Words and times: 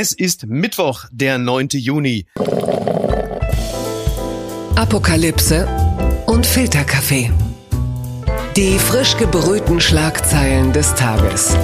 Es 0.00 0.12
ist 0.12 0.46
Mittwoch, 0.46 1.06
der 1.10 1.38
9. 1.38 1.70
Juni. 1.72 2.26
Apokalypse 4.76 5.66
und 6.26 6.46
Filterkaffee. 6.46 7.32
Die 8.54 8.78
frisch 8.78 9.16
gebrühten 9.16 9.80
Schlagzeilen 9.80 10.72
des 10.72 10.94
Tages. 10.94 11.56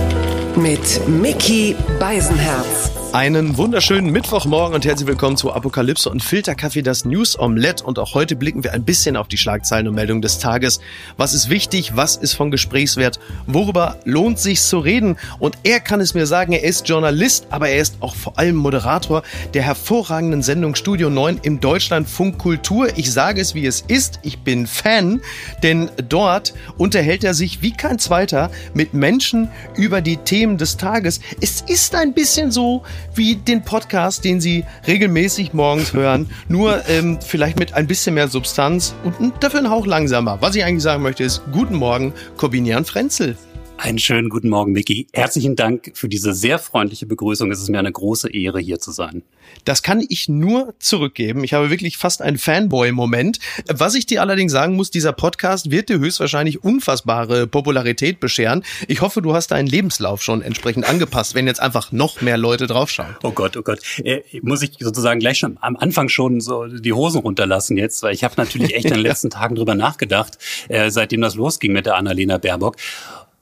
Mit 0.56 1.06
Mickey 1.06 1.76
Beisenherz. 2.00 2.90
Einen 3.14 3.56
wunderschönen 3.56 4.10
Mittwochmorgen 4.10 4.74
und 4.74 4.84
herzlich 4.84 5.06
willkommen 5.06 5.36
zu 5.36 5.52
Apokalypse 5.52 6.10
und 6.10 6.20
Filterkaffee, 6.20 6.82
das 6.82 7.04
News 7.04 7.38
Omelette. 7.38 7.84
Und 7.84 8.00
auch 8.00 8.14
heute 8.14 8.34
blicken 8.34 8.64
wir 8.64 8.72
ein 8.72 8.82
bisschen 8.82 9.16
auf 9.16 9.28
die 9.28 9.36
Schlagzeilen 9.36 9.86
und 9.86 9.94
Meldungen 9.94 10.20
des 10.20 10.40
Tages. 10.40 10.80
Was 11.16 11.32
ist 11.32 11.48
wichtig? 11.48 11.92
Was 11.94 12.16
ist 12.16 12.32
von 12.32 12.50
Gesprächswert? 12.50 13.20
Worüber 13.46 14.00
lohnt 14.04 14.40
sich 14.40 14.60
zu 14.60 14.80
reden? 14.80 15.16
Und 15.38 15.58
er 15.62 15.78
kann 15.78 16.00
es 16.00 16.14
mir 16.14 16.26
sagen, 16.26 16.54
er 16.54 16.64
ist 16.64 16.88
Journalist, 16.88 17.46
aber 17.50 17.68
er 17.68 17.80
ist 17.82 17.98
auch 18.00 18.16
vor 18.16 18.36
allem 18.36 18.56
Moderator 18.56 19.22
der 19.54 19.62
hervorragenden 19.62 20.42
Sendung 20.42 20.74
Studio 20.74 21.08
9 21.08 21.38
im 21.44 21.60
Deutschlandfunk 21.60 22.38
Kultur. 22.38 22.98
Ich 22.98 23.12
sage 23.12 23.40
es, 23.40 23.54
wie 23.54 23.64
es 23.64 23.82
ist. 23.86 24.18
Ich 24.24 24.40
bin 24.40 24.66
Fan, 24.66 25.20
denn 25.62 25.88
dort 26.08 26.52
unterhält 26.78 27.22
er 27.22 27.34
sich 27.34 27.62
wie 27.62 27.76
kein 27.76 28.00
zweiter 28.00 28.50
mit 28.74 28.92
Menschen 28.92 29.50
über 29.76 30.00
die 30.00 30.16
Themen 30.16 30.58
des 30.58 30.78
Tages. 30.78 31.20
Es 31.40 31.60
ist 31.60 31.94
ein 31.94 32.12
bisschen 32.12 32.50
so, 32.50 32.82
wie 33.14 33.36
den 33.36 33.62
Podcast, 33.62 34.24
den 34.24 34.40
Sie 34.40 34.64
regelmäßig 34.86 35.52
morgens 35.52 35.92
hören, 35.92 36.30
nur 36.48 36.88
ähm, 36.88 37.18
vielleicht 37.20 37.58
mit 37.58 37.74
ein 37.74 37.86
bisschen 37.86 38.14
mehr 38.14 38.28
Substanz 38.28 38.94
und 39.18 39.34
dafür 39.42 39.60
ein 39.60 39.70
Hauch 39.70 39.86
langsamer. 39.86 40.38
Was 40.40 40.54
ich 40.54 40.64
eigentlich 40.64 40.82
sagen 40.82 41.02
möchte 41.02 41.24
ist, 41.24 41.42
guten 41.52 41.74
Morgen, 41.74 42.12
Corbinian 42.36 42.84
Frenzel. 42.84 43.36
Einen 43.76 43.98
schönen 43.98 44.28
guten 44.30 44.48
Morgen, 44.48 44.72
Micky. 44.72 45.08
Herzlichen 45.12 45.56
Dank 45.56 45.90
für 45.94 46.08
diese 46.08 46.32
sehr 46.32 46.58
freundliche 46.58 47.06
Begrüßung. 47.06 47.50
Es 47.50 47.60
ist 47.60 47.68
mir 47.68 47.80
eine 47.80 47.92
große 47.92 48.32
Ehre, 48.32 48.60
hier 48.60 48.78
zu 48.78 48.92
sein. 48.92 49.22
Das 49.64 49.82
kann 49.82 50.02
ich 50.08 50.28
nur 50.28 50.74
zurückgeben. 50.78 51.44
Ich 51.44 51.52
habe 51.52 51.70
wirklich 51.70 51.98
fast 51.98 52.22
einen 52.22 52.38
Fanboy-Moment. 52.38 53.40
Was 53.68 53.94
ich 53.94 54.06
dir 54.06 54.22
allerdings 54.22 54.52
sagen 54.52 54.76
muss, 54.76 54.90
dieser 54.90 55.12
Podcast 55.12 55.70
wird 55.70 55.88
dir 55.88 55.98
höchstwahrscheinlich 55.98 56.64
unfassbare 56.64 57.46
Popularität 57.46 58.20
bescheren. 58.20 58.64
Ich 58.88 59.02
hoffe, 59.02 59.20
du 59.20 59.34
hast 59.34 59.48
deinen 59.48 59.66
Lebenslauf 59.66 60.22
schon 60.22 60.40
entsprechend 60.40 60.88
angepasst, 60.88 61.34
wenn 61.34 61.46
jetzt 61.46 61.60
einfach 61.60 61.92
noch 61.92 62.22
mehr 62.22 62.38
Leute 62.38 62.66
draufschauen. 62.66 63.16
Oh 63.22 63.32
Gott, 63.32 63.56
oh 63.56 63.62
Gott. 63.62 63.80
Äh, 64.02 64.22
muss 64.40 64.62
ich 64.62 64.76
sozusagen 64.78 65.20
gleich 65.20 65.38
schon 65.38 65.58
am 65.60 65.76
Anfang 65.76 66.08
schon 66.08 66.40
so 66.40 66.66
die 66.66 66.92
Hosen 66.92 67.20
runterlassen 67.20 67.76
jetzt, 67.76 68.02
weil 68.02 68.14
ich 68.14 68.24
habe 68.24 68.34
natürlich 68.38 68.74
echt 68.74 68.86
in 68.86 68.94
den 68.94 69.02
letzten 69.02 69.30
Tagen 69.30 69.56
drüber 69.56 69.74
nachgedacht, 69.74 70.38
äh, 70.68 70.90
seitdem 70.90 71.20
das 71.20 71.34
losging 71.34 71.72
mit 71.72 71.86
der 71.86 71.96
Annalena 71.96 72.38
Baerbock. 72.38 72.76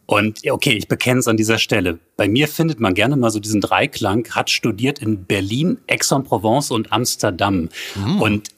Und 0.07 0.41
okay, 0.51 0.73
ich 0.73 0.89
bekenne 0.89 1.21
es 1.21 1.29
an 1.29 1.37
dieser 1.37 1.59
Stelle. 1.59 1.99
Bei 2.17 2.29
mir 2.29 2.49
findet 2.49 2.81
man 2.81 2.95
gerne 2.95 3.17
mal 3.17 3.31
so 3.31 3.41
diesen 3.41 3.61
Dreiklang, 3.61 4.29
hat 4.31 4.51
studiert 4.51 4.99
in 4.99 5.25
Berlin, 5.25 5.79
Aix-en-Provence 5.89 6.71
und 6.71 6.93
Amsterdam. 6.93 7.69
Mhm. 7.95 8.21
Und 8.21 8.49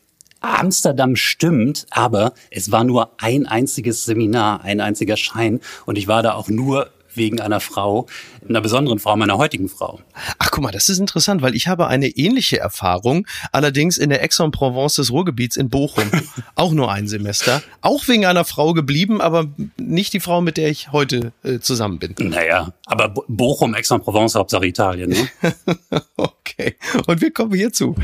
Amsterdam 0.40 1.16
stimmt, 1.16 1.86
aber 1.90 2.34
es 2.50 2.70
war 2.70 2.84
nur 2.84 3.12
ein 3.18 3.46
einziges 3.46 4.04
Seminar, 4.04 4.62
ein 4.62 4.80
einziger 4.80 5.16
Schein. 5.16 5.60
Und 5.86 5.96
ich 5.96 6.06
war 6.06 6.22
da 6.22 6.34
auch 6.34 6.48
nur 6.48 6.90
wegen 7.16 7.40
einer 7.40 7.60
Frau, 7.60 8.06
einer 8.48 8.60
besonderen 8.60 8.98
Frau, 8.98 9.16
meiner 9.16 9.38
heutigen 9.38 9.68
Frau. 9.68 10.00
Ach, 10.38 10.50
guck 10.50 10.62
mal, 10.62 10.72
das 10.72 10.88
ist 10.88 10.98
interessant, 10.98 11.42
weil 11.42 11.54
ich 11.54 11.68
habe 11.68 11.86
eine 11.86 12.08
ähnliche 12.08 12.58
Erfahrung, 12.58 13.26
allerdings 13.52 13.98
in 13.98 14.10
der 14.10 14.22
Aix-en-Provence 14.22 14.96
des 14.96 15.10
Ruhrgebiets 15.10 15.56
in 15.56 15.68
Bochum. 15.70 16.10
auch 16.54 16.72
nur 16.72 16.90
ein 16.90 17.08
Semester. 17.08 17.62
Auch 17.80 18.06
wegen 18.08 18.26
einer 18.26 18.44
Frau 18.44 18.72
geblieben, 18.72 19.20
aber 19.20 19.46
nicht 19.76 20.12
die 20.12 20.20
Frau, 20.20 20.40
mit 20.40 20.56
der 20.56 20.68
ich 20.70 20.92
heute 20.92 21.32
äh, 21.42 21.58
zusammen 21.58 21.98
bin. 21.98 22.14
Naja, 22.18 22.72
aber 22.86 23.08
Bochum, 23.28 23.74
Aix-en-Provence, 23.74 24.34
Hauptsache 24.34 24.66
Italien, 24.66 25.10
ne? 25.10 25.28
okay. 26.16 26.76
Und 27.06 27.20
wir 27.20 27.30
kommen 27.30 27.54
hierzu. 27.54 27.94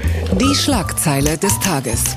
Die 0.40 0.54
Schlagzeile 0.54 1.38
des 1.38 1.58
Tages. 1.60 2.16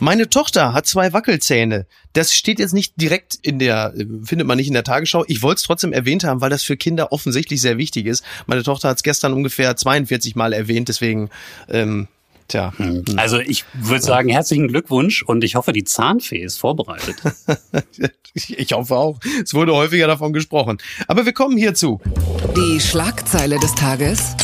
Meine 0.00 0.30
Tochter 0.30 0.72
hat 0.72 0.86
zwei 0.86 1.12
Wackelzähne. 1.12 1.86
Das 2.14 2.34
steht 2.34 2.58
jetzt 2.58 2.72
nicht 2.72 2.94
direkt 3.00 3.38
in 3.42 3.58
der, 3.58 3.94
findet 4.24 4.46
man 4.46 4.56
nicht 4.56 4.68
in 4.68 4.74
der 4.74 4.84
Tagesschau. 4.84 5.24
Ich 5.28 5.42
wollte 5.42 5.58
es 5.58 5.62
trotzdem 5.62 5.92
erwähnt 5.92 6.24
haben, 6.24 6.40
weil 6.40 6.50
das 6.50 6.62
für 6.62 6.76
Kinder 6.76 7.12
offensichtlich 7.12 7.60
sehr 7.60 7.76
wichtig 7.78 8.06
ist. 8.06 8.24
Meine 8.46 8.62
Tochter 8.62 8.88
hat 8.88 8.96
es 8.96 9.02
gestern 9.02 9.34
ungefähr 9.34 9.76
42 9.76 10.34
Mal 10.36 10.52
erwähnt, 10.52 10.88
deswegen 10.88 11.30
ähm, 11.68 12.08
Tja. 12.48 12.72
Also 13.14 13.38
ich 13.38 13.64
würde 13.74 14.02
sagen, 14.02 14.28
herzlichen 14.28 14.66
Glückwunsch 14.66 15.22
und 15.22 15.44
ich 15.44 15.54
hoffe, 15.54 15.72
die 15.72 15.84
Zahnfee 15.84 16.40
ist 16.42 16.58
vorbereitet. 16.58 17.16
ich 18.34 18.72
hoffe 18.72 18.96
auch. 18.96 19.20
Es 19.44 19.54
wurde 19.54 19.72
häufiger 19.72 20.08
davon 20.08 20.32
gesprochen. 20.32 20.78
Aber 21.06 21.26
wir 21.26 21.32
kommen 21.32 21.56
hierzu. 21.56 22.00
Die 22.56 22.80
Schlagzeile 22.80 23.60
des 23.60 23.72
Tages. 23.76 24.34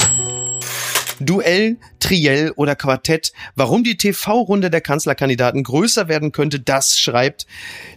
Duell, 1.21 1.77
Triell 2.01 2.53
oder 2.57 2.77
Quartett. 2.77 3.33
Warum 3.55 3.83
die 3.83 3.97
TV-Runde 3.97 4.71
der 4.71 4.81
Kanzlerkandidaten 4.81 5.63
größer 5.63 6.09
werden 6.09 6.33
könnte, 6.33 6.61
das 6.61 6.99
schreibt 6.99 7.47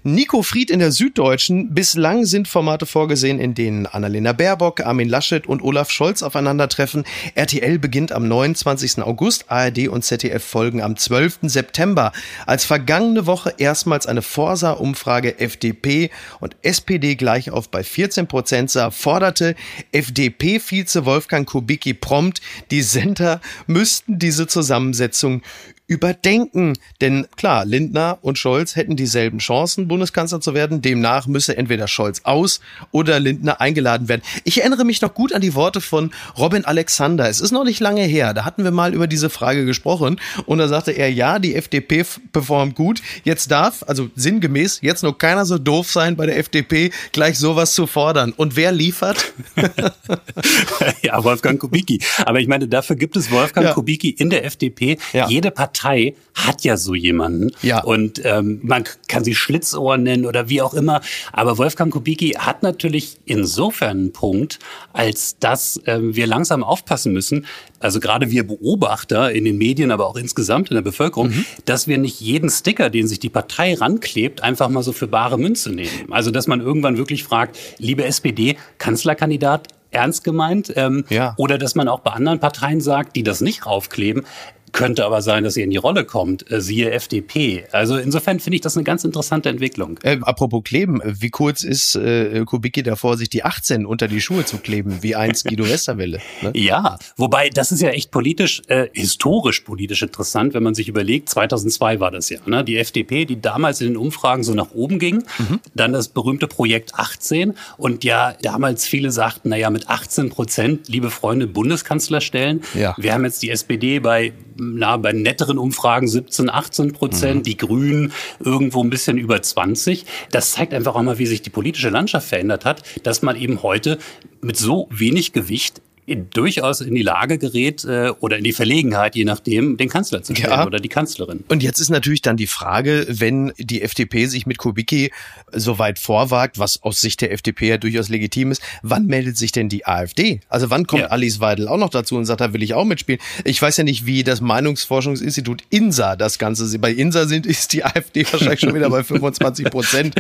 Nico 0.04 0.42
Fried 0.42 0.72
in 0.72 0.80
der 0.80 0.92
Süddeutschen. 0.92 1.74
Bislang 1.74 2.26
sind 2.26 2.48
Formate 2.48 2.86
vorgesehen, 2.86 3.40
in 3.40 3.54
denen 3.54 3.86
Annalena 3.86 4.34
Baerbock, 4.34 4.82
Armin 4.82 5.10
Laschet 5.10 5.46
und 5.46 5.62
Olaf 5.62 5.92
Scholz 5.92 6.24
aufeinandertreffen. 6.24 7.04
RTL 7.36 7.78
beginnt 7.80 8.12
am 8.12 8.28
29. 8.28 9.04
August, 9.04 9.46
ARD 9.50 9.90
und 9.90 10.04
ZDF 10.04 10.44
folgen 10.44 10.82
am 10.82 10.98
12. 10.98 11.40
September. 11.44 12.12
Als 12.46 12.66
vergangene 12.66 13.26
Woche 13.26 13.54
erstmals 13.58 14.08
eine 14.08 14.22
Forsa-Umfrage 14.22 15.40
FDP 15.40 16.10
und 16.40 16.56
SPD 16.62 17.16
gleich 17.16 17.52
auf 17.52 17.70
bei 17.70 17.84
14 17.84 18.28
Prozent 18.28 18.72
sah, 18.72 18.92
forderte 18.92 19.56
FDP-Vize 19.92 21.06
Wolfgang 21.06 21.48
Kubicki 21.48 21.94
prompt, 21.94 22.42
die 22.72 22.82
Sender 23.10 23.42
müssten 23.66 24.20
diese 24.20 24.46
Zusammensetzung 24.46 25.42
überdenken. 25.90 26.78
Denn 27.02 27.28
klar, 27.36 27.66
Lindner 27.66 28.20
und 28.22 28.38
Scholz 28.38 28.76
hätten 28.76 28.96
dieselben 28.96 29.40
Chancen, 29.40 29.88
Bundeskanzler 29.88 30.40
zu 30.40 30.54
werden. 30.54 30.82
Demnach 30.82 31.28
müsse 31.28 31.58
entweder 31.58 31.88
Scholz 31.88 32.22
aus 32.24 32.62
oder 32.92 33.20
Lindner 33.20 33.60
eingeladen 33.60 34.08
werden. 34.08 34.22
Ich 34.44 34.60
erinnere 34.60 34.86
mich 34.86 35.02
noch 35.02 35.14
gut 35.14 35.34
an 35.34 35.42
die 35.42 35.56
Worte 35.56 35.82
von 35.82 36.12
Robin 36.38 36.64
Alexander. 36.64 37.28
Es 37.28 37.42
ist 37.42 37.52
noch 37.52 37.64
nicht 37.64 37.80
lange 37.80 38.04
her. 38.04 38.36
Da 38.36 38.46
hatten 38.46 38.64
wir 38.64 38.72
mal 38.72 38.94
über 38.94 39.08
diese 39.08 39.30
Frage 39.32 39.66
gesprochen. 39.66 40.22
Und 40.46 40.60
da 40.60 40.68
sagte 40.68 40.92
er, 40.92 41.12
ja, 41.12 41.40
die 41.40 41.56
FDP 41.56 42.06
performt 42.32 42.76
gut. 42.76 43.02
Jetzt 43.24 43.50
darf, 43.50 43.84
also 43.88 44.10
sinngemäß, 44.16 44.80
jetzt 44.82 45.02
nur 45.02 45.18
keiner 45.18 45.46
so 45.46 45.58
doof 45.58 45.92
sein, 45.92 46.16
bei 46.16 46.28
der 46.28 46.38
FDP 46.38 46.92
gleich 47.12 47.40
sowas 47.40 47.74
zu 47.74 47.88
fordern. 47.88 48.32
Und 48.32 48.56
wer 48.56 48.72
liefert? 48.72 49.34
ja, 51.02 51.24
Wolfgang 51.24 51.60
Kubicki. 51.60 52.00
Aber 52.26 52.40
ich 52.40 52.48
meine, 52.48 52.68
dafür 52.68 52.96
gibt 52.96 53.16
es 53.16 53.32
Wolfgang 53.32 53.68
ja. 53.68 53.74
Kubicki 53.74 54.12
in 54.12 54.30
der 54.30 54.46
FDP. 54.46 55.00
Ja. 55.14 55.28
Jede 55.28 55.50
Partei 55.50 55.79
Partei 55.80 56.16
hat 56.34 56.64
ja 56.64 56.78
so 56.78 56.96
jemanden. 56.96 57.52
Ja. 57.62 57.84
Und 57.84 58.22
ähm, 58.26 58.60
man 58.64 58.84
kann 59.08 59.24
sie 59.24 59.36
Schlitzohr 59.36 59.98
nennen 59.98 60.26
oder 60.26 60.50
wie 60.50 60.62
auch 60.62 60.74
immer. 60.74 61.02
Aber 61.32 61.58
Wolfgang 61.58 61.92
Kubicki 61.92 62.32
hat 62.38 62.64
natürlich 62.64 63.18
insofern 63.26 63.90
einen 63.98 64.14
Punkt, 64.14 64.60
als 64.94 65.38
dass 65.40 65.80
ähm, 65.86 66.16
wir 66.16 66.28
langsam 66.28 66.64
aufpassen 66.64 67.14
müssen, 67.14 67.46
also 67.80 68.00
gerade 68.00 68.30
wir 68.32 68.46
Beobachter 68.46 69.32
in 69.32 69.46
den 69.46 69.58
Medien, 69.58 69.92
aber 69.92 70.08
auch 70.08 70.18
insgesamt 70.18 70.70
in 70.70 70.76
der 70.76 70.82
Bevölkerung, 70.82 71.30
mhm. 71.30 71.46
dass 71.66 71.88
wir 71.88 71.98
nicht 71.98 72.20
jeden 72.20 72.50
Sticker, 72.50 72.90
den 72.90 73.08
sich 73.08 73.20
die 73.20 73.30
Partei 73.30 73.74
ranklebt, 73.76 74.44
einfach 74.44 74.70
mal 74.70 74.84
so 74.84 74.92
für 74.92 75.08
bare 75.08 75.38
Münze 75.38 75.72
nehmen. 75.72 76.12
Also 76.12 76.32
dass 76.32 76.48
man 76.48 76.62
irgendwann 76.62 76.98
wirklich 76.98 77.24
fragt, 77.24 77.58
liebe 77.78 78.04
SPD, 78.04 78.58
Kanzlerkandidat, 78.78 79.68
ernst 79.92 80.24
gemeint? 80.24 80.74
Ähm, 80.76 81.06
ja. 81.10 81.34
Oder 81.38 81.58
dass 81.58 81.76
man 81.76 81.88
auch 81.88 82.00
bei 82.00 82.12
anderen 82.12 82.40
Parteien 82.40 82.82
sagt, 82.82 83.16
die 83.16 83.24
das 83.24 83.42
nicht 83.42 83.66
raufkleben, 83.66 84.26
könnte 84.72 85.06
aber 85.06 85.22
sein, 85.22 85.44
dass 85.44 85.56
sie 85.56 85.62
in 85.62 85.70
die 85.70 85.78
Rolle 85.78 86.06
kommt, 86.06 86.50
äh, 86.52 86.62
siehe 86.62 86.92
FDP. 86.92 87.66
Also 87.72 87.98
insofern 87.98 88.40
finde 88.40 88.56
ich 88.56 88.62
das 88.62 88.78
eine 88.78 88.84
ganz 88.84 89.04
interessante 89.04 89.50
Entwicklung. 89.50 90.00
Äh, 90.04 90.20
apropos 90.22 90.64
kleben, 90.64 91.02
wie 91.04 91.30
kurz 91.30 91.64
ist 91.64 91.96
äh, 91.96 92.44
Kubicki 92.46 92.84
davor, 92.84 93.18
sich 93.18 93.30
die 93.30 93.44
18 93.44 93.86
unter 93.86 94.08
die 94.08 94.22
Schuhe 94.22 94.46
zu 94.46 94.58
kleben, 94.58 95.02
wie 95.02 95.16
einst 95.16 95.46
Guido 95.46 95.68
Westerwelle? 95.68 96.20
Ne? 96.42 96.52
Ja, 96.60 97.00
wobei 97.16 97.50
das 97.50 97.72
ist 97.72 97.82
ja 97.82 97.90
echt 97.90 98.12
politisch, 98.12 98.62
äh, 98.68 98.88
historisch 98.94 99.62
politisch 99.62 100.02
interessant, 100.04 100.54
wenn 100.54 100.62
man 100.62 100.76
sich 100.76 100.88
überlegt, 100.88 101.30
2002 101.30 102.00
war 102.00 102.12
das 102.12 102.30
ja, 102.30 102.40
ne? 102.46 102.64
die 102.64 102.78
FDP, 102.78 103.26
die 103.26 103.40
damals 103.42 103.82
in 103.82 103.88
den 103.88 103.98
Umfragen 103.98 104.44
so 104.44 104.54
nach 104.54 104.72
oben 104.72 105.00
ging, 105.00 105.24
mhm. 105.38 105.60
dann 105.74 105.94
das 105.94 106.10
berühmte 106.10 106.48
Projekt 106.48 106.96
18 106.96 107.54
und 107.78 108.04
ja, 108.04 108.34
damals 108.42 108.86
viele 108.86 109.12
sagten, 109.12 109.50
naja, 109.50 109.70
mit 109.70 109.90
18 109.90 110.30
Prozent, 110.30 110.90
liebe 110.90 111.10
Freunde, 111.10 111.48
Bundeskanzler 111.48 112.22
stellen. 112.22 112.62
Ja. 112.74 112.96
Wir 112.98 113.14
haben 113.14 113.24
jetzt 113.26 113.42
die 113.42 113.50
SPD 113.50 114.00
bei 114.00 114.34
na, 114.60 114.98
bei 114.98 115.12
netteren 115.12 115.58
Umfragen 115.58 116.08
17, 116.08 116.50
18 116.50 116.94
Prozent, 116.94 117.40
mhm. 117.40 117.44
die 117.44 117.58
Grünen 117.58 118.14
irgendwo 118.40 118.84
ein 118.84 118.90
bisschen 118.90 119.18
über 119.18 119.42
20. 119.42 120.06
Das 120.32 120.52
zeigt 120.52 120.74
einfach 120.74 120.96
auch 120.96 121.02
mal, 121.02 121.18
wie 121.18 121.26
sich 121.26 121.42
die 121.42 121.50
politische 121.50 121.90
Landschaft 121.90 122.28
verändert 122.28 122.66
hat, 122.66 122.84
dass 123.04 123.22
man 123.22 123.36
eben 123.36 123.64
heute 123.64 123.98
mit 124.42 124.58
so 124.58 124.88
wenig 124.92 125.34
Gewicht 125.34 125.82
durchaus 126.16 126.82
in 126.82 126.96
die 126.96 127.02
Lage 127.02 127.38
gerät 127.38 127.84
äh, 127.86 128.12
oder 128.20 128.38
in 128.38 128.44
die 128.44 128.52
Verlegenheit, 128.52 129.16
je 129.16 129.26
nachdem, 129.26 129.78
den 129.78 129.90
Kanzler 129.90 130.24
zu 130.24 130.36
stellen 130.36 130.52
ja. 130.52 130.66
oder 130.66 130.80
die 130.80 130.90
Kanzlerin. 130.90 131.44
Und 131.48 131.64
jetzt 131.64 131.80
ist 131.80 131.90
natürlich 131.90 132.22
dann 132.22 132.38
die 132.38 132.48
Frage, 132.48 133.06
wenn 133.10 133.54
die 133.58 133.82
FDP 133.82 134.26
sich 134.26 134.46
mit 134.46 134.58
Kubicki 134.58 135.12
so 135.52 135.80
weit 135.80 136.00
vorwagt, 136.00 136.60
was 136.60 136.82
aus 136.84 137.02
Sicht 137.02 137.22
der 137.22 137.32
FDP 137.32 137.70
ja 137.70 137.78
durchaus 137.78 138.10
legitim 138.10 138.52
ist, 138.52 138.62
wann 138.82 139.06
meldet 139.06 139.38
sich 139.38 139.52
denn 139.52 139.70
die 139.70 139.86
AfD? 139.86 140.42
Also 140.50 140.70
wann 140.70 140.88
kommt 140.88 141.04
ja. 141.04 141.08
Alice 141.08 141.40
Weidel 141.40 141.68
auch 141.68 141.78
noch 141.78 141.90
dazu 141.90 142.16
und 142.18 142.26
sagt, 142.26 142.42
da 142.42 142.54
will 142.54 142.64
ich 142.64 142.74
auch 142.74 142.86
mitspielen? 142.86 143.22
Ich 143.44 143.62
weiß 143.62 143.78
ja 143.78 143.84
nicht, 143.84 144.06
wie 144.06 144.24
das 144.24 144.42
Meinungsforschungsinstitut 144.42 145.64
INSA 145.70 146.16
das 146.16 146.40
Ganze, 146.40 146.78
bei 146.80 146.92
INSA 146.92 147.28
sind, 147.28 147.46
ist 147.46 147.74
die 147.74 147.84
AfD 147.84 148.26
wahrscheinlich 148.32 148.60
schon 148.60 148.76
wieder 148.76 148.90
bei 148.90 149.04
25 149.04 149.66
Prozent. 149.70 150.16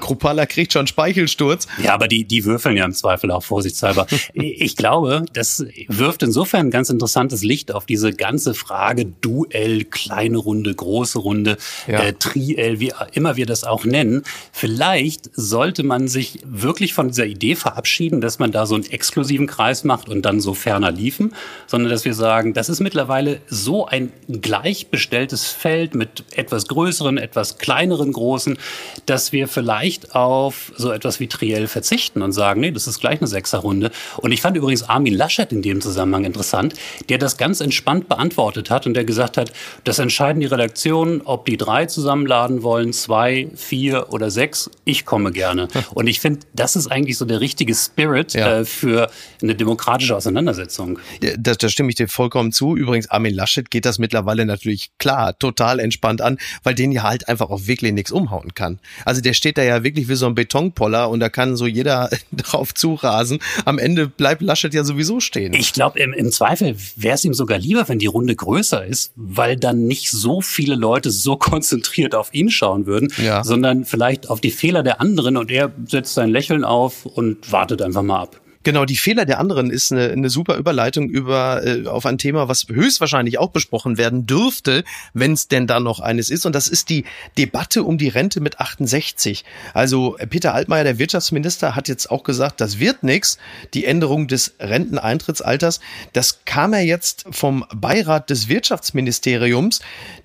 Kruppalla 0.00 0.46
kriegt 0.46 0.72
schon 0.72 0.86
Speichelsturz. 0.86 1.66
Ja, 1.82 1.94
aber 1.94 2.08
die, 2.08 2.24
die 2.24 2.44
würfeln 2.44 2.76
ja 2.76 2.84
im 2.84 2.92
Zweifel 2.92 3.30
auch 3.30 3.42
vorsichtshalber. 3.42 4.06
Ich 4.32 4.76
glaube, 4.76 5.19
das 5.32 5.64
wirft 5.88 6.22
insofern 6.22 6.66
ein 6.66 6.70
ganz 6.70 6.90
interessantes 6.90 7.42
Licht 7.42 7.72
auf 7.72 7.86
diese 7.86 8.12
ganze 8.12 8.54
Frage 8.54 9.06
Duell, 9.06 9.84
kleine 9.84 10.38
Runde, 10.38 10.74
große 10.74 11.18
Runde, 11.18 11.56
ja. 11.86 12.00
äh, 12.00 12.12
Triell, 12.12 12.80
wie 12.80 12.92
immer 13.12 13.36
wir 13.36 13.46
das 13.46 13.64
auch 13.64 13.84
nennen. 13.84 14.22
Vielleicht 14.52 15.30
sollte 15.34 15.82
man 15.82 16.08
sich 16.08 16.40
wirklich 16.44 16.94
von 16.94 17.08
dieser 17.08 17.26
Idee 17.26 17.54
verabschieden, 17.54 18.20
dass 18.20 18.38
man 18.38 18.52
da 18.52 18.66
so 18.66 18.74
einen 18.74 18.84
exklusiven 18.84 19.46
Kreis 19.46 19.84
macht 19.84 20.08
und 20.08 20.22
dann 20.22 20.40
so 20.40 20.54
ferner 20.54 20.90
liefen, 20.90 21.34
sondern 21.66 21.90
dass 21.90 22.04
wir 22.04 22.14
sagen, 22.14 22.54
das 22.54 22.68
ist 22.68 22.80
mittlerweile 22.80 23.40
so 23.48 23.86
ein 23.86 24.12
gleichbestelltes 24.28 25.48
Feld 25.48 25.94
mit 25.94 26.24
etwas 26.36 26.66
größeren, 26.68 27.18
etwas 27.18 27.58
kleineren 27.58 28.12
Großen, 28.12 28.58
dass 29.06 29.32
wir 29.32 29.48
vielleicht 29.48 30.14
auf 30.14 30.72
so 30.76 30.90
etwas 30.92 31.20
wie 31.20 31.26
Triell 31.26 31.66
verzichten 31.66 32.22
und 32.22 32.32
sagen, 32.32 32.60
nee, 32.60 32.70
das 32.70 32.86
ist 32.86 33.00
gleich 33.00 33.20
eine 33.20 33.28
Sechserrunde. 33.28 33.90
Und 34.18 34.32
ich 34.32 34.40
fand 34.40 34.56
übrigens 34.56 34.82
Armin 34.82 35.09
Laschet 35.14 35.52
in 35.52 35.62
dem 35.62 35.80
Zusammenhang 35.80 36.24
interessant, 36.24 36.74
der 37.08 37.18
das 37.18 37.36
ganz 37.36 37.60
entspannt 37.60 38.08
beantwortet 38.08 38.70
hat 38.70 38.86
und 38.86 38.94
der 38.94 39.04
gesagt 39.04 39.36
hat, 39.36 39.52
das 39.84 39.98
entscheiden 39.98 40.40
die 40.40 40.46
Redaktionen, 40.46 41.20
ob 41.22 41.46
die 41.46 41.56
drei 41.56 41.86
zusammenladen 41.86 42.62
wollen, 42.62 42.92
zwei, 42.92 43.48
vier 43.54 44.12
oder 44.12 44.30
sechs. 44.30 44.70
Ich 44.84 45.04
komme 45.04 45.32
gerne. 45.32 45.68
Und 45.94 46.06
ich 46.06 46.20
finde, 46.20 46.40
das 46.54 46.76
ist 46.76 46.86
eigentlich 46.86 47.18
so 47.18 47.24
der 47.24 47.40
richtige 47.40 47.74
Spirit 47.74 48.34
ja. 48.34 48.60
äh, 48.60 48.64
für 48.64 49.10
eine 49.42 49.54
demokratische 49.54 50.16
Auseinandersetzung. 50.16 50.98
Da, 51.20 51.54
da 51.54 51.68
stimme 51.68 51.88
ich 51.90 51.96
dir 51.96 52.08
vollkommen 52.08 52.52
zu. 52.52 52.76
Übrigens, 52.76 53.10
Armin 53.10 53.34
Laschet 53.34 53.70
geht 53.70 53.84
das 53.84 53.98
mittlerweile 53.98 54.46
natürlich 54.46 54.90
klar, 54.98 55.38
total 55.38 55.80
entspannt 55.80 56.20
an, 56.20 56.38
weil 56.62 56.74
den 56.74 56.92
ja 56.92 57.02
halt 57.02 57.28
einfach 57.28 57.50
auch 57.50 57.66
wirklich 57.66 57.92
nichts 57.92 58.12
umhauen 58.12 58.54
kann. 58.54 58.78
Also 59.04 59.20
der 59.20 59.34
steht 59.34 59.58
da 59.58 59.62
ja 59.62 59.82
wirklich 59.82 60.08
wie 60.08 60.14
so 60.14 60.26
ein 60.26 60.34
Betonpoller 60.34 61.08
und 61.10 61.20
da 61.20 61.28
kann 61.28 61.56
so 61.56 61.66
jeder 61.66 62.10
drauf 62.32 62.74
zurasen. 62.74 63.40
Am 63.64 63.78
Ende 63.78 64.06
bleibt 64.06 64.42
Laschet 64.42 64.72
ja 64.74 64.84
sowieso 64.84 64.99
stehen. 65.20 65.54
Ich 65.54 65.72
glaube, 65.72 65.98
im, 65.98 66.12
im 66.12 66.30
Zweifel 66.30 66.76
wäre 66.96 67.14
es 67.14 67.24
ihm 67.24 67.34
sogar 67.34 67.58
lieber, 67.58 67.88
wenn 67.88 67.98
die 67.98 68.06
Runde 68.06 68.34
größer 68.36 68.84
ist, 68.84 69.12
weil 69.16 69.56
dann 69.56 69.86
nicht 69.86 70.10
so 70.10 70.40
viele 70.40 70.74
Leute 70.74 71.10
so 71.10 71.36
konzentriert 71.50 72.14
auf 72.14 72.32
ihn 72.32 72.50
schauen 72.50 72.86
würden, 72.86 73.12
ja. 73.22 73.42
sondern 73.44 73.84
vielleicht 73.84 74.28
auf 74.30 74.40
die 74.40 74.50
Fehler 74.50 74.82
der 74.82 75.00
anderen 75.00 75.36
und 75.36 75.50
er 75.50 75.72
setzt 75.86 76.14
sein 76.14 76.30
Lächeln 76.30 76.64
auf 76.64 77.06
und 77.06 77.50
wartet 77.50 77.82
einfach 77.82 78.02
mal 78.02 78.20
ab. 78.20 78.40
Genau, 78.62 78.84
die 78.84 78.96
Fehler 78.96 79.24
der 79.24 79.40
anderen 79.40 79.70
ist 79.70 79.90
eine, 79.90 80.10
eine 80.10 80.28
super 80.28 80.56
Überleitung 80.56 81.08
über 81.08 81.64
äh, 81.64 81.86
auf 81.86 82.04
ein 82.04 82.18
Thema, 82.18 82.46
was 82.46 82.66
höchstwahrscheinlich 82.68 83.38
auch 83.38 83.50
besprochen 83.50 83.96
werden 83.96 84.26
dürfte, 84.26 84.84
wenn 85.14 85.32
es 85.32 85.48
denn 85.48 85.66
da 85.66 85.80
noch 85.80 86.00
eines 86.00 86.28
ist. 86.28 86.44
Und 86.44 86.54
das 86.54 86.68
ist 86.68 86.90
die 86.90 87.04
Debatte 87.38 87.84
um 87.84 87.96
die 87.96 88.08
Rente 88.08 88.40
mit 88.40 88.60
68. 88.60 89.46
Also 89.72 90.18
Peter 90.28 90.52
Altmaier, 90.52 90.84
der 90.84 90.98
Wirtschaftsminister, 90.98 91.74
hat 91.74 91.88
jetzt 91.88 92.10
auch 92.10 92.22
gesagt, 92.22 92.60
das 92.60 92.78
wird 92.78 93.02
nichts. 93.02 93.38
Die 93.72 93.86
Änderung 93.86 94.28
des 94.28 94.54
Renteneintrittsalters, 94.60 95.80
das 96.12 96.40
kam 96.44 96.74
er 96.74 96.82
jetzt 96.82 97.24
vom 97.30 97.64
Beirat 97.74 98.28
des 98.28 98.48
Wirtschaftsministeriums, 98.48 99.80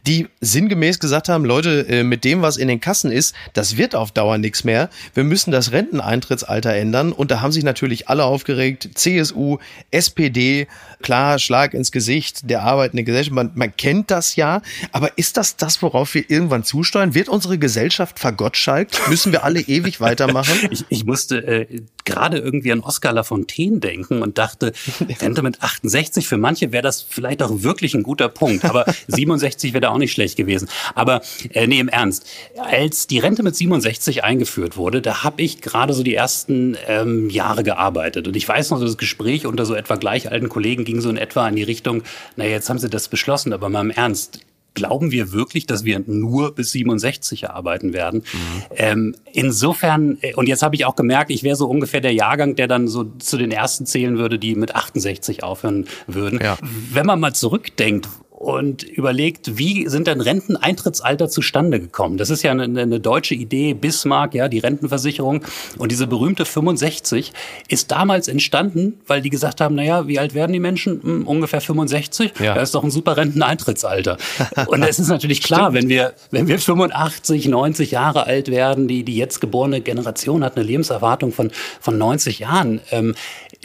die 0.06 0.28
sinngemäß 0.42 1.00
gesagt 1.00 1.30
haben, 1.30 1.46
Leute, 1.46 1.88
äh, 1.88 2.04
mit 2.04 2.26
dem, 2.26 2.42
was 2.42 2.58
in 2.58 2.68
den 2.68 2.82
Kassen 2.82 3.12
ist, 3.12 3.34
das 3.54 3.78
wird 3.78 3.96
auf 3.96 4.12
Dauer 4.12 4.38
nichts 4.38 4.66
mehr. 4.66 4.90
Wir 5.14 5.24
müssen 5.24 5.52
das 5.52 5.72
Renteneintrittsalter 5.72 6.74
ändern. 6.74 7.14
Und 7.14 7.32
da 7.32 7.40
haben 7.40 7.54
sich 7.54 7.64
natürlich 7.64 8.10
alle 8.10 8.25
aufgeregt. 8.26 8.90
CSU, 8.96 9.58
SPD, 9.92 10.68
klar, 11.02 11.40
Schlag 11.40 11.74
ins 11.74 11.92
Gesicht 11.92 12.50
der 12.50 12.64
arbeitenden 12.64 13.06
Gesellschaft. 13.06 13.36
Man, 13.36 13.52
man 13.56 13.76
kennt 13.76 14.12
das 14.12 14.36
ja. 14.36 14.62
Aber 14.92 15.18
ist 15.18 15.38
das 15.38 15.56
das, 15.56 15.82
worauf 15.82 16.14
wir 16.14 16.30
irgendwann 16.30 16.64
zusteuern? 16.64 17.14
Wird 17.14 17.30
unsere 17.30 17.58
Gesellschaft 17.58 18.20
vergottschalkt? 18.20 19.00
Müssen 19.10 19.32
wir 19.32 19.44
alle 19.44 19.62
ewig 19.62 20.02
weitermachen? 20.02 20.56
Ich, 20.76 20.84
ich 20.90 21.06
musste 21.06 21.38
äh, 21.38 21.82
gerade 22.06 22.38
irgendwie 22.38 22.72
an 22.72 22.82
Oskar 22.82 23.14
Lafontaine 23.14 23.80
denken 23.80 24.22
und 24.22 24.38
dachte, 24.38 24.74
Rente 25.22 25.42
mit 25.42 25.62
68, 25.62 26.28
für 26.28 26.38
manche 26.38 26.72
wäre 26.72 26.82
das 26.82 27.02
vielleicht 27.02 27.44
auch 27.44 27.62
wirklich 27.62 27.94
ein 27.94 28.04
guter 28.04 28.30
Punkt. 28.30 28.66
Aber 28.66 28.86
67 29.08 29.74
wäre 29.74 29.82
da 29.82 29.90
auch 29.90 29.98
nicht 29.98 30.12
schlecht 30.12 30.38
gewesen. 30.38 30.68
Aber 30.96 31.22
äh, 31.52 31.68
nee, 31.68 31.80
im 31.80 31.88
Ernst. 31.88 32.26
Als 32.58 33.08
die 33.08 33.20
Rente 33.20 33.44
mit 33.44 33.56
67 33.56 34.24
eingeführt 34.24 34.78
wurde, 34.78 35.02
da 35.02 35.24
habe 35.24 35.42
ich 35.42 35.62
gerade 35.62 35.94
so 35.94 36.04
die 36.04 36.16
ersten 36.16 36.78
ähm, 36.88 37.30
Jahre 37.30 37.64
gearbeitet 37.64 38.15
vorbereitet. 38.16 38.28
Und 38.28 38.36
ich 38.36 38.48
weiß 38.48 38.72
noch, 38.72 38.80
das 38.80 38.98
Gespräch 38.98 39.46
unter 39.46 39.66
so 39.66 39.76
etwa 39.76 39.96
gleich 39.96 40.32
alten 40.32 40.50
Kollegen 40.50 40.86
ging 40.86 41.02
so 41.02 41.10
in 41.10 41.18
etwa 41.18 41.48
in 41.48 41.56
die 41.56 41.64
Richtung, 41.64 42.04
naja, 42.36 42.52
jetzt 42.52 42.70
haben 42.70 42.80
sie 42.80 42.90
das 42.90 43.10
beschlossen, 43.10 43.54
aber 43.54 43.70
mal 43.70 43.82
im 43.82 43.92
Ernst, 43.92 44.40
glauben 44.74 45.12
wir 45.12 45.32
wirklich, 45.32 45.66
dass 45.66 45.86
wir 45.86 46.02
nur 46.06 46.54
bis 46.54 46.72
67 46.72 47.50
arbeiten 47.50 47.94
werden? 47.94 48.20
Mhm. 48.20 48.76
Ähm, 48.76 49.16
insofern, 49.32 50.18
äh, 50.22 50.34
und 50.36 50.48
jetzt 50.48 50.64
habe 50.64 50.76
ich 50.76 50.86
auch 50.86 50.96
gemerkt, 50.96 51.32
ich 51.32 51.44
wäre 51.44 51.56
so 51.56 51.68
ungefähr 51.68 52.02
der 52.02 52.14
Jahrgang, 52.14 52.56
der 52.56 52.68
dann 52.68 52.88
so 52.88 53.06
zu 53.20 53.38
den 53.38 53.52
ersten 53.52 53.86
zählen 53.86 54.18
würde, 54.18 54.38
die 54.38 54.56
mit 54.56 54.76
68 54.76 55.44
aufhören 55.44 55.86
würden. 56.08 56.40
Ja. 56.44 56.58
Wenn 56.92 57.06
man 57.06 57.22
mal 57.22 57.34
zurückdenkt, 57.34 58.10
und 58.46 58.84
überlegt, 58.84 59.58
wie 59.58 59.88
sind 59.90 60.06
denn 60.06 60.22
Renteneintrittsalter 60.22 61.30
zustande 61.30 61.80
gekommen? 61.80 62.18
Das 62.18 62.30
ist 62.30 62.44
ja 62.44 62.52
eine, 62.52 62.66
eine, 62.66 63.00
deutsche 63.00 63.34
Idee, 63.34 63.74
Bismarck, 63.74 64.36
ja, 64.36 64.48
die 64.48 64.60
Rentenversicherung. 64.60 65.42
Und 65.80 65.92
diese 65.92 66.06
berühmte 66.06 66.46
65 66.46 67.34
ist 67.70 67.90
damals 67.90 68.28
entstanden, 68.28 69.00
weil 69.08 69.24
die 69.24 69.32
gesagt 69.32 69.62
haben, 69.62 69.74
naja, 69.74 70.08
wie 70.08 70.20
alt 70.20 70.36
werden 70.36 70.54
die 70.54 70.60
Menschen? 70.60 71.02
Hm, 71.02 71.28
ungefähr 71.28 71.60
65. 71.60 72.34
Ja. 72.40 72.54
Das 72.54 72.70
ist 72.70 72.76
doch 72.76 72.84
ein 72.84 72.92
super 72.92 73.18
Renteneintrittsalter. 73.18 74.18
Und 74.68 74.84
es 74.84 75.00
ist 75.00 75.08
natürlich 75.08 75.42
klar, 75.42 75.74
wenn 75.74 75.90
wir, 75.90 76.14
wenn 76.30 76.48
wir 76.48 76.60
85, 76.60 77.48
90 77.48 77.90
Jahre 77.90 78.28
alt 78.28 78.52
werden, 78.52 78.88
die, 78.88 79.04
die 79.04 79.16
jetzt 79.16 79.42
geborene 79.42 79.82
Generation 79.82 80.44
hat 80.44 80.56
eine 80.56 80.66
Lebenserwartung 80.66 81.32
von, 81.32 81.50
von 81.82 81.98
90 81.98 82.38
Jahren, 82.38 82.80
ähm, 82.92 83.16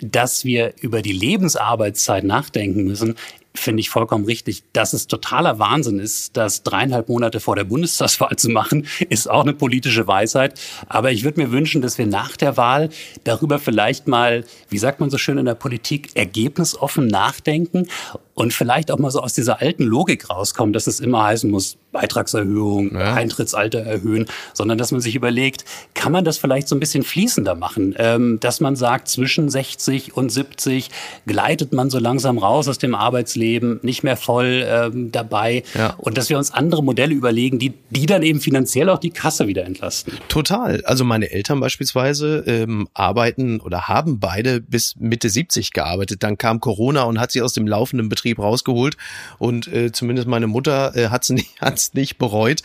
dass 0.01 0.47
wir 0.47 0.73
über 0.81 1.03
die 1.03 1.13
Lebensarbeitszeit 1.13 2.25
nachdenken 2.25 2.85
müssen, 2.85 3.17
finde 3.55 3.81
ich 3.81 3.91
vollkommen 3.91 4.25
richtig. 4.25 4.63
Dass 4.73 4.93
es 4.93 5.07
totaler 5.07 5.59
Wahnsinn 5.59 5.99
ist, 5.99 6.37
das 6.37 6.63
dreieinhalb 6.63 7.09
Monate 7.09 7.41
vor 7.41 7.57
der 7.57 7.65
Bundestagswahl 7.65 8.37
zu 8.37 8.49
machen, 8.51 8.87
ist 9.09 9.29
auch 9.29 9.43
eine 9.43 9.55
politische 9.55 10.07
Weisheit. 10.07 10.61
Aber 10.89 11.11
ich 11.13 11.25
würde 11.25 11.41
mir 11.41 11.51
wünschen, 11.51 11.83
dass 11.83 11.99
wir 11.99 12.07
nach 12.07 12.37
der 12.37 12.57
Wahl 12.57 12.91
darüber 13.25 13.59
vielleicht 13.59 14.09
mal, 14.09 14.45
wie 14.69 14.79
sagt 14.79 15.01
man 15.01 15.11
so 15.11 15.19
schön 15.19 15.39
in 15.39 15.47
der 15.47 15.55
Politik, 15.55 16.11
ergebnisoffen 16.15 17.07
nachdenken 17.07 17.89
und 18.35 18.55
vielleicht 18.55 18.91
auch 18.91 18.99
mal 18.99 19.11
so 19.11 19.21
aus 19.21 19.35
dieser 19.35 19.61
alten 19.61 19.85
Logik 19.85 20.31
rauskommen, 20.31 20.73
dass 20.73 20.87
es 20.87 21.01
immer 21.01 21.25
heißen 21.25 21.51
muss, 21.51 21.77
Beitragserhöhung, 21.93 22.95
ja. 22.95 23.15
Eintrittsalter 23.15 23.81
erhöhen, 23.81 24.27
sondern 24.55 24.79
dass 24.79 24.93
man 24.93 25.01
sich 25.01 25.15
überlegt, 25.15 25.65
kann 25.95 26.13
man 26.13 26.25
das 26.25 26.39
vielleicht 26.39 26.69
so 26.69 26.77
ein 26.77 26.81
bisschen 26.81 27.03
fließender 27.03 27.55
machen, 27.55 27.95
ähm, 27.99 28.39
dass 28.41 28.61
man 28.61 28.77
sagt, 28.77 29.09
zwischen 29.09 29.51
60 29.51 30.17
und 30.17 30.31
70 30.31 30.89
gleitet 31.27 31.73
man 31.73 31.91
so 31.91 31.99
langsam 31.99 32.39
raus 32.39 32.69
aus 32.69 32.79
dem 32.79 32.95
Arbeitsleben, 32.95 33.40
nicht 33.83 34.03
mehr 34.05 34.17
voll 34.17 34.65
ähm, 34.67 35.13
dabei 35.13 35.65
ja. 35.75 35.95
und 35.99 36.17
dass 36.17 36.31
wir 36.31 36.39
uns 36.39 36.53
andere 36.53 36.83
Modelle 36.83 37.15
überlegen, 37.15 37.59
die, 37.59 37.75
die 37.91 38.07
dann 38.07 38.23
eben 38.23 38.41
finanziell 38.41 38.89
auch 38.91 38.99
die 38.99 39.11
Kasse 39.11 39.49
wieder 39.49 39.65
entlasten. 39.65 40.15
Total. 40.29 40.83
Also 40.85 41.05
meine 41.05 41.31
Eltern 41.31 41.61
beispielsweise 41.61 42.45
ähm, 42.47 42.89
arbeiten 42.95 43.61
oder 43.61 43.89
haben 43.89 44.21
beide 44.21 44.61
bis 44.61 44.95
Mitte 44.97 45.29
70 45.29 45.73
gearbeitet. 45.73 46.23
Dann 46.23 46.39
kam 46.39 46.61
Corona 46.61 47.03
und 47.03 47.19
hat 47.19 47.33
sie 47.33 47.43
aus 47.43 47.53
dem 47.53 47.67
laufenden 47.67 48.09
Betrieb 48.09 48.21
Betrieb 48.21 48.39
rausgeholt 48.39 48.97
und 49.39 49.67
äh, 49.69 49.93
zumindest 49.93 50.29
meine 50.29 50.47
Mutter 50.47 50.95
äh, 50.95 51.09
hat 51.09 51.23
es 51.23 51.31
nicht, 51.31 51.51
hat's 51.61 51.95
nicht 51.95 52.19
bereut. 52.19 52.63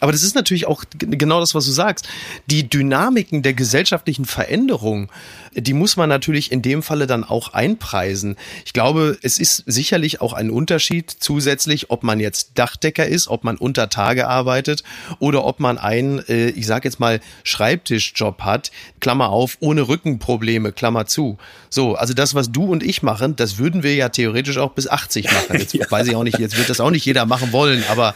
Aber 0.00 0.12
das 0.12 0.22
ist 0.22 0.34
natürlich 0.34 0.66
auch 0.66 0.84
genau 0.98 1.38
das, 1.40 1.54
was 1.54 1.64
du 1.64 1.70
sagst. 1.70 2.08
Die 2.46 2.68
Dynamiken 2.68 3.42
der 3.42 3.54
gesellschaftlichen 3.54 4.24
Veränderung, 4.24 5.10
die 5.54 5.72
muss 5.72 5.96
man 5.96 6.08
natürlich 6.08 6.52
in 6.52 6.60
dem 6.60 6.82
Falle 6.82 7.06
dann 7.06 7.24
auch 7.24 7.52
einpreisen. 7.54 8.36
Ich 8.64 8.72
glaube, 8.72 9.16
es 9.22 9.38
ist 9.38 9.62
sicherlich 9.66 10.15
auch 10.20 10.32
ein 10.32 10.50
Unterschied 10.50 11.10
zusätzlich, 11.10 11.90
ob 11.90 12.02
man 12.02 12.20
jetzt 12.20 12.52
Dachdecker 12.58 13.06
ist, 13.06 13.28
ob 13.28 13.44
man 13.44 13.56
unter 13.56 13.88
Tage 13.88 14.28
arbeitet 14.28 14.82
oder 15.18 15.44
ob 15.44 15.60
man 15.60 15.78
einen, 15.78 16.18
äh, 16.28 16.50
ich 16.50 16.66
sage 16.66 16.88
jetzt 16.88 17.00
mal, 17.00 17.20
Schreibtischjob 17.44 18.42
hat, 18.42 18.70
Klammer 19.00 19.30
auf, 19.30 19.56
ohne 19.60 19.88
Rückenprobleme, 19.88 20.72
Klammer 20.72 21.06
zu. 21.06 21.38
So, 21.70 21.94
also 21.94 22.14
das, 22.14 22.34
was 22.34 22.52
du 22.52 22.64
und 22.64 22.82
ich 22.82 23.02
machen, 23.02 23.36
das 23.36 23.58
würden 23.58 23.82
wir 23.82 23.94
ja 23.94 24.08
theoretisch 24.08 24.58
auch 24.58 24.72
bis 24.72 24.88
80 24.88 25.26
machen. 25.32 25.58
Jetzt 25.58 25.74
ja. 25.74 25.90
weiß 25.90 26.06
ich 26.08 26.16
auch 26.16 26.24
nicht, 26.24 26.38
jetzt 26.38 26.56
wird 26.56 26.68
das 26.68 26.80
auch 26.80 26.90
nicht 26.90 27.04
jeder 27.04 27.26
machen 27.26 27.52
wollen, 27.52 27.84
aber 27.90 28.14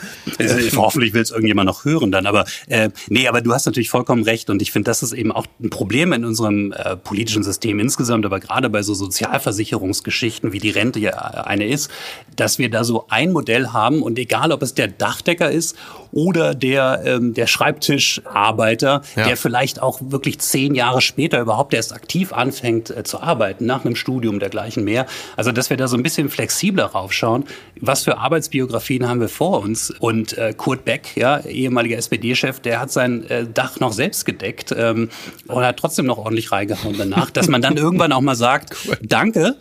Hoffentlich 0.76 1.12
will 1.12 1.22
es 1.22 1.30
irgendjemand 1.30 1.66
noch 1.66 1.84
hören 1.84 2.10
dann. 2.10 2.26
Aber 2.26 2.44
äh, 2.68 2.90
nee, 3.08 3.28
aber 3.28 3.40
du 3.40 3.52
hast 3.52 3.66
natürlich 3.66 3.90
vollkommen 3.90 4.22
recht. 4.22 4.50
Und 4.50 4.62
ich 4.62 4.72
finde, 4.72 4.90
das 4.90 5.02
ist 5.02 5.12
eben 5.12 5.32
auch 5.32 5.46
ein 5.60 5.70
Problem 5.70 6.12
in 6.12 6.24
unserem 6.24 6.72
äh, 6.72 6.96
politischen 6.96 7.42
System 7.42 7.78
insgesamt, 7.78 8.24
aber 8.26 8.40
gerade 8.40 8.70
bei 8.70 8.82
so 8.82 8.94
Sozialversicherungsgeschichten, 8.94 10.52
wie 10.52 10.58
die 10.58 10.70
Rente 10.70 10.98
ja 10.98 11.12
eine 11.12 11.66
ist, 11.66 11.89
dass 12.36 12.58
wir 12.58 12.70
da 12.70 12.84
so 12.84 13.06
ein 13.08 13.32
Modell 13.32 13.68
haben 13.68 14.02
und 14.02 14.18
egal, 14.18 14.52
ob 14.52 14.62
es 14.62 14.74
der 14.74 14.88
Dachdecker 14.88 15.50
ist 15.50 15.76
oder 16.12 16.54
der, 16.54 17.02
ähm, 17.04 17.34
der 17.34 17.46
Schreibtischarbeiter, 17.46 19.02
ja. 19.16 19.24
der 19.24 19.36
vielleicht 19.36 19.80
auch 19.82 20.00
wirklich 20.02 20.38
zehn 20.38 20.74
Jahre 20.74 21.00
später 21.00 21.40
überhaupt 21.40 21.74
erst 21.74 21.92
aktiv 21.92 22.32
anfängt 22.32 22.90
äh, 22.90 23.04
zu 23.04 23.20
arbeiten, 23.20 23.66
nach 23.66 23.84
einem 23.84 23.96
Studium 23.96 24.38
dergleichen 24.40 24.84
mehr. 24.84 25.06
Also, 25.36 25.52
dass 25.52 25.70
wir 25.70 25.76
da 25.76 25.88
so 25.88 25.96
ein 25.96 26.02
bisschen 26.02 26.28
flexibler 26.28 26.86
raufschauen. 26.86 27.44
Was 27.80 28.04
für 28.04 28.18
Arbeitsbiografien 28.18 29.08
haben 29.08 29.20
wir 29.20 29.28
vor 29.28 29.60
uns? 29.60 29.90
Und 30.00 30.36
äh, 30.36 30.54
Kurt 30.56 30.84
Beck, 30.84 31.16
ja, 31.16 31.40
ehemaliger 31.40 31.96
SPD-Chef, 31.96 32.60
der 32.60 32.80
hat 32.80 32.90
sein 32.90 33.28
äh, 33.28 33.46
Dach 33.46 33.80
noch 33.80 33.92
selbst 33.92 34.24
gedeckt 34.24 34.74
ähm, 34.76 35.10
und 35.46 35.64
hat 35.64 35.76
trotzdem 35.76 36.06
noch 36.06 36.18
ordentlich 36.18 36.52
reingehauen 36.52 36.96
danach, 36.98 37.30
dass 37.30 37.48
man 37.48 37.62
dann 37.62 37.76
irgendwann 37.76 38.12
auch 38.12 38.20
mal 38.20 38.34
sagt, 38.34 38.76
danke 39.02 39.56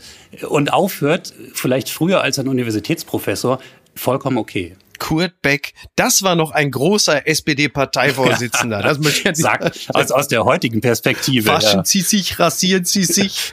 und 0.47 0.73
aufhört, 0.73 1.33
vielleicht 1.53 1.89
früher 1.89 2.21
als 2.21 2.39
ein 2.39 2.47
Universitätsprofessor, 2.47 3.59
vollkommen 3.95 4.37
okay. 4.37 4.75
Kurt 4.99 5.41
Beck, 5.41 5.73
das 5.95 6.21
war 6.21 6.35
noch 6.35 6.51
ein 6.51 6.71
großer 6.71 7.27
SPD-Parteivorsitzender. 7.27 8.83
Das 8.89 8.97
möchte 8.99 9.19
ich 9.19 9.25
jetzt 9.25 9.41
Sag, 9.41 9.71
aus, 9.93 10.11
aus 10.11 10.27
der 10.27 10.45
heutigen 10.45 10.81
Perspektive. 10.81 11.47
Waschen 11.47 11.79
ja. 11.79 11.85
Sie 11.85 12.01
sich, 12.01 12.39
rasieren 12.39 12.85
Sie 12.85 13.03
sich. 13.03 13.51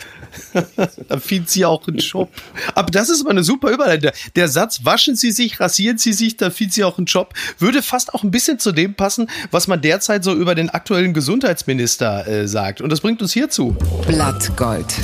Dann 1.08 1.20
findet 1.20 1.50
sie 1.50 1.64
auch 1.64 1.86
einen 1.86 1.98
Job. 1.98 2.30
Aber 2.74 2.90
das 2.90 3.08
ist 3.08 3.24
mal 3.24 3.30
eine 3.30 3.44
super 3.44 3.70
Überleitung. 3.70 4.10
Der 4.34 4.48
Satz, 4.48 4.84
waschen 4.84 5.16
Sie 5.16 5.30
sich, 5.30 5.60
rasieren 5.60 5.98
Sie 5.98 6.12
sich, 6.12 6.36
dann 6.36 6.52
findet 6.52 6.74
Sie 6.74 6.84
auch 6.84 6.98
einen 6.98 7.06
Job, 7.06 7.34
würde 7.58 7.82
fast 7.82 8.14
auch 8.14 8.22
ein 8.22 8.30
bisschen 8.30 8.58
zu 8.58 8.72
dem 8.72 8.94
passen, 8.94 9.30
was 9.50 9.66
man 9.66 9.80
derzeit 9.80 10.24
so 10.24 10.34
über 10.34 10.54
den 10.54 10.70
aktuellen 10.70 11.14
Gesundheitsminister 11.14 12.26
äh, 12.26 12.48
sagt. 12.48 12.80
Und 12.80 12.90
das 12.90 13.00
bringt 13.00 13.22
uns 13.22 13.32
hierzu. 13.32 13.76
Blattgold. 14.06 14.94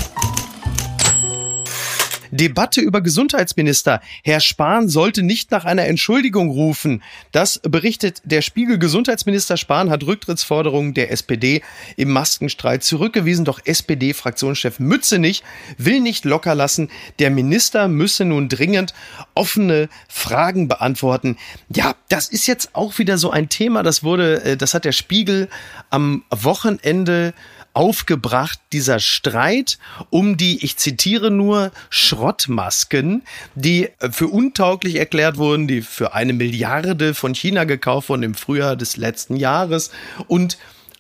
Debatte 2.32 2.80
über 2.80 3.02
Gesundheitsminister. 3.02 4.00
Herr 4.24 4.40
Spahn 4.40 4.88
sollte 4.88 5.22
nicht 5.22 5.50
nach 5.50 5.66
einer 5.66 5.84
Entschuldigung 5.84 6.48
rufen. 6.50 7.02
Das 7.30 7.60
berichtet 7.60 8.22
der 8.24 8.40
Spiegel. 8.40 8.78
Gesundheitsminister 8.78 9.58
Spahn 9.58 9.90
hat 9.90 10.04
Rücktrittsforderungen 10.04 10.94
der 10.94 11.12
SPD 11.12 11.62
im 11.96 12.10
Maskenstreit 12.10 12.82
zurückgewiesen. 12.84 13.44
Doch 13.44 13.60
SPD-Fraktionschef 13.62 14.80
Mützenich 14.80 15.42
will 15.76 16.00
nicht 16.00 16.24
locker 16.24 16.54
lassen. 16.54 16.88
Der 17.18 17.30
Minister 17.30 17.86
müsse 17.86 18.24
nun 18.24 18.48
dringend 18.48 18.94
offene 19.34 19.90
Fragen 20.08 20.68
beantworten. 20.68 21.36
Ja, 21.68 21.94
das 22.08 22.28
ist 22.30 22.46
jetzt 22.46 22.70
auch 22.74 22.98
wieder 22.98 23.18
so 23.18 23.30
ein 23.30 23.50
Thema. 23.50 23.82
Das 23.82 24.02
wurde, 24.02 24.42
äh, 24.42 24.56
das 24.56 24.72
hat 24.72 24.86
der 24.86 24.92
Spiegel 24.92 25.50
am 25.90 26.24
Wochenende 26.30 27.34
aufgebracht, 27.75 28.59
dieser 28.73 28.99
Streit 28.99 29.79
um 30.11 30.37
die, 30.37 30.64
ich 30.64 30.76
zitiere 30.76 31.31
nur, 31.31 31.73
Schrottmasken, 31.91 33.23
die 33.55 33.88
für 34.11 34.29
untauglich 34.29 34.97
erklärt 34.97 35.37
wurden, 35.37 35.69
die 35.69 35.83
für 35.83 36.14
eine 36.14 36.33
Milliarde 36.33 37.14
von 37.14 37.35
China 37.35 37.64
gekauft 37.64 38.09
wurden 38.09 38.23
im 38.23 38.35
Frühjahr 38.35 38.76
des 38.76 38.97
letzten 38.97 39.37
Jahres 39.37 39.91
und 40.26 40.59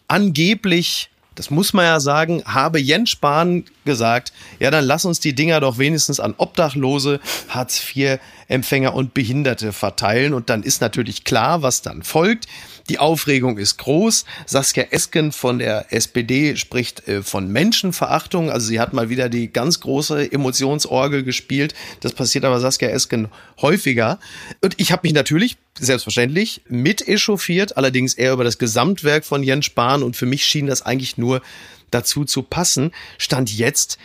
angeblich 0.08 1.10
das 1.34 1.50
muss 1.50 1.72
man 1.72 1.86
ja 1.86 2.00
sagen, 2.00 2.42
habe 2.44 2.78
Jens 2.78 3.10
Spahn 3.10 3.64
gesagt, 3.84 4.32
ja, 4.58 4.70
dann 4.70 4.84
lass 4.84 5.04
uns 5.04 5.20
die 5.20 5.34
Dinger 5.34 5.60
doch 5.60 5.78
wenigstens 5.78 6.20
an 6.20 6.34
Obdachlose, 6.36 7.20
Hartz-IV-Empfänger 7.48 8.94
und 8.94 9.14
Behinderte 9.14 9.72
verteilen. 9.72 10.34
Und 10.34 10.50
dann 10.50 10.62
ist 10.62 10.80
natürlich 10.80 11.24
klar, 11.24 11.62
was 11.62 11.82
dann 11.82 12.02
folgt. 12.02 12.46
Die 12.88 12.98
Aufregung 12.98 13.58
ist 13.58 13.78
groß. 13.78 14.24
Saskia 14.46 14.84
Esken 14.90 15.32
von 15.32 15.58
der 15.58 15.92
SPD 15.92 16.56
spricht 16.56 17.06
äh, 17.08 17.22
von 17.22 17.48
Menschenverachtung. 17.48 18.50
Also 18.50 18.66
sie 18.66 18.80
hat 18.80 18.92
mal 18.92 19.08
wieder 19.08 19.28
die 19.28 19.52
ganz 19.52 19.80
große 19.80 20.32
Emotionsorgel 20.32 21.22
gespielt. 21.22 21.74
Das 22.00 22.12
passiert 22.12 22.44
aber 22.44 22.60
Saskia 22.60 22.88
Esken 22.88 23.28
häufiger. 23.60 24.18
Und 24.60 24.78
ich 24.80 24.92
habe 24.92 25.02
mich 25.04 25.12
natürlich 25.12 25.56
selbstverständlich 25.78 26.62
mit 26.68 27.06
echauffiert, 27.06 27.76
allerdings 27.76 28.14
eher 28.14 28.32
über 28.32 28.44
das 28.44 28.58
Gesamtwerk 28.58 29.24
von 29.24 29.42
Jens 29.42 29.66
Spahn. 29.66 30.02
Und 30.02 30.16
für 30.16 30.26
mich 30.26 30.44
schien 30.44 30.66
das 30.66 30.82
eigentlich 30.82 31.16
nur 31.18 31.42
dazu 31.90 32.24
zu 32.24 32.42
passen. 32.42 32.92
Stand 33.18 33.52
jetzt 33.56 33.98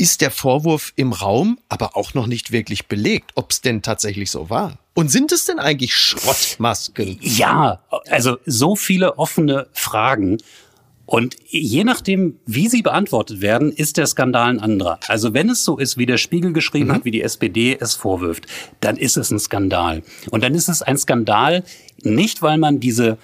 ist 0.00 0.22
der 0.22 0.30
Vorwurf 0.30 0.92
im 0.96 1.12
Raum, 1.12 1.58
aber 1.68 1.96
auch 1.96 2.14
noch 2.14 2.26
nicht 2.26 2.52
wirklich 2.52 2.86
belegt, 2.86 3.32
ob 3.34 3.50
es 3.50 3.60
denn 3.60 3.82
tatsächlich 3.82 4.30
so 4.30 4.48
war. 4.48 4.78
Und 4.94 5.10
sind 5.10 5.30
es 5.30 5.44
denn 5.44 5.58
eigentlich 5.58 5.94
Schrottmasken? 5.94 7.18
Ja, 7.20 7.82
also 8.08 8.38
so 8.46 8.76
viele 8.76 9.18
offene 9.18 9.68
Fragen. 9.72 10.38
Und 11.04 11.36
je 11.48 11.84
nachdem, 11.84 12.38
wie 12.46 12.68
sie 12.68 12.82
beantwortet 12.82 13.40
werden, 13.40 13.72
ist 13.72 13.98
der 13.98 14.06
Skandal 14.06 14.48
ein 14.48 14.60
anderer. 14.60 15.00
Also 15.08 15.34
wenn 15.34 15.50
es 15.50 15.64
so 15.64 15.76
ist, 15.76 15.98
wie 15.98 16.06
der 16.06 16.18
Spiegel 16.18 16.52
geschrieben 16.52 16.88
mhm. 16.88 16.92
hat, 16.92 17.04
wie 17.04 17.10
die 17.10 17.22
SPD 17.22 17.76
es 17.78 17.94
vorwirft, 17.94 18.46
dann 18.80 18.96
ist 18.96 19.16
es 19.16 19.30
ein 19.30 19.38
Skandal. 19.38 20.02
Und 20.30 20.42
dann 20.42 20.54
ist 20.54 20.68
es 20.68 20.82
ein 20.82 20.96
Skandal 20.96 21.64
nicht, 22.02 22.42
weil 22.42 22.58
man 22.58 22.80
diese 22.80 23.18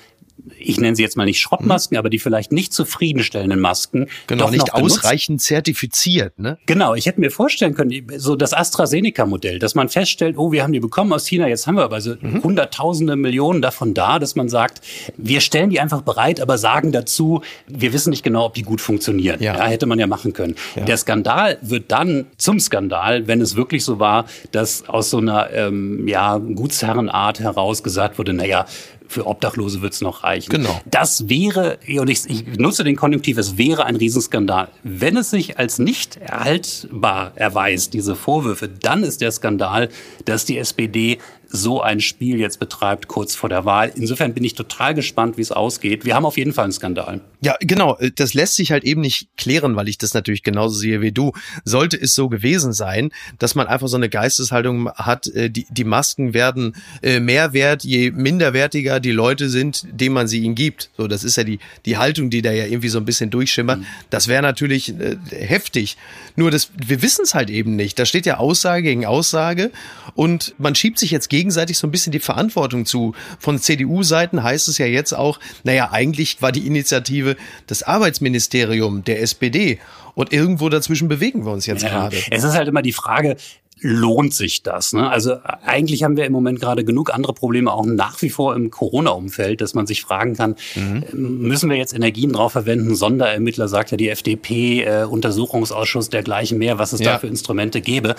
ich 0.58 0.78
nenne 0.78 0.96
sie 0.96 1.02
jetzt 1.02 1.16
mal 1.16 1.24
nicht 1.24 1.40
Schrottmasken, 1.40 1.96
mhm. 1.96 1.98
aber 1.98 2.10
die 2.10 2.18
vielleicht 2.18 2.52
nicht 2.52 2.72
zufriedenstellenden 2.72 3.60
Masken. 3.60 4.06
Genau, 4.26 4.50
nicht 4.50 4.74
ausreichend 4.74 5.42
zertifiziert, 5.42 6.38
ne? 6.38 6.58
Genau, 6.66 6.94
ich 6.94 7.06
hätte 7.06 7.20
mir 7.20 7.30
vorstellen 7.30 7.74
können, 7.74 8.06
so 8.16 8.36
das 8.36 8.52
AstraZeneca-Modell, 8.52 9.58
dass 9.58 9.74
man 9.74 9.88
feststellt, 9.88 10.36
oh, 10.38 10.52
wir 10.52 10.62
haben 10.62 10.72
die 10.72 10.80
bekommen 10.80 11.12
aus 11.12 11.26
China, 11.26 11.48
jetzt 11.48 11.66
haben 11.66 11.76
wir 11.76 11.84
aber 11.84 12.00
so 12.00 12.14
mhm. 12.20 12.42
hunderttausende 12.42 13.16
Millionen 13.16 13.62
davon 13.62 13.94
da, 13.94 14.18
dass 14.18 14.36
man 14.36 14.48
sagt, 14.48 14.80
wir 15.16 15.40
stellen 15.40 15.70
die 15.70 15.80
einfach 15.80 16.02
bereit, 16.02 16.40
aber 16.40 16.58
sagen 16.58 16.92
dazu, 16.92 17.42
wir 17.66 17.92
wissen 17.92 18.10
nicht 18.10 18.22
genau, 18.22 18.46
ob 18.46 18.54
die 18.54 18.62
gut 18.62 18.80
funktionieren. 18.80 19.40
Ja, 19.40 19.56
ja 19.56 19.66
hätte 19.66 19.86
man 19.86 19.98
ja 19.98 20.06
machen 20.06 20.32
können. 20.32 20.54
Ja. 20.74 20.84
Der 20.84 20.96
Skandal 20.96 21.58
wird 21.62 21.90
dann 21.92 22.26
zum 22.36 22.60
Skandal, 22.60 23.26
wenn 23.26 23.40
es 23.40 23.56
wirklich 23.56 23.84
so 23.84 23.98
war, 23.98 24.26
dass 24.52 24.88
aus 24.88 25.10
so 25.10 25.18
einer 25.18 25.50
ähm, 25.52 26.06
ja, 26.08 26.38
Gutsherrenart 26.38 27.40
heraus 27.40 27.82
gesagt 27.82 28.18
wurde, 28.18 28.32
naja, 28.32 28.66
für 29.08 29.26
Obdachlose 29.26 29.82
wird 29.82 29.92
es 29.92 30.00
noch 30.00 30.24
reichen. 30.24 30.50
Genau. 30.50 30.80
Das 30.84 31.28
wäre, 31.28 31.78
und 31.98 32.08
ich, 32.08 32.26
ich 32.26 32.46
nutze 32.58 32.84
den 32.84 32.96
Konjunktiv, 32.96 33.38
es 33.38 33.58
wäre 33.58 33.84
ein 33.84 33.96
Riesenskandal. 33.96 34.68
Wenn 34.82 35.16
es 35.16 35.30
sich 35.30 35.58
als 35.58 35.78
nicht 35.78 36.16
erhaltbar 36.16 37.32
erweist, 37.34 37.94
diese 37.94 38.14
Vorwürfe, 38.14 38.68
dann 38.68 39.02
ist 39.02 39.20
der 39.20 39.32
Skandal, 39.32 39.88
dass 40.24 40.44
die 40.44 40.58
SPD 40.58 41.18
so 41.48 41.80
ein 41.80 42.00
Spiel 42.00 42.38
jetzt 42.38 42.58
betreibt 42.58 43.08
kurz 43.08 43.34
vor 43.34 43.48
der 43.48 43.64
Wahl. 43.64 43.92
Insofern 43.94 44.34
bin 44.34 44.44
ich 44.44 44.54
total 44.54 44.94
gespannt, 44.94 45.36
wie 45.36 45.42
es 45.42 45.52
ausgeht. 45.52 46.04
Wir 46.04 46.14
haben 46.14 46.26
auf 46.26 46.36
jeden 46.36 46.52
Fall 46.52 46.64
einen 46.64 46.72
Skandal. 46.72 47.20
Ja, 47.40 47.56
genau. 47.60 47.96
Das 48.16 48.34
lässt 48.34 48.56
sich 48.56 48.72
halt 48.72 48.84
eben 48.84 49.00
nicht 49.00 49.28
klären, 49.36 49.76
weil 49.76 49.88
ich 49.88 49.98
das 49.98 50.14
natürlich 50.14 50.42
genauso 50.42 50.76
sehe 50.76 51.00
wie 51.00 51.12
du. 51.12 51.32
Sollte 51.64 52.00
es 52.00 52.14
so 52.14 52.28
gewesen 52.28 52.72
sein, 52.72 53.10
dass 53.38 53.54
man 53.54 53.66
einfach 53.66 53.88
so 53.88 53.96
eine 53.96 54.08
Geisteshaltung 54.08 54.90
hat, 54.90 55.28
äh, 55.28 55.50
die, 55.50 55.66
die 55.70 55.84
Masken 55.84 56.34
werden 56.34 56.76
äh, 57.02 57.20
mehr 57.20 57.52
wert, 57.52 57.84
je 57.84 58.10
minderwertiger 58.10 59.00
die 59.00 59.12
Leute 59.12 59.48
sind, 59.48 59.86
denen 59.90 60.14
man 60.14 60.28
sie 60.28 60.40
ihnen 60.40 60.54
gibt. 60.54 60.90
So, 60.96 61.06
das 61.06 61.24
ist 61.24 61.36
ja 61.36 61.44
die, 61.44 61.58
die 61.84 61.96
Haltung, 61.98 62.30
die 62.30 62.42
da 62.42 62.50
ja 62.50 62.66
irgendwie 62.66 62.88
so 62.88 62.98
ein 62.98 63.04
bisschen 63.04 63.30
durchschimmert. 63.30 63.80
Mhm. 63.80 63.86
Das 64.10 64.28
wäre 64.28 64.42
natürlich 64.42 64.88
äh, 64.98 65.16
heftig. 65.30 65.96
Nur 66.34 66.50
das, 66.50 66.70
wir 66.76 67.02
wissen 67.02 67.22
es 67.22 67.34
halt 67.34 67.50
eben 67.50 67.76
nicht. 67.76 67.98
Da 67.98 68.06
steht 68.06 68.26
ja 68.26 68.38
Aussage 68.38 68.82
gegen 68.82 69.06
Aussage 69.06 69.70
und 70.14 70.54
man 70.58 70.74
schiebt 70.74 70.98
sich 70.98 71.10
jetzt 71.10 71.28
gegenseitig 71.36 71.76
so 71.76 71.86
ein 71.86 71.90
bisschen 71.90 72.12
die 72.12 72.18
Verantwortung 72.18 72.86
zu. 72.86 73.14
Von 73.38 73.58
CDU-Seiten 73.58 74.42
heißt 74.42 74.68
es 74.68 74.78
ja 74.78 74.86
jetzt 74.86 75.12
auch, 75.12 75.38
naja, 75.64 75.90
eigentlich 75.92 76.40
war 76.40 76.50
die 76.50 76.66
Initiative 76.66 77.36
das 77.66 77.82
Arbeitsministerium 77.82 79.04
der 79.04 79.20
SPD. 79.20 79.78
Und 80.14 80.32
irgendwo 80.32 80.70
dazwischen 80.70 81.08
bewegen 81.08 81.44
wir 81.44 81.52
uns 81.52 81.66
jetzt 81.66 81.82
ja, 81.82 81.90
gerade. 81.90 82.16
Es 82.30 82.42
ist 82.42 82.54
halt 82.54 82.68
immer 82.68 82.80
die 82.80 82.94
Frage, 82.94 83.36
lohnt 83.80 84.32
sich 84.32 84.62
das? 84.62 84.94
Ne? 84.94 85.08
Also 85.08 85.36
eigentlich 85.64 86.02
haben 86.02 86.16
wir 86.16 86.24
im 86.24 86.32
Moment 86.32 86.60
gerade 86.60 86.82
genug 86.82 87.12
andere 87.12 87.34
Probleme, 87.34 87.70
auch 87.70 87.84
nach 87.84 88.22
wie 88.22 88.30
vor 88.30 88.54
im 88.54 88.70
Corona-Umfeld, 88.70 89.60
dass 89.60 89.74
man 89.74 89.86
sich 89.86 90.02
fragen 90.02 90.34
kann, 90.34 90.56
mhm. 90.74 91.04
müssen 91.12 91.68
wir 91.68 91.76
jetzt 91.76 91.94
Energien 91.94 92.32
drauf 92.32 92.52
verwenden? 92.52 92.96
Sonderermittler 92.96 93.68
sagt 93.68 93.90
ja 93.90 93.98
die 93.98 94.08
FDP, 94.08 94.82
äh, 94.82 95.04
Untersuchungsausschuss 95.04 96.08
dergleichen 96.08 96.56
mehr, 96.56 96.78
was 96.78 96.94
es 96.94 97.00
ja. 97.00 97.12
da 97.12 97.18
für 97.18 97.26
Instrumente 97.26 97.82
gäbe. 97.82 98.14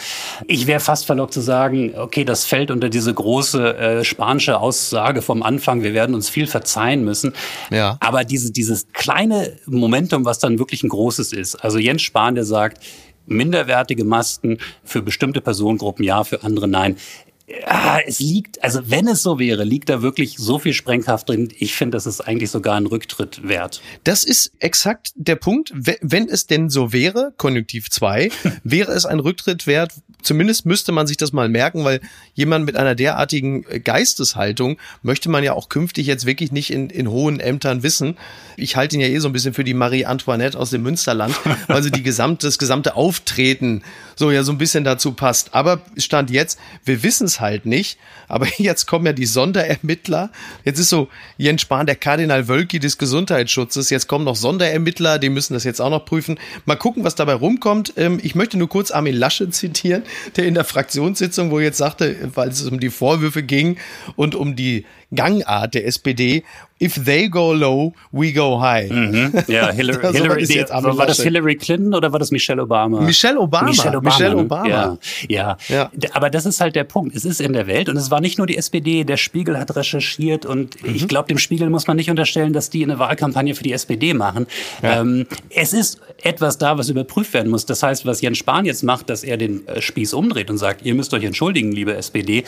Ich 0.46 0.68
wäre 0.68 0.80
fast 0.80 1.06
verlockt 1.06 1.34
zu 1.34 1.42
sagen, 1.42 1.94
okay, 1.98 2.24
das 2.24 2.46
fällt 2.46 2.70
unter 2.70 2.90
diese 2.90 3.14
große 3.14 3.78
äh, 3.78 4.04
spanische 4.04 4.60
Aussage 4.60 5.24
vom 5.24 5.42
Anfang, 5.42 5.82
wir 5.82 5.96
werden 5.96 6.14
uns 6.14 6.30
viel 6.30 6.46
verzeihen 6.46 7.04
müssen. 7.04 7.34
Ja. 7.72 7.98
Aber 8.00 8.24
diese, 8.26 8.52
dieses 8.52 8.88
kleine 8.94 9.54
Momentum, 9.66 10.24
was 10.24 10.38
dann 10.38 10.60
wirklich 10.60 10.84
ein 10.84 10.90
großes 10.90 11.34
ist, 11.34 11.56
also 11.56 11.80
Jens 11.80 12.04
Spahn, 12.04 12.36
der 12.36 12.46
sagt, 12.46 12.84
minderwertige 13.28 14.04
Masken 14.04 14.58
für 14.84 15.02
bestimmte 15.02 15.42
Personengruppen 15.42 16.04
ja, 16.04 16.24
für 16.24 16.44
andere 16.44 16.68
nein. 16.68 16.98
Ja, 17.48 18.00
es 18.06 18.20
liegt, 18.20 18.62
also 18.62 18.82
wenn 18.88 19.08
es 19.08 19.24
so 19.24 19.40
wäre, 19.40 19.64
liegt 19.64 19.88
da 19.88 20.02
wirklich 20.02 20.36
so 20.38 20.60
viel 20.60 20.74
Sprengkraft 20.74 21.30
drin. 21.30 21.48
Ich 21.58 21.76
finde, 21.76 21.96
das 21.96 22.06
ist 22.06 22.20
eigentlich 22.20 22.52
sogar 22.52 22.76
ein 22.76 22.86
Rücktritt 22.86 23.48
wert. 23.48 23.82
Das 24.04 24.26
ist 24.26 24.52
exakt 24.60 25.12
der 25.16 25.38
Punkt. 25.38 25.72
Wenn 25.74 26.28
es 26.28 26.48
denn 26.48 26.70
so 26.70 26.92
wäre, 26.92 27.34
Konjunktiv 27.38 27.90
2, 27.90 28.32
wäre 28.66 28.92
es 28.92 29.06
ein 29.06 29.20
Rücktritt 29.20 29.66
wert. 29.66 29.94
Zumindest 30.22 30.66
müsste 30.66 30.92
man 30.92 31.08
sich 31.08 31.16
das 31.16 31.32
mal 31.32 31.48
merken, 31.48 31.86
weil 31.86 32.02
jemand 32.34 32.66
mit 32.66 32.76
einer 32.76 32.96
derartigen 32.96 33.62
Geisteshaltung 33.62 34.78
möchte 35.02 35.30
man 35.30 35.42
ja 35.42 35.54
auch 35.54 35.70
künftig 35.70 36.06
jetzt 36.06 36.26
wirklich 36.26 36.52
nicht 36.52 36.70
in, 36.70 36.90
in 36.90 37.10
hohen 37.10 37.40
Ämtern 37.40 37.82
wissen. 37.82 38.18
Ich 38.58 38.76
halte 38.76 38.98
ihn 38.98 39.02
ja 39.02 39.08
eh 39.08 39.20
so 39.20 39.30
ein 39.30 39.34
bisschen 39.34 39.54
für 39.54 39.64
die 39.64 39.74
Marie 39.76 40.06
Antoinette 40.06 40.60
aus 40.60 40.72
dem 40.72 40.84
Münsterland, 40.84 41.34
weil 41.68 41.82
sie 41.82 41.92
die 41.92 42.04
gesamte, 42.04 42.48
das 42.48 42.58
gesamte 42.58 42.96
Auftreten 42.96 43.84
so 44.18 44.32
ja 44.32 44.44
so 44.44 44.52
ein 44.52 44.58
bisschen 44.58 44.84
dazu 44.84 45.14
passt. 45.14 45.54
Aber 45.54 45.82
Stand 45.96 46.30
jetzt, 46.32 46.60
wir 46.84 47.04
wissen 47.04 47.26
es 47.26 47.37
halt 47.40 47.66
nicht. 47.66 47.98
Aber 48.28 48.48
jetzt 48.58 48.86
kommen 48.88 49.06
ja 49.06 49.14
die 49.14 49.26
Sonderermittler. 49.26 50.32
Jetzt 50.64 50.80
ist 50.80 50.90
so 50.90 51.10
Jens 51.38 51.62
Spahn 51.62 51.86
der 51.86 51.96
Kardinal 51.96 52.48
Wölki 52.48 52.80
des 52.80 52.98
Gesundheitsschutzes. 52.98 53.90
Jetzt 53.90 54.08
kommen 54.08 54.26
noch 54.26 54.36
Sonderermittler, 54.36 55.20
die 55.20 55.30
müssen 55.30 55.54
das 55.54 55.64
jetzt 55.64 55.82
auch 55.82 55.90
noch 55.90 56.06
prüfen. 56.06 56.40
Mal 56.66 56.76
gucken, 56.76 57.04
was 57.04 57.16
dabei 57.16 57.34
rumkommt. 57.34 57.94
Ähm, 57.98 58.20
ich 58.22 58.36
möchte 58.36 58.58
nur 58.58 58.70
kurz 58.70 58.92
Armin 58.92 59.16
Lasche 59.16 59.50
zitieren, 59.50 60.04
der 60.36 60.46
in 60.46 60.54
der 60.54 60.64
Fraktionssitzung, 60.64 61.52
wo 61.52 61.60
jetzt 61.60 61.78
sagte, 61.78 62.16
weil 62.36 62.50
es 62.50 62.62
um 62.68 62.80
die 62.80 62.90
Vorwürfe 62.90 63.44
ging 63.44 63.78
und 64.16 64.36
um 64.36 64.56
die 64.56 64.86
Gangart 65.14 65.74
der 65.74 65.86
SPD 65.86 66.44
If 66.80 67.04
they 67.04 67.28
go 67.28 67.54
low, 67.54 67.94
we 68.12 68.32
go 68.32 68.60
high. 68.62 68.92
Mhm. 68.92 69.34
Ja, 69.48 69.72
Hillary, 69.72 70.02
das 70.02 70.16
Hillary 70.16 70.46
die, 70.46 70.60
war, 70.70 71.08
das 71.08 71.22
Hillary 71.22 71.56
Clinton 71.56 71.96
oder 71.96 72.12
war 72.12 72.20
das 72.20 72.30
Michelle 72.30 72.62
Obama? 72.62 73.02
Michelle 73.02 73.40
Obama. 73.40 73.70
Michelle 73.70 73.98
Obama. 73.98 74.16
Michelle 74.16 74.38
Obama. 74.38 74.68
Ja, 74.68 74.98
ja, 75.28 75.58
ja. 75.70 75.90
Aber 76.14 76.30
das 76.30 76.46
ist 76.46 76.62
halt 76.62 76.76
der 76.76 76.84
Punkt. 76.84 77.16
Es 77.16 77.26
ist 77.26 77.42
in 77.42 77.54
der 77.54 77.66
Welt 77.66 77.90
und 77.90 77.98
es 77.98 78.12
war 78.12 78.22
nicht 78.22 78.38
nur 78.38 78.46
die 78.46 78.58
SPD. 78.58 79.04
Der 79.04 79.18
Spiegel 79.18 79.58
hat 79.58 79.76
recherchiert 79.76 80.46
und 80.46 80.84
mhm. 80.84 80.94
ich 80.94 81.08
glaube, 81.08 81.28
dem 81.30 81.40
Spiegel 81.40 81.70
muss 81.72 81.88
man 81.88 81.98
nicht 81.98 82.12
unterstellen, 82.12 82.54
dass 82.54 82.70
die 82.70 82.84
eine 82.84 83.00
Wahlkampagne 83.00 83.56
für 83.56 83.64
die 83.64 83.74
SPD 83.74 84.14
machen. 84.14 84.46
Ja. 84.84 85.02
Ähm, 85.02 85.26
es 85.50 85.74
ist 85.74 86.00
etwas 86.22 86.60
da, 86.60 86.78
was 86.78 86.90
überprüft 86.90 87.34
werden 87.34 87.50
muss. 87.50 87.66
Das 87.66 87.82
heißt, 87.82 88.06
was 88.06 88.22
Jens 88.22 88.38
Spahn 88.38 88.66
jetzt 88.66 88.84
macht, 88.84 89.10
dass 89.10 89.24
er 89.24 89.38
den 89.38 89.68
äh, 89.68 89.82
Spieß 89.82 90.14
umdreht 90.14 90.52
und 90.52 90.60
sagt, 90.60 90.86
ihr 90.86 90.94
müsst 90.94 91.12
euch 91.16 91.24
entschuldigen, 91.24 91.72
liebe 91.72 91.96
SPD, 91.96 92.44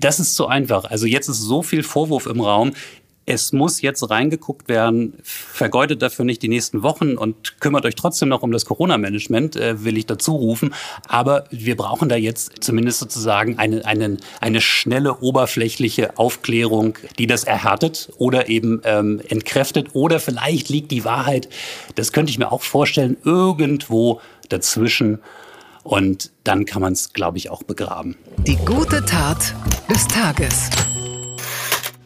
das 0.00 0.20
ist 0.20 0.34
zu 0.34 0.48
einfach. 0.48 0.84
Also 0.84 1.06
jetzt 1.06 1.28
ist 1.28 1.40
so 1.40 1.62
viel 1.62 1.82
Vorwurf 1.82 2.26
im 2.26 2.40
Raum 2.42 2.72
es 3.26 3.52
muss 3.52 3.80
jetzt 3.80 4.08
reingeguckt 4.10 4.68
werden, 4.68 5.14
vergeudet 5.22 6.02
dafür 6.02 6.24
nicht 6.24 6.42
die 6.42 6.48
nächsten 6.48 6.82
Wochen 6.82 7.16
und 7.16 7.60
kümmert 7.60 7.86
euch 7.86 7.94
trotzdem 7.94 8.28
noch 8.28 8.42
um 8.42 8.52
das 8.52 8.66
Corona-Management, 8.66 9.56
äh, 9.56 9.84
will 9.84 9.96
ich 9.96 10.06
dazu 10.06 10.36
rufen. 10.36 10.74
Aber 11.08 11.44
wir 11.50 11.76
brauchen 11.76 12.08
da 12.08 12.16
jetzt 12.16 12.62
zumindest 12.62 12.98
sozusagen 12.98 13.58
eine, 13.58 13.84
eine, 13.86 14.18
eine 14.40 14.60
schnelle, 14.60 15.18
oberflächliche 15.20 16.18
Aufklärung, 16.18 16.98
die 17.18 17.26
das 17.26 17.44
erhärtet 17.44 18.10
oder 18.18 18.48
eben 18.48 18.82
ähm, 18.84 19.22
entkräftet. 19.28 19.94
Oder 19.94 20.20
vielleicht 20.20 20.68
liegt 20.68 20.90
die 20.90 21.04
Wahrheit, 21.04 21.48
das 21.94 22.12
könnte 22.12 22.30
ich 22.30 22.38
mir 22.38 22.52
auch 22.52 22.62
vorstellen, 22.62 23.16
irgendwo 23.24 24.20
dazwischen. 24.48 25.20
Und 25.82 26.30
dann 26.44 26.64
kann 26.64 26.80
man 26.80 26.94
es, 26.94 27.12
glaube 27.12 27.38
ich, 27.38 27.50
auch 27.50 27.62
begraben. 27.62 28.16
Die 28.38 28.56
gute 28.56 29.04
Tat 29.04 29.54
des 29.90 30.06
Tages 30.08 30.70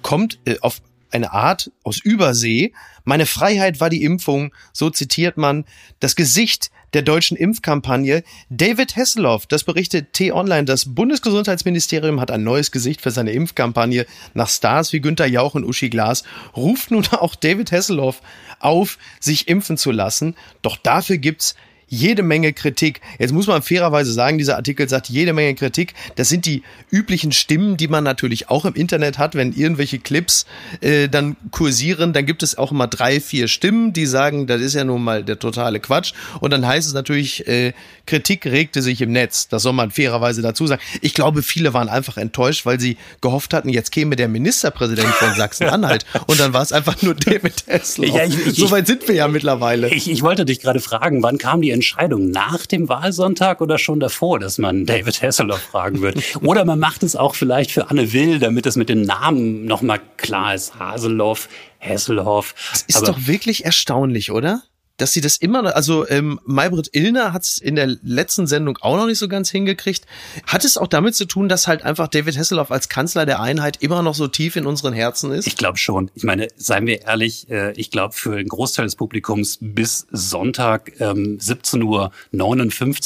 kommt 0.03 0.39
äh, 0.47 0.57
auf 0.61 0.81
eine 1.11 1.33
Art 1.33 1.71
aus 1.85 1.99
Übersee. 1.99 2.73
Meine 3.05 3.27
Freiheit 3.27 3.81
war 3.81 3.91
die 3.91 4.03
Impfung, 4.03 4.53
so 4.73 4.91
zitiert 4.91 5.37
man 5.37 5.65
das 6.01 6.17
Gesicht 6.17 6.71
der 6.93 7.03
deutschen 7.03 7.37
Impfkampagne. 7.37 8.23
David 8.51 8.97
Hasselhoff, 8.97 9.47
das 9.47 9.65
berichtet 9.65 10.13
T-Online, 10.13 10.65
das 10.65 10.95
Bundesgesundheitsministerium 10.95 12.21
hat 12.21 12.31
ein 12.31 12.45
neues 12.45 12.71
Gesicht 12.71 13.01
für 13.01 13.11
seine 13.11 13.33
Impfkampagne. 13.33 14.07
Nach 14.35 14.49
Stars 14.49 14.93
wie 14.93 15.01
Günter 15.01 15.27
Jauch 15.27 15.55
und 15.55 15.65
Uschi 15.65 15.91
Glas 15.91 16.25
ruft 16.57 16.91
nun 16.91 17.07
auch 17.11 17.35
David 17.35 17.73
Hasselhoff 17.73 18.21
auf, 18.61 18.99
sich 19.21 19.49
impfen 19.49 19.77
zu 19.77 19.91
lassen. 19.91 20.35
Doch 20.63 20.77
dafür 20.77 21.19
gibt's 21.19 21.55
jede 21.89 22.23
Menge 22.23 22.53
Kritik. 22.53 23.01
Jetzt 23.19 23.33
muss 23.33 23.47
man 23.47 23.63
fairerweise 23.63 24.13
sagen, 24.13 24.39
dieser 24.39 24.57
Artikel 24.57 24.89
sagt 24.89 25.09
jede 25.09 25.33
Menge 25.33 25.55
Kritik. 25.55 25.95
Das 26.17 26.29
sind 26.29 26.47
die 26.47 26.63
üblichen 26.91 27.33
Stimmen, 27.33 27.77
die 27.77 27.89
man 27.89 28.05
natürlich 28.05 28.51
auch 28.51 28.65
im 28.65 28.75
Internet 28.75 29.19
hat, 29.19 29.35
wenn 29.35 29.53
irgendwelche 29.53 29.99
Clips 29.99 30.47
äh, 30.81 31.09
dann 31.09 31.37
kursieren. 31.51 32.13
Dann 32.13 32.27
gibt 32.27 32.43
es 32.43 32.57
auch 32.59 32.73
immer 32.73 32.87
drei, 32.87 33.21
vier 33.21 33.49
Stimmen, 33.49 33.93
die 33.93 34.07
sagen, 34.07 34.47
das 34.47 34.61
ist 34.61 34.75
ja 34.75 34.85
nun 34.85 35.03
mal 35.03 35.25
der 35.25 35.39
totale 35.39 35.81
Quatsch. 35.81 36.13
Und 36.41 36.53
dann 36.53 36.67
heißt 36.67 36.87
es 36.87 36.95
natürlich, 36.95 37.47
äh, 37.49 37.73
Kritik 38.09 38.47
regte 38.47 38.81
sich 38.81 39.03
im 39.03 39.13
Netz. 39.13 39.49
Das 39.49 39.63
soll 39.63 39.75
man 39.75 39.91
fairerweise 39.91 40.41
dazu 40.41 40.67
sagen. 40.67 40.81
Ich 41.03 41.13
glaube, 41.13 41.43
viele 41.43 41.75
waren 41.75 41.91
einfach 41.91 42.17
enttäuscht, 42.17 42.65
weil 42.65 42.81
sie 42.81 42.97
gehofft 43.21 43.53
hatten, 43.53 43.69
jetzt 43.69 43.93
käme 43.93 44.17
der 44.17 44.29
Ministerpräsident 44.29 45.09
von 45.09 45.35
Sachsen-Anhalt. 45.35 46.07
und 46.27 46.41
dann 46.41 46.55
war 46.55 46.63
es 46.63 46.73
einfach 46.73 47.01
nur 47.03 47.15
David 47.15 47.65
Hasselhoff. 47.69 48.17
Ja, 48.17 48.25
ich, 48.25 48.47
ich, 48.47 48.57
so 48.57 48.71
weit 48.71 48.87
sind 48.87 49.07
wir 49.07 49.15
ja 49.15 49.29
mittlerweile. 49.29 49.91
Ich, 49.91 50.11
ich 50.11 50.23
wollte 50.23 50.47
dich 50.47 50.61
gerade 50.61 50.81
fragen, 50.81 51.23
wann 51.23 51.37
kam 51.37 51.61
die 51.61 51.71
Entscheidung 51.71 52.31
nach 52.31 52.65
dem 52.65 52.89
Wahlsonntag 52.89 53.61
oder 53.61 53.77
schon 53.77 54.01
davor, 54.01 54.39
dass 54.39 54.57
man 54.57 54.87
David 54.87 55.21
Hasselhoff 55.23 55.61
fragen 55.61 56.01
wird? 56.01 56.23
Oder 56.43 56.65
man 56.65 56.79
macht 56.79 57.03
es 57.03 57.15
auch 57.15 57.35
vielleicht 57.35 57.71
für 57.71 57.91
Anne 57.91 58.13
Will, 58.15 58.39
damit 58.39 58.65
es 58.65 58.77
mit 58.77 58.89
den 58.89 59.03
Namen 59.03 59.67
nochmal 59.67 60.01
klar 60.17 60.55
ist. 60.55 60.79
Haseloff, 60.79 61.49
Hasselhoff. 61.79 62.55
Das 62.73 62.83
ist 62.83 62.97
Aber 62.97 63.07
doch 63.09 63.27
wirklich 63.27 63.67
erstaunlich, 63.67 64.31
oder? 64.31 64.63
Dass 64.99 65.13
sie 65.13 65.21
das 65.21 65.37
immer, 65.39 65.63
noch, 65.63 65.75
also 65.75 66.07
ähm, 66.09 66.39
Maybrit 66.45 66.91
Illner 66.93 67.33
hat 67.33 67.45
es 67.45 67.59
in 67.59 67.77
der 67.77 67.87
letzten 68.03 68.47
Sendung 68.47 68.77
auch 68.81 68.97
noch 68.97 69.07
nicht 69.07 69.19
so 69.19 69.29
ganz 69.29 69.49
hingekriegt. 69.51 70.05
Hat 70.47 70.65
es 70.65 70.77
auch 70.77 70.89
damit 70.89 71.15
zu 71.15 71.25
tun, 71.25 71.49
dass 71.49 71.67
halt 71.67 71.85
einfach 71.85 72.09
David 72.09 72.37
Hasselhoff 72.37 72.71
als 72.71 72.89
Kanzler 72.89 73.25
der 73.25 73.41
Einheit 73.41 73.79
immer 73.81 74.03
noch 74.03 74.15
so 74.15 74.27
tief 74.27 74.57
in 74.57 74.67
unseren 74.67 74.93
Herzen 74.93 75.33
ist? 75.33 75.47
Ich 75.47 75.57
glaube 75.57 75.79
schon. 75.79 76.11
Ich 76.15 76.25
meine, 76.25 76.49
seien 76.57 76.87
wir 76.87 77.03
ehrlich, 77.03 77.49
äh, 77.49 77.73
ich 77.73 77.91
glaube 77.91 78.15
für 78.15 78.37
den 78.37 78.49
Großteil 78.49 78.85
des 78.85 78.97
Publikums 78.97 79.59
bis 79.61 80.07
Sonntag 80.11 80.93
ähm, 81.01 81.39
17.59 81.39 81.85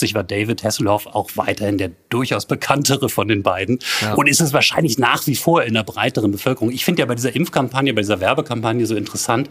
Uhr 0.08 0.14
war 0.14 0.24
David 0.24 0.64
Hasselhoff 0.64 1.06
auch 1.06 1.30
weiterhin 1.36 1.76
der 1.76 1.90
durchaus 2.08 2.46
bekanntere 2.46 3.10
von 3.10 3.28
den 3.28 3.42
beiden. 3.42 3.78
Ja. 4.00 4.14
Und 4.14 4.28
ist 4.28 4.40
es 4.40 4.54
wahrscheinlich 4.54 4.98
nach 4.98 5.26
wie 5.26 5.36
vor 5.36 5.62
in 5.62 5.74
der 5.74 5.82
breiteren 5.82 6.32
Bevölkerung. 6.32 6.70
Ich 6.70 6.86
finde 6.86 7.00
ja 7.00 7.06
bei 7.06 7.14
dieser 7.14 7.34
Impfkampagne, 7.34 7.92
bei 7.92 8.00
dieser 8.00 8.20
Werbekampagne 8.20 8.86
so 8.86 8.96
interessant, 8.96 9.50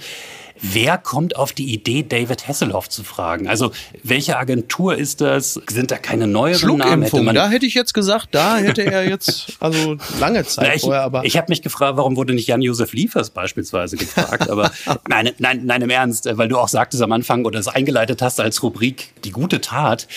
Wer 0.62 0.98
kommt 0.98 1.36
auf 1.36 1.54
die 1.54 1.74
Idee, 1.74 2.04
David 2.04 2.48
Hasselhoff 2.48 2.90
zu 2.90 3.04
fragen? 3.04 3.48
Also, 3.48 3.72
welche 4.04 4.38
Agentur 4.38 4.96
ist 4.96 5.22
das? 5.22 5.60
Sind 5.70 5.92
da 5.92 5.98
keine 5.98 6.28
neueren 6.28 6.78
Namen? 6.78 7.04
Hätte 7.04 7.22
man 7.22 7.36
da 7.36 7.50
hätte 7.50 7.66
ich 7.66 7.74
jetzt 7.74 7.94
gesagt, 7.94 8.30
da 8.32 8.58
hätte 8.58 8.84
er 8.84 9.08
jetzt, 9.08 9.54
also 9.60 9.98
lange 10.20 10.46
Zeit 10.46 10.76
ich, 10.76 10.82
vorher, 10.82 11.04
aber. 11.04 11.24
Ich 11.26 11.38
habe 11.38 11.48
mich 11.50 11.62
gefragt, 11.62 11.98
warum 11.98 12.16
wurde 12.16 12.34
nicht 12.34 12.48
Jan-Josef 12.48 12.94
Liefers 12.94 13.30
beispielsweise 13.30 13.98
gefragt? 13.98 14.50
aber 14.50 14.72
nein, 15.08 15.32
nein, 15.40 15.66
nein, 15.66 15.82
im 15.82 15.90
Ernst, 15.90 16.28
weil 16.32 16.48
du 16.48 16.58
auch 16.58 16.68
sagtest 16.68 17.02
am 17.02 17.12
Anfang 17.12 17.46
oder 17.46 17.60
es 17.60 17.68
eingeleitet 17.68 18.22
hast 18.22 18.40
als 18.40 18.62
Rubrik 18.64 19.10
die 19.24 19.32
gute 19.32 19.62
Tat. 19.62 20.08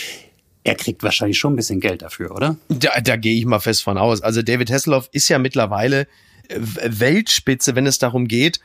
Er 0.66 0.74
kriegt 0.74 1.02
wahrscheinlich 1.02 1.38
schon 1.38 1.52
ein 1.52 1.56
bisschen 1.56 1.78
Geld 1.78 2.00
dafür, 2.00 2.34
oder? 2.34 2.56
Da, 2.68 3.00
da 3.02 3.16
gehe 3.16 3.36
ich 3.36 3.44
mal 3.44 3.60
fest 3.60 3.82
von 3.82 3.98
aus. 3.98 4.22
Also 4.22 4.40
David 4.40 4.70
Hasselhoff 4.70 5.10
ist 5.12 5.28
ja 5.28 5.38
mittlerweile 5.38 6.06
Weltspitze, 6.48 7.74
wenn 7.74 7.86
es 7.86 7.98
darum 7.98 8.28
geht, 8.28 8.60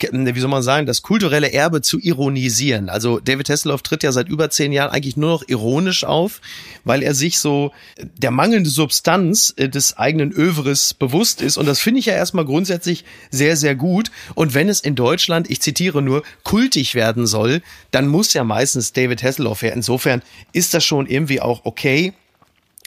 wie 0.00 0.40
soll 0.40 0.50
man 0.50 0.62
sagen, 0.62 0.86
das 0.86 1.02
kulturelle 1.02 1.52
Erbe 1.52 1.82
zu 1.82 1.98
ironisieren. 1.98 2.88
Also 2.88 3.18
David 3.20 3.48
Hasselhoff 3.48 3.82
tritt 3.82 4.02
ja 4.02 4.12
seit 4.12 4.28
über 4.28 4.50
zehn 4.50 4.72
Jahren 4.72 4.90
eigentlich 4.90 5.16
nur 5.16 5.30
noch 5.30 5.48
ironisch 5.48 6.04
auf, 6.04 6.40
weil 6.84 7.02
er 7.02 7.14
sich 7.14 7.38
so 7.38 7.72
der 7.98 8.30
mangelnde 8.30 8.70
Substanz 8.70 9.52
äh, 9.56 9.68
des 9.68 9.96
eigenen 9.96 10.32
Övres 10.32 10.94
bewusst 10.94 11.42
ist. 11.42 11.56
Und 11.56 11.66
das 11.66 11.80
finde 11.80 12.00
ich 12.00 12.06
ja 12.06 12.14
erstmal 12.14 12.44
grundsätzlich 12.44 13.04
sehr, 13.30 13.56
sehr 13.56 13.74
gut. 13.74 14.10
Und 14.34 14.54
wenn 14.54 14.68
es 14.68 14.80
in 14.80 14.94
Deutschland, 14.94 15.50
ich 15.50 15.60
zitiere 15.60 16.02
nur, 16.02 16.22
kultig 16.42 16.94
werden 16.94 17.26
soll, 17.26 17.62
dann 17.90 18.06
muss 18.06 18.32
ja 18.32 18.44
meistens 18.44 18.92
David 18.92 19.22
Hasselhoff 19.22 19.62
her. 19.62 19.72
Insofern 19.72 20.22
ist 20.52 20.74
das 20.74 20.84
schon 20.84 21.06
irgendwie 21.06 21.40
auch 21.40 21.64
okay 21.64 22.12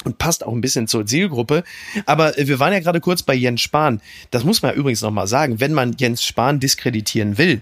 und 0.07 0.17
passt 0.17 0.43
auch 0.45 0.53
ein 0.53 0.61
bisschen 0.61 0.87
zur 0.87 1.05
Zielgruppe. 1.05 1.63
Aber 2.05 2.37
äh, 2.39 2.47
wir 2.47 2.59
waren 2.59 2.73
ja 2.73 2.79
gerade 2.79 2.99
kurz 2.99 3.21
bei 3.21 3.35
Jens 3.35 3.61
Spahn. 3.61 4.01
Das 4.31 4.43
muss 4.43 4.61
man 4.61 4.71
ja 4.71 4.77
übrigens 4.77 5.01
nochmal 5.01 5.27
sagen. 5.27 5.59
Wenn 5.59 5.73
man 5.73 5.95
Jens 5.97 6.23
Spahn 6.23 6.59
diskreditieren 6.59 7.37
will, 7.37 7.61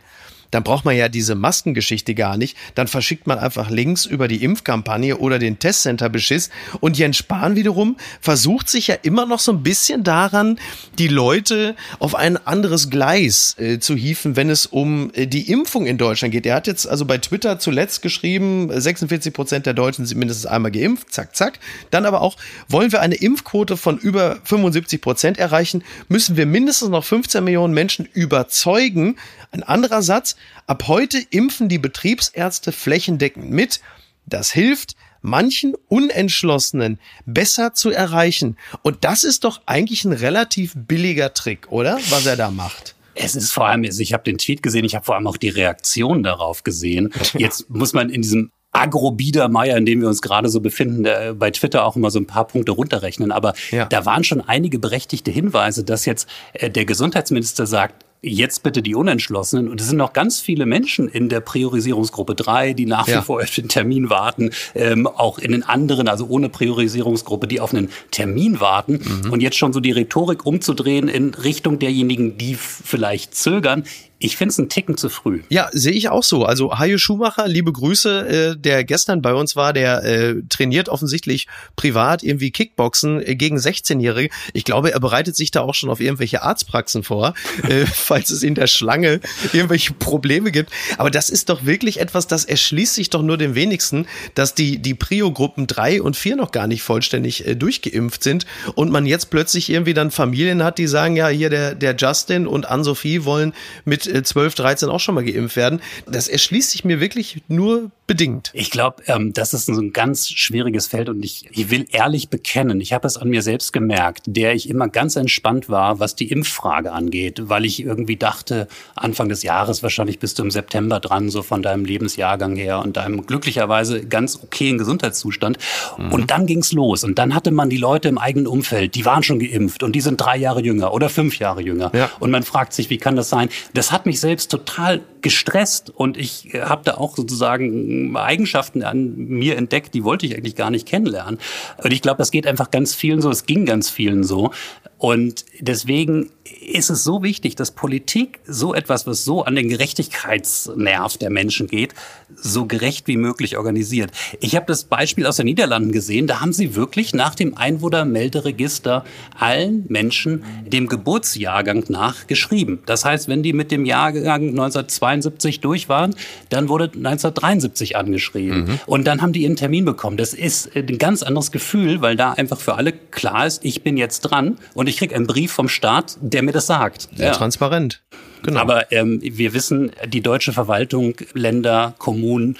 dann 0.56 0.63
braucht 0.63 0.86
man 0.86 0.96
ja 0.96 1.10
diese 1.10 1.36
Maskengeschichte 1.36 2.15
gar 2.15 2.38
nicht. 2.38 2.56
Dann 2.76 2.88
verschickt 2.88 3.28
man 3.28 3.39
einfach 3.39 3.70
Links 3.70 4.06
über 4.06 4.30
die 4.30 4.41
Impfkampagne 4.41 5.18
oder 5.18 5.38
den 5.38 5.60
Testcenter-Beschiss. 5.60 6.50
Und 6.80 6.98
Jens 6.98 7.18
Spahn 7.18 7.58
wiederum 7.58 7.98
versucht 8.22 8.70
sich 8.70 8.88
ja 8.88 8.96
immer 8.96 9.26
noch 9.26 9.39
so 9.39 9.52
ein 9.52 9.63
bisschen 9.63 10.06
daran, 10.06 10.58
die 10.98 11.10
Leute 11.10 11.76
auf 12.00 12.15
ein 12.15 12.38
anderes 12.38 12.89
Gleis 12.89 13.58
äh, 13.60 13.80
zu 13.80 13.98
hieven, 13.98 14.38
wenn 14.38 14.50
es 14.50 14.65
um 14.65 15.12
äh, 15.13 15.28
die 15.28 15.52
Impfung 15.52 15.86
in 15.88 15.98
Deutschland 15.98 16.32
geht. 16.32 16.46
Er 16.46 16.56
hat 16.56 16.68
jetzt 16.68 16.88
also 16.88 17.04
bei 17.04 17.18
Twitter 17.18 17.60
zuletzt 17.60 18.02
geschrieben, 18.02 18.70
46 18.72 19.34
Prozent 19.34 19.65
der 19.65 19.74
Deutschen 19.74 20.06
sind 20.06 20.18
mindestens 20.18 20.46
einmal 20.46 20.72
geimpft, 20.72 21.12
zack, 21.12 21.36
zack. 21.36 21.60
Dann 21.91 22.06
aber 22.06 22.22
auch, 22.22 22.38
wollen 22.70 22.94
wir 22.94 23.02
eine 23.02 23.15
Impfquote 23.15 23.76
von 23.76 23.98
über 23.98 24.38
75 24.46 25.02
Prozent 25.02 25.38
erreichen, 25.38 25.84
müssen 26.08 26.38
wir 26.38 26.46
mindestens 26.46 26.88
noch 26.88 27.04
15 27.04 27.44
Millionen 27.44 27.74
Menschen 27.74 28.08
überzeugen. 28.13 29.18
Ein 29.56 29.63
anderer 29.63 30.02
Satz, 30.02 30.36
Ab 30.68 30.89
heute 30.89 31.18
impfen 31.30 31.70
die 31.70 31.78
Betriebsärzte 31.78 32.74
flächendeckend 32.74 33.50
mit. 33.50 33.80
Das 34.26 34.52
hilft. 34.52 34.98
manchen 35.22 35.76
Unentschlossenen 35.88 37.00
besser 37.26 37.74
zu 37.74 37.89
erreichen. 37.89 38.58
Und 38.84 39.06
das 39.06 39.24
ist 39.24 39.46
doch 39.46 39.62
eigentlich 39.65 40.04
ein 40.04 40.12
relativ 40.12 40.74
billiger 40.76 41.34
Trick, 41.34 41.72
oder? 41.72 41.98
Was 42.10 42.26
er 42.26 42.36
da 42.36 42.52
macht. 42.52 42.96
Es 43.15 43.34
ist 43.34 43.54
vor 43.54 43.68
allem, 43.68 43.86
also 43.86 44.02
ich 44.02 44.12
habe 44.12 44.24
den 44.24 44.38
Tweet 44.38 44.62
gesehen, 44.62 44.84
ich 44.84 44.94
habe 44.94 45.06
vor 45.06 45.15
allem 45.15 45.26
auch 45.26 45.38
die 45.38 45.50
Reaktion 45.50 46.22
darauf 46.22 46.63
gesehen. 46.63 47.12
Jetzt 47.38 47.70
muss 47.70 47.94
man 47.94 48.10
in 48.10 48.22
diesem 48.22 48.52
Agro-Biedermeier, 48.74 49.78
in 49.78 49.86
dem 49.86 50.02
wir 50.02 50.10
uns 50.10 50.22
gerade 50.22 50.50
so 50.50 50.60
befinden, 50.60 51.06
äh, 51.06 51.34
bei 51.34 51.50
Twitter 51.50 51.86
auch 51.86 51.96
immer 51.96 52.12
so 52.12 52.20
ein 52.20 52.28
paar 52.28 52.46
Punkte 52.46 52.74
runterrechnen. 52.74 53.32
Aber 53.32 53.54
ja. 53.72 53.86
da 53.86 54.06
waren 54.06 54.26
schon 54.26 54.41
einige 54.41 54.80
berechtigte 54.80 55.32
Hinweise, 55.32 55.86
dass 55.86 56.06
jetzt 56.06 56.28
äh, 56.54 56.70
der 56.70 56.86
Gesundheitsminister 56.86 57.65
sagt, 57.65 58.05
jetzt 58.26 58.64
bitte 58.64 58.82
die 58.82 58.96
Unentschlossenen. 58.96 59.70
Und 59.70 59.80
es 59.80 59.88
sind 59.88 59.98
noch 59.98 60.14
ganz 60.14 60.40
viele 60.40 60.66
Menschen 60.66 61.08
in 61.08 61.30
der 61.30 61.40
Priorisierungsgruppe 61.40 62.36
3, 62.36 62.74
die 62.74 62.86
nach 62.86 63.08
wie 63.08 63.12
ja. 63.12 63.22
vor 63.22 63.42
auf 63.42 63.52
den 63.52 63.68
Termin 63.68 64.10
warten, 64.10 64.52
ähm, 64.74 65.08
auch 65.08 65.38
in 65.38 65.52
den 65.52 65.64
anderen, 65.64 66.08
also 66.08 66.28
ohne 66.28 66.50
Priorisierungsgruppe, 66.50 67.48
die 67.48 67.60
auf 67.60 67.74
einen 67.74 67.90
Termin 68.12 68.60
warten. 68.60 69.00
Mhm. 69.24 69.32
Und 69.32 69.42
jetzt 69.42 69.58
schon 69.58 69.74
so 69.74 69.80
die 69.80 69.92
Rhetorik 69.92 70.46
umzudrehen 70.46 71.08
in 71.08 71.34
Richtung 71.34 71.80
derjenigen, 71.80 72.38
die 72.38 72.56
vielleicht 72.56 73.36
zögern. 73.36 73.84
Ich 74.26 74.38
finde 74.38 74.54
es 74.54 74.58
einen 74.58 74.70
Ticken 74.70 74.98
zu 74.98 75.10
früh. 75.10 75.44
Ja, 75.50 75.70
sehe 75.72 75.92
ich 75.92 76.10
auch 76.10 76.24
so. 76.24 76.46
Also 76.46 76.80
Hajo 76.80 76.98
Schumacher, 76.98 77.48
liebe 77.48 77.72
Grüße, 77.72 78.56
äh, 78.56 78.58
der 78.58 78.84
gestern 78.84 79.22
bei 79.22 79.36
uns 79.36 79.56
war, 79.56 79.72
der 79.72 80.04
äh, 80.04 80.42
trainiert 80.50 80.90
offensichtlich 80.90 81.46
privat 81.76 82.24
irgendwie 82.24 82.50
Kickboxen 82.50 83.22
äh, 83.22 83.36
gegen 83.36 83.58
16-Jährige. 83.58 84.34
Ich 84.54 84.64
glaube, 84.64 84.92
er 84.92 85.00
bereitet 85.00 85.36
sich 85.36 85.52
da 85.52 85.62
auch 85.62 85.76
schon 85.76 85.92
auf 85.92 86.00
irgendwelche 86.00 86.42
Arztpraxen 86.42 87.04
vor, 87.04 87.36
äh, 87.70 87.86
falls 87.94 88.32
es 88.32 88.42
in 88.42 88.56
der 88.56 88.66
Schlange 88.66 89.20
irgendwelche 89.54 89.94
Probleme 89.94 90.52
gibt. 90.52 90.72
Aber 90.98 91.12
das 91.12 91.30
ist 91.30 91.50
doch 91.50 91.66
wirklich 91.66 92.00
etwas, 92.00 92.26
das 92.26 92.46
erschließt 92.46 92.96
sich 92.96 93.12
doch 93.12 93.22
nur 93.22 93.38
dem 93.38 93.54
wenigsten, 93.54 94.08
dass 94.34 94.56
die, 94.56 94.80
die 94.80 94.96
Prio-Gruppen 94.96 95.68
3 95.68 96.02
und 96.02 96.18
4 96.18 96.36
noch 96.36 96.52
gar 96.52 96.66
nicht 96.66 96.82
vollständig 96.82 97.46
äh, 97.46 97.56
durchgeimpft 97.56 98.24
sind 98.24 98.48
und 98.74 98.92
man 98.92 99.06
jetzt 99.06 99.30
plötzlich 99.30 99.70
irgendwie 99.70 99.94
dann 99.94 100.10
Familien 100.10 100.64
hat, 100.64 100.80
die 100.80 100.88
sagen, 100.88 101.16
ja, 101.16 101.28
hier 101.28 101.52
der, 101.52 101.76
der 101.76 101.96
Justin 101.96 102.48
und 102.48 102.68
Ann-Sophie 102.68 103.24
wollen 103.24 103.54
mit 103.84 104.14
12, 104.23 104.54
äh, 104.54 104.56
13 104.58 104.89
auch 104.89 104.99
schon 104.99 105.15
mal 105.15 105.23
geimpft 105.23 105.56
werden. 105.56 105.82
Das 106.06 106.28
erschließt 106.28 106.71
sich 106.71 106.86
mir 106.86 106.99
wirklich 106.99 107.43
nur 107.47 107.91
bedingt. 108.08 108.51
Ich 108.54 108.69
glaube, 108.69 109.04
ähm, 109.08 109.34
das 109.34 109.54
ist 109.54 109.67
ein 109.67 109.91
ganz 109.91 110.30
schwieriges 110.30 110.88
Feld 110.88 111.10
und 111.10 111.23
ich, 111.25 111.47
ich 111.51 111.71
will 111.71 111.88
ehrlich 111.91 112.30
bekennen, 112.30 112.80
ich 112.80 112.93
habe 112.93 113.08
es 113.08 113.17
an 113.17 113.30
mir 113.30 113.41
selbst 113.41 113.73
gemerkt, 113.73 114.23
der 114.28 114.54
ich 114.54 114.69
immer 114.69 114.88
ganz 114.89 115.15
entspannt 115.15 115.69
war, 115.69 115.99
was 115.99 116.15
die 116.15 116.30
Impffrage 116.30 116.91
angeht, 116.91 117.49
weil 117.49 117.65
ich 117.65 117.82
irgendwie 117.82 118.15
dachte, 118.15 118.67
Anfang 118.95 119.30
des 119.30 119.41
Jahres 119.41 119.82
wahrscheinlich 119.82 120.19
bist 120.19 120.38
du 120.38 120.43
im 120.43 120.51
September 120.51 120.99
dran, 120.99 121.30
so 121.30 121.41
von 121.41 121.63
deinem 121.63 121.84
Lebensjahrgang 121.84 122.56
her 122.56 122.80
und 122.80 122.97
deinem 122.97 123.25
glücklicherweise 123.25 124.06
ganz 124.06 124.39
okayen 124.41 124.78
Gesundheitszustand. 124.78 125.58
Mhm. 125.97 126.12
Und 126.12 126.32
dann 126.32 126.45
ging's 126.45 126.71
los 126.73 127.04
und 127.04 127.17
dann 127.17 127.34
hatte 127.34 127.49
man 127.51 127.69
die 127.69 127.78
Leute 127.78 128.08
im 128.08 128.19
eigenen 128.19 128.45
Umfeld, 128.45 128.93
die 128.93 129.06
waren 129.06 129.23
schon 129.23 129.39
geimpft 129.39 129.82
und 129.82 129.93
die 129.93 130.01
sind 130.01 130.21
drei 130.21 130.38
Jahre 130.38 130.62
jünger 130.62 130.93
oder 130.93 131.10
fünf 131.10 131.39
Jahre 131.39 131.62
jünger. 131.62 131.91
Ja. 131.95 132.12
Und 132.19 132.30
man 132.30 132.43
fragt 132.43 132.73
sich, 132.73 132.89
wie 132.91 132.97
kann 132.97 133.15
das 133.15 133.30
sein? 133.30 133.49
Das 133.73 133.91
hat 133.96 134.06
mich 134.06 134.20
selbst 134.20 134.52
total 134.52 135.02
gestresst 135.22 135.90
und 135.90 136.18
ich 136.18 136.54
äh, 136.54 136.62
habe 136.62 136.84
da 136.84 136.96
auch 136.96 137.16
sozusagen 137.16 138.16
Eigenschaften 138.16 138.84
an 138.84 139.16
mir 139.16 139.58
entdeckt, 139.58 139.94
die 139.94 140.04
wollte 140.04 140.26
ich 140.26 140.36
eigentlich 140.36 140.56
gar 140.56 140.70
nicht 140.70 140.88
kennenlernen. 140.88 141.40
Und 141.84 141.92
ich 141.92 142.02
glaube, 142.02 142.18
das 142.18 142.30
geht 142.30 142.46
einfach 142.46 142.70
ganz 142.70 142.94
vielen 142.94 143.22
so, 143.22 143.30
es 143.32 143.46
ging 143.46 143.66
ganz 143.66 143.90
vielen 143.90 144.24
so. 144.24 144.52
Und 144.98 145.46
deswegen 145.60 146.30
ist 146.46 146.90
es 146.90 147.04
so 147.04 147.24
wichtig, 147.24 147.56
dass 147.56 147.72
Politik 147.72 148.40
so 148.46 148.74
etwas, 148.74 149.08
was 149.08 149.26
so 149.26 149.44
an 149.44 149.56
den 149.56 149.68
Gerechtigkeitsnerv 149.70 151.18
der 151.18 151.30
Menschen 151.32 151.68
geht, 151.68 151.96
so 152.36 152.66
gerecht 152.66 153.08
wie 153.08 153.18
möglich 153.18 153.58
organisiert. 153.58 154.12
Ich 154.40 154.56
habe 154.56 154.66
das 154.68 154.84
Beispiel 154.84 155.26
aus 155.26 155.38
den 155.38 155.46
Niederlanden 155.46 155.92
gesehen. 155.92 156.28
Da 156.28 156.42
haben 156.42 156.54
sie 156.54 156.76
wirklich 156.76 157.14
nach 157.14 157.34
dem 157.34 157.58
Einwohnermelderegister 157.58 159.06
allen 159.38 159.86
Menschen 159.88 160.44
dem 160.68 160.88
Geburtsjahrgang 160.88 161.86
nach 161.88 162.28
geschrieben. 162.28 162.80
Das 162.86 163.06
heißt, 163.06 163.28
wenn 163.28 163.42
die 163.42 163.54
mit 163.54 163.72
dem 163.72 163.86
Jahrgang 163.86 164.50
1972 164.50 165.62
durch 165.62 165.90
waren, 165.90 166.16
dann 166.50 166.70
wurde 166.70 166.86
1973 166.86 167.96
angeschrieben. 167.96 168.66
Mhm. 168.66 168.80
Und 168.86 169.08
dann 169.08 169.22
haben 169.22 169.34
die 169.34 169.44
ihren 169.44 169.56
Termin 169.56 169.86
bekommen. 169.86 170.18
Das 170.18 170.34
ist 170.34 170.76
ein 170.76 170.98
ganz 171.00 171.24
anderes 171.24 171.52
Gefühl, 171.52 172.02
weil 172.02 172.16
da 172.16 172.34
einfach 172.34 172.60
für 172.60 172.76
alle 172.76 172.92
klar 172.92 173.48
ist, 173.48 173.66
ich 173.66 173.82
bin 173.82 173.98
jetzt 173.98 174.22
dran 174.22 174.58
und 174.74 174.88
ich 174.88 174.98
kriege 174.98 175.16
einen 175.16 175.28
Brief 175.28 175.52
vom 175.52 175.70
Staat, 175.70 176.18
der 176.36 176.43
mir 176.43 176.52
das 176.52 176.67
sagt. 176.67 177.08
Sehr 177.15 177.28
ja. 177.28 177.34
transparent. 177.34 178.02
Genau. 178.43 178.60
Aber 178.60 178.91
ähm, 178.91 179.19
wir 179.24 179.54
wissen, 179.54 179.91
die 180.06 180.21
deutsche 180.21 180.52
Verwaltung, 180.52 181.15
Länder, 181.34 181.95
Kommunen, 181.98 182.58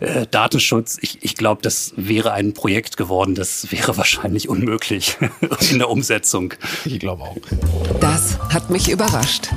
äh, 0.00 0.26
Datenschutz, 0.28 0.96
ich, 1.00 1.22
ich 1.22 1.36
glaube, 1.36 1.60
das 1.62 1.92
wäre 1.96 2.32
ein 2.32 2.54
Projekt 2.54 2.96
geworden, 2.96 3.34
das 3.34 3.70
wäre 3.70 3.96
wahrscheinlich 3.98 4.48
unmöglich 4.48 5.18
in 5.70 5.78
der 5.78 5.90
Umsetzung. 5.90 6.54
Ich 6.86 6.98
glaube 6.98 7.22
auch. 7.22 7.36
Das 8.00 8.38
hat 8.52 8.70
mich 8.70 8.90
überrascht. 8.90 9.50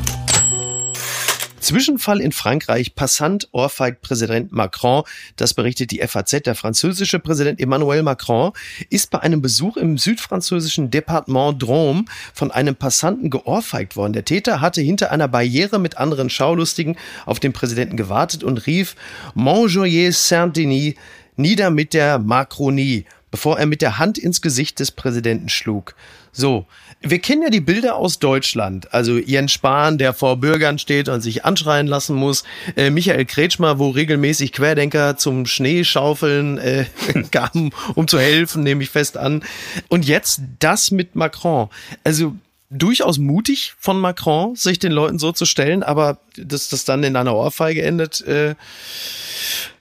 Zwischenfall 1.71 2.19
in 2.19 2.33
Frankreich, 2.33 2.95
Passant 2.95 3.47
ohrfeigt 3.53 4.01
Präsident 4.01 4.51
Macron. 4.51 5.03
Das 5.37 5.53
berichtet 5.53 5.91
die 5.91 6.05
FAZ. 6.05 6.41
Der 6.43 6.53
französische 6.53 7.17
Präsident 7.17 7.61
Emmanuel 7.61 8.03
Macron 8.03 8.51
ist 8.89 9.09
bei 9.09 9.21
einem 9.21 9.41
Besuch 9.41 9.77
im 9.77 9.97
südfranzösischen 9.97 10.91
Departement 10.91 11.63
Drôme 11.63 12.03
von 12.33 12.51
einem 12.51 12.75
Passanten 12.75 13.29
geohrfeigt 13.29 13.95
worden. 13.95 14.11
Der 14.11 14.25
Täter 14.25 14.59
hatte 14.59 14.81
hinter 14.81 15.11
einer 15.11 15.29
Barriere 15.29 15.79
mit 15.79 15.95
anderen 15.95 16.29
Schaulustigen 16.29 16.97
auf 17.25 17.39
den 17.39 17.53
Präsidenten 17.53 17.95
gewartet 17.95 18.43
und 18.43 18.67
rief 18.67 18.97
Montjoyer 19.33 20.11
Saint-Denis 20.11 20.95
nieder 21.37 21.69
mit 21.69 21.93
der 21.93 22.19
Macronie, 22.19 23.05
bevor 23.31 23.57
er 23.57 23.65
mit 23.65 23.81
der 23.81 23.97
Hand 23.97 24.17
ins 24.17 24.41
Gesicht 24.41 24.81
des 24.81 24.91
Präsidenten 24.91 25.47
schlug. 25.47 25.95
So, 26.31 26.65
wir 27.01 27.19
kennen 27.19 27.41
ja 27.41 27.49
die 27.49 27.61
Bilder 27.61 27.95
aus 27.95 28.19
Deutschland. 28.19 28.93
Also 28.93 29.17
Jens 29.17 29.51
Spahn, 29.51 29.97
der 29.97 30.13
vor 30.13 30.37
Bürgern 30.37 30.79
steht 30.79 31.09
und 31.09 31.21
sich 31.21 31.43
anschreien 31.45 31.87
lassen 31.87 32.15
muss. 32.15 32.43
Äh, 32.75 32.89
Michael 32.89 33.25
Kretschmer, 33.25 33.79
wo 33.79 33.89
regelmäßig 33.89 34.53
Querdenker 34.53 35.17
zum 35.17 35.45
Schneeschaufeln 35.45 36.57
äh, 36.57 36.85
gaben, 37.31 37.71
um 37.95 38.07
zu 38.07 38.19
helfen, 38.19 38.63
nehme 38.63 38.83
ich 38.83 38.89
fest 38.89 39.17
an. 39.17 39.43
Und 39.89 40.05
jetzt 40.05 40.41
das 40.59 40.91
mit 40.91 41.15
Macron. 41.15 41.69
Also 42.03 42.35
durchaus 42.71 43.17
mutig 43.17 43.73
von 43.77 43.99
Macron, 43.99 44.55
sich 44.55 44.79
den 44.79 44.93
Leuten 44.93 45.19
so 45.19 45.31
zu 45.31 45.45
stellen, 45.45 45.83
aber 45.83 46.19
dass 46.37 46.69
das 46.69 46.85
dann 46.85 47.03
in 47.03 47.15
einer 47.15 47.35
Ohrfeige 47.35 47.83
endet, 47.83 48.21
äh, 48.21 48.55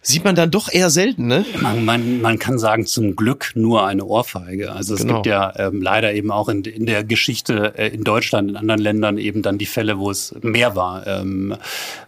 sieht 0.03 0.25
man 0.25 0.35
dann 0.35 0.51
doch 0.51 0.73
eher 0.73 0.91
selten, 0.91 1.27
ne? 1.27 1.45
Man, 1.61 1.85
man, 1.85 2.21
man 2.21 2.39
kann 2.39 2.59
sagen, 2.59 2.87
zum 2.87 3.17
Glück 3.17 3.53
nur 3.55 3.87
eine 3.87 4.05
Ohrfeige. 4.05 4.73
Also 4.73 4.95
es 4.95 5.03
genau. 5.03 5.17
gibt 5.17 5.27
ja 5.27 5.53
ähm, 5.57 5.83
leider 5.83 6.13
eben 6.15 6.31
auch 6.31 6.49
in, 6.49 6.65
in 6.65 6.87
der 6.87 7.05
Geschichte 7.05 7.75
äh, 7.77 7.89
in 7.89 8.03
Deutschland, 8.03 8.51
in 8.51 8.57
anderen 8.57 8.81
Ländern 8.81 9.19
eben 9.19 9.43
dann 9.43 9.59
die 9.59 9.67
Fälle, 9.67 9.99
wo 9.99 10.11
es 10.11 10.35
mehr 10.41 10.75
war. 10.75 11.07
Ähm, 11.07 11.55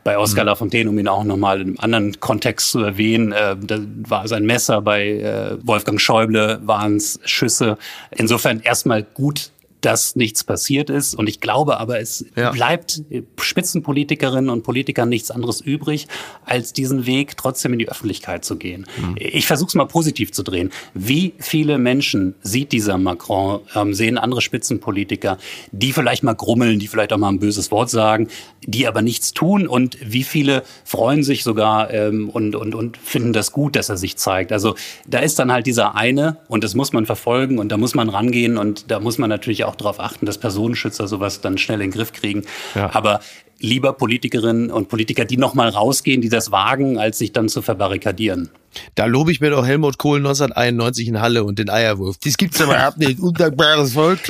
bei 0.04 0.18
Oskar 0.18 0.44
mhm. 0.44 0.48
Lafontaine, 0.48 0.90
um 0.90 0.98
ihn 0.98 1.06
auch 1.06 1.22
nochmal 1.22 1.60
in 1.60 1.68
einem 1.68 1.78
anderen 1.80 2.20
Kontext 2.20 2.70
zu 2.70 2.80
erwähnen, 2.80 3.32
äh, 3.32 3.56
da 3.60 3.78
war 4.08 4.24
es 4.24 4.32
ein 4.32 4.46
Messer, 4.46 4.80
bei 4.80 5.08
äh, 5.08 5.58
Wolfgang 5.62 6.00
Schäuble 6.00 6.60
waren 6.64 6.96
es 6.96 7.20
Schüsse. 7.24 7.76
Insofern 8.10 8.60
erstmal 8.60 9.02
gut, 9.02 9.51
dass 9.82 10.16
nichts 10.16 10.44
passiert 10.44 10.90
ist. 10.90 11.14
Und 11.14 11.28
ich 11.28 11.40
glaube 11.40 11.78
aber, 11.78 12.00
es 12.00 12.24
ja. 12.36 12.50
bleibt 12.50 13.02
Spitzenpolitikerinnen 13.38 14.48
und 14.48 14.62
Politikern 14.62 15.08
nichts 15.08 15.30
anderes 15.30 15.60
übrig, 15.60 16.08
als 16.44 16.72
diesen 16.72 17.06
Weg 17.06 17.36
trotzdem 17.36 17.74
in 17.74 17.78
die 17.78 17.88
Öffentlichkeit 17.88 18.44
zu 18.44 18.56
gehen. 18.56 18.86
Mhm. 18.96 19.16
Ich 19.18 19.46
versuche 19.46 19.68
es 19.68 19.74
mal 19.74 19.86
positiv 19.86 20.32
zu 20.32 20.42
drehen. 20.42 20.70
Wie 20.94 21.34
viele 21.38 21.78
Menschen 21.78 22.34
sieht 22.42 22.72
dieser 22.72 22.96
Macron, 22.96 23.60
ähm, 23.74 23.92
sehen 23.92 24.18
andere 24.18 24.40
Spitzenpolitiker, 24.40 25.38
die 25.72 25.92
vielleicht 25.92 26.22
mal 26.22 26.34
grummeln, 26.34 26.78
die 26.78 26.88
vielleicht 26.88 27.12
auch 27.12 27.18
mal 27.18 27.28
ein 27.28 27.38
böses 27.38 27.70
Wort 27.70 27.90
sagen, 27.90 28.28
die 28.64 28.86
aber 28.86 29.02
nichts 29.02 29.32
tun 29.32 29.66
und 29.66 29.98
wie 30.00 30.22
viele 30.22 30.62
freuen 30.84 31.24
sich 31.24 31.42
sogar 31.42 31.90
ähm, 31.90 32.28
und, 32.28 32.54
und, 32.54 32.74
und 32.74 32.96
finden 32.96 33.32
das 33.32 33.52
gut, 33.52 33.76
dass 33.76 33.88
er 33.88 33.96
sich 33.96 34.16
zeigt. 34.16 34.52
Also 34.52 34.76
da 35.06 35.18
ist 35.18 35.38
dann 35.38 35.50
halt 35.50 35.66
dieser 35.66 35.96
eine 35.96 36.38
und 36.48 36.62
das 36.62 36.74
muss 36.74 36.92
man 36.92 37.06
verfolgen 37.06 37.58
und 37.58 37.70
da 37.70 37.76
muss 37.76 37.94
man 37.94 38.08
rangehen 38.08 38.58
und 38.58 38.90
da 38.90 39.00
muss 39.00 39.18
man 39.18 39.28
natürlich 39.28 39.64
auch 39.64 39.71
auch 39.72 39.76
darauf 39.76 40.00
achten, 40.00 40.26
dass 40.26 40.38
Personenschützer 40.38 41.08
sowas 41.08 41.40
dann 41.40 41.58
schnell 41.58 41.80
in 41.80 41.90
den 41.90 41.92
Griff 41.92 42.12
kriegen. 42.12 42.44
Ja. 42.74 42.94
Aber 42.94 43.20
lieber 43.62 43.92
Politikerinnen 43.94 44.70
und 44.70 44.88
Politiker, 44.88 45.24
die 45.24 45.36
nochmal 45.36 45.68
rausgehen, 45.68 46.20
die 46.20 46.28
das 46.28 46.50
wagen, 46.50 46.98
als 46.98 47.18
sich 47.18 47.32
dann 47.32 47.48
zu 47.48 47.62
verbarrikadieren. 47.62 48.50
Da 48.94 49.04
lobe 49.04 49.32
ich 49.32 49.40
mir 49.40 49.50
doch 49.50 49.66
Helmut 49.66 49.98
Kohl 49.98 50.18
1991 50.18 51.08
in 51.08 51.20
Halle 51.20 51.44
und 51.44 51.58
den 51.58 51.68
Eierwurf. 51.68 52.16
Das 52.24 52.36
gibt's 52.36 52.60
aber 52.60 52.74
überhaupt 52.74 52.98
nicht. 52.98 53.20
Undankbares 53.20 53.92
Volk. 53.92 54.20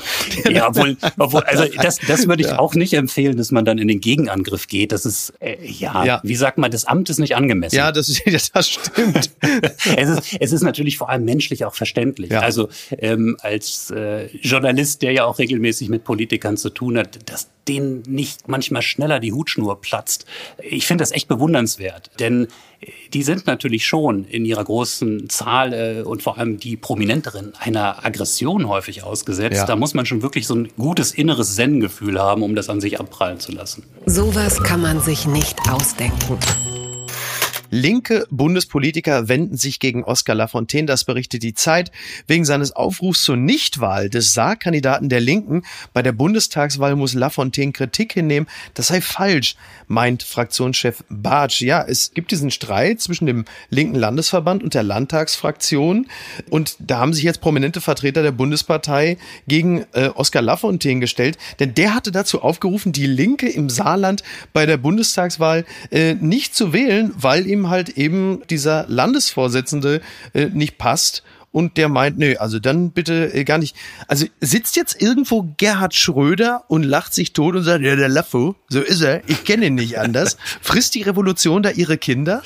Ja, 0.50 0.68
obwohl, 0.68 0.96
obwohl 1.18 1.42
also 1.44 1.64
das, 1.82 1.98
das 1.98 2.26
würde 2.26 2.42
ich 2.42 2.48
ja. 2.48 2.58
auch 2.58 2.74
nicht 2.74 2.92
empfehlen, 2.94 3.36
dass 3.36 3.50
man 3.50 3.64
dann 3.64 3.78
in 3.78 3.88
den 3.88 4.00
Gegenangriff 4.00 4.66
geht. 4.66 4.92
Das 4.92 5.06
ist, 5.06 5.32
äh, 5.40 5.56
ja, 5.64 6.04
ja, 6.04 6.20
wie 6.24 6.34
sagt 6.34 6.58
man, 6.58 6.70
das 6.70 6.84
Amt 6.84 7.08
ist 7.10 7.18
nicht 7.18 7.36
angemessen. 7.36 7.76
Ja, 7.76 7.92
das, 7.92 8.06
das 8.52 8.68
stimmt. 8.68 9.30
es, 9.96 10.08
ist, 10.08 10.36
es 10.40 10.52
ist 10.52 10.62
natürlich 10.62 10.98
vor 10.98 11.08
allem 11.08 11.24
menschlich 11.24 11.64
auch 11.64 11.74
verständlich. 11.74 12.30
Ja. 12.30 12.40
Also 12.40 12.68
ähm, 12.98 13.36
als 13.40 13.90
äh, 13.90 14.26
Journalist, 14.38 15.02
der 15.02 15.12
ja 15.12 15.24
auch 15.24 15.38
regelmäßig 15.38 15.88
mit 15.88 16.04
Politikern 16.04 16.56
zu 16.56 16.70
tun 16.70 16.98
hat, 16.98 17.18
das 17.26 17.48
denen 17.68 18.02
nicht 18.06 18.48
manchmal 18.48 18.82
schneller 18.82 19.20
die 19.20 19.32
Hutschnur 19.32 19.80
platzt. 19.80 20.26
Ich 20.62 20.86
finde 20.86 21.02
das 21.02 21.12
echt 21.12 21.28
bewundernswert, 21.28 22.10
denn 22.18 22.48
die 23.12 23.22
sind 23.22 23.46
natürlich 23.46 23.86
schon 23.86 24.24
in 24.24 24.44
ihrer 24.44 24.64
großen 24.64 25.28
Zahl 25.28 25.72
äh, 25.72 26.02
und 26.02 26.22
vor 26.22 26.38
allem 26.38 26.58
die 26.58 26.76
Prominenteren 26.76 27.52
einer 27.58 28.04
Aggression 28.04 28.68
häufig 28.68 29.04
ausgesetzt. 29.04 29.56
Ja. 29.56 29.66
Da 29.66 29.76
muss 29.76 29.94
man 29.94 30.06
schon 30.06 30.22
wirklich 30.22 30.46
so 30.46 30.54
ein 30.54 30.68
gutes 30.76 31.12
inneres 31.12 31.54
Zen-Gefühl 31.54 32.20
haben, 32.20 32.42
um 32.42 32.54
das 32.54 32.68
an 32.68 32.80
sich 32.80 32.98
abprallen 32.98 33.38
zu 33.38 33.52
lassen. 33.52 33.84
Sowas 34.06 34.62
kann 34.62 34.82
man 34.82 35.00
sich 35.00 35.26
nicht 35.26 35.58
ausdenken. 35.70 36.38
Linke 37.74 38.26
Bundespolitiker 38.30 39.28
wenden 39.28 39.56
sich 39.56 39.80
gegen 39.80 40.04
Oskar 40.04 40.36
Lafontaine, 40.36 40.84
das 40.84 41.04
berichtet 41.04 41.42
die 41.42 41.54
Zeit, 41.54 41.90
wegen 42.26 42.44
seines 42.44 42.72
Aufrufs 42.72 43.24
zur 43.24 43.38
Nichtwahl 43.38 44.10
des 44.10 44.34
Saarkandidaten 44.34 45.08
der 45.08 45.22
Linken. 45.22 45.62
Bei 45.94 46.02
der 46.02 46.12
Bundestagswahl 46.12 46.96
muss 46.96 47.14
Lafontaine 47.14 47.72
Kritik 47.72 48.12
hinnehmen. 48.12 48.46
Das 48.74 48.88
sei 48.88 49.00
falsch, 49.00 49.56
meint 49.88 50.22
Fraktionschef 50.22 51.02
Bartsch. 51.08 51.62
Ja, 51.62 51.82
es 51.82 52.12
gibt 52.12 52.30
diesen 52.30 52.50
Streit 52.50 53.00
zwischen 53.00 53.24
dem 53.24 53.46
linken 53.70 53.94
Landesverband 53.94 54.62
und 54.62 54.74
der 54.74 54.82
Landtagsfraktion. 54.82 56.08
Und 56.50 56.76
da 56.78 56.98
haben 56.98 57.14
sich 57.14 57.24
jetzt 57.24 57.40
prominente 57.40 57.80
Vertreter 57.80 58.22
der 58.22 58.32
Bundespartei 58.32 59.16
gegen 59.48 59.86
äh, 59.92 60.08
Oskar 60.08 60.42
Lafontaine 60.42 61.00
gestellt. 61.00 61.38
Denn 61.58 61.72
der 61.72 61.94
hatte 61.94 62.12
dazu 62.12 62.42
aufgerufen, 62.42 62.92
die 62.92 63.06
Linke 63.06 63.48
im 63.48 63.70
Saarland 63.70 64.22
bei 64.52 64.66
der 64.66 64.76
Bundestagswahl 64.76 65.64
äh, 65.90 66.12
nicht 66.12 66.54
zu 66.54 66.74
wählen, 66.74 67.12
weil 67.16 67.46
ihm 67.46 67.61
halt 67.70 67.90
eben 67.90 68.42
dieser 68.48 68.86
Landesvorsitzende 68.88 70.00
äh, 70.32 70.46
nicht 70.46 70.78
passt 70.78 71.22
und 71.52 71.76
der 71.76 71.88
meint, 71.88 72.18
nö, 72.18 72.34
also 72.38 72.58
dann 72.58 72.90
bitte 72.92 73.32
äh, 73.32 73.44
gar 73.44 73.58
nicht. 73.58 73.76
Also 74.08 74.26
sitzt 74.40 74.74
jetzt 74.74 75.00
irgendwo 75.00 75.54
Gerhard 75.58 75.94
Schröder 75.94 76.64
und 76.68 76.82
lacht 76.82 77.14
sich 77.14 77.34
tot 77.34 77.54
und 77.54 77.62
sagt, 77.62 77.84
ja, 77.84 77.94
der 77.94 78.08
Laffo, 78.08 78.56
so 78.68 78.80
ist 78.80 79.02
er, 79.02 79.22
ich 79.28 79.44
kenne 79.44 79.66
ihn 79.66 79.74
nicht 79.74 79.98
anders. 79.98 80.38
Frisst 80.62 80.94
die 80.94 81.02
Revolution 81.02 81.62
da 81.62 81.70
ihre 81.70 81.98
Kinder? 81.98 82.42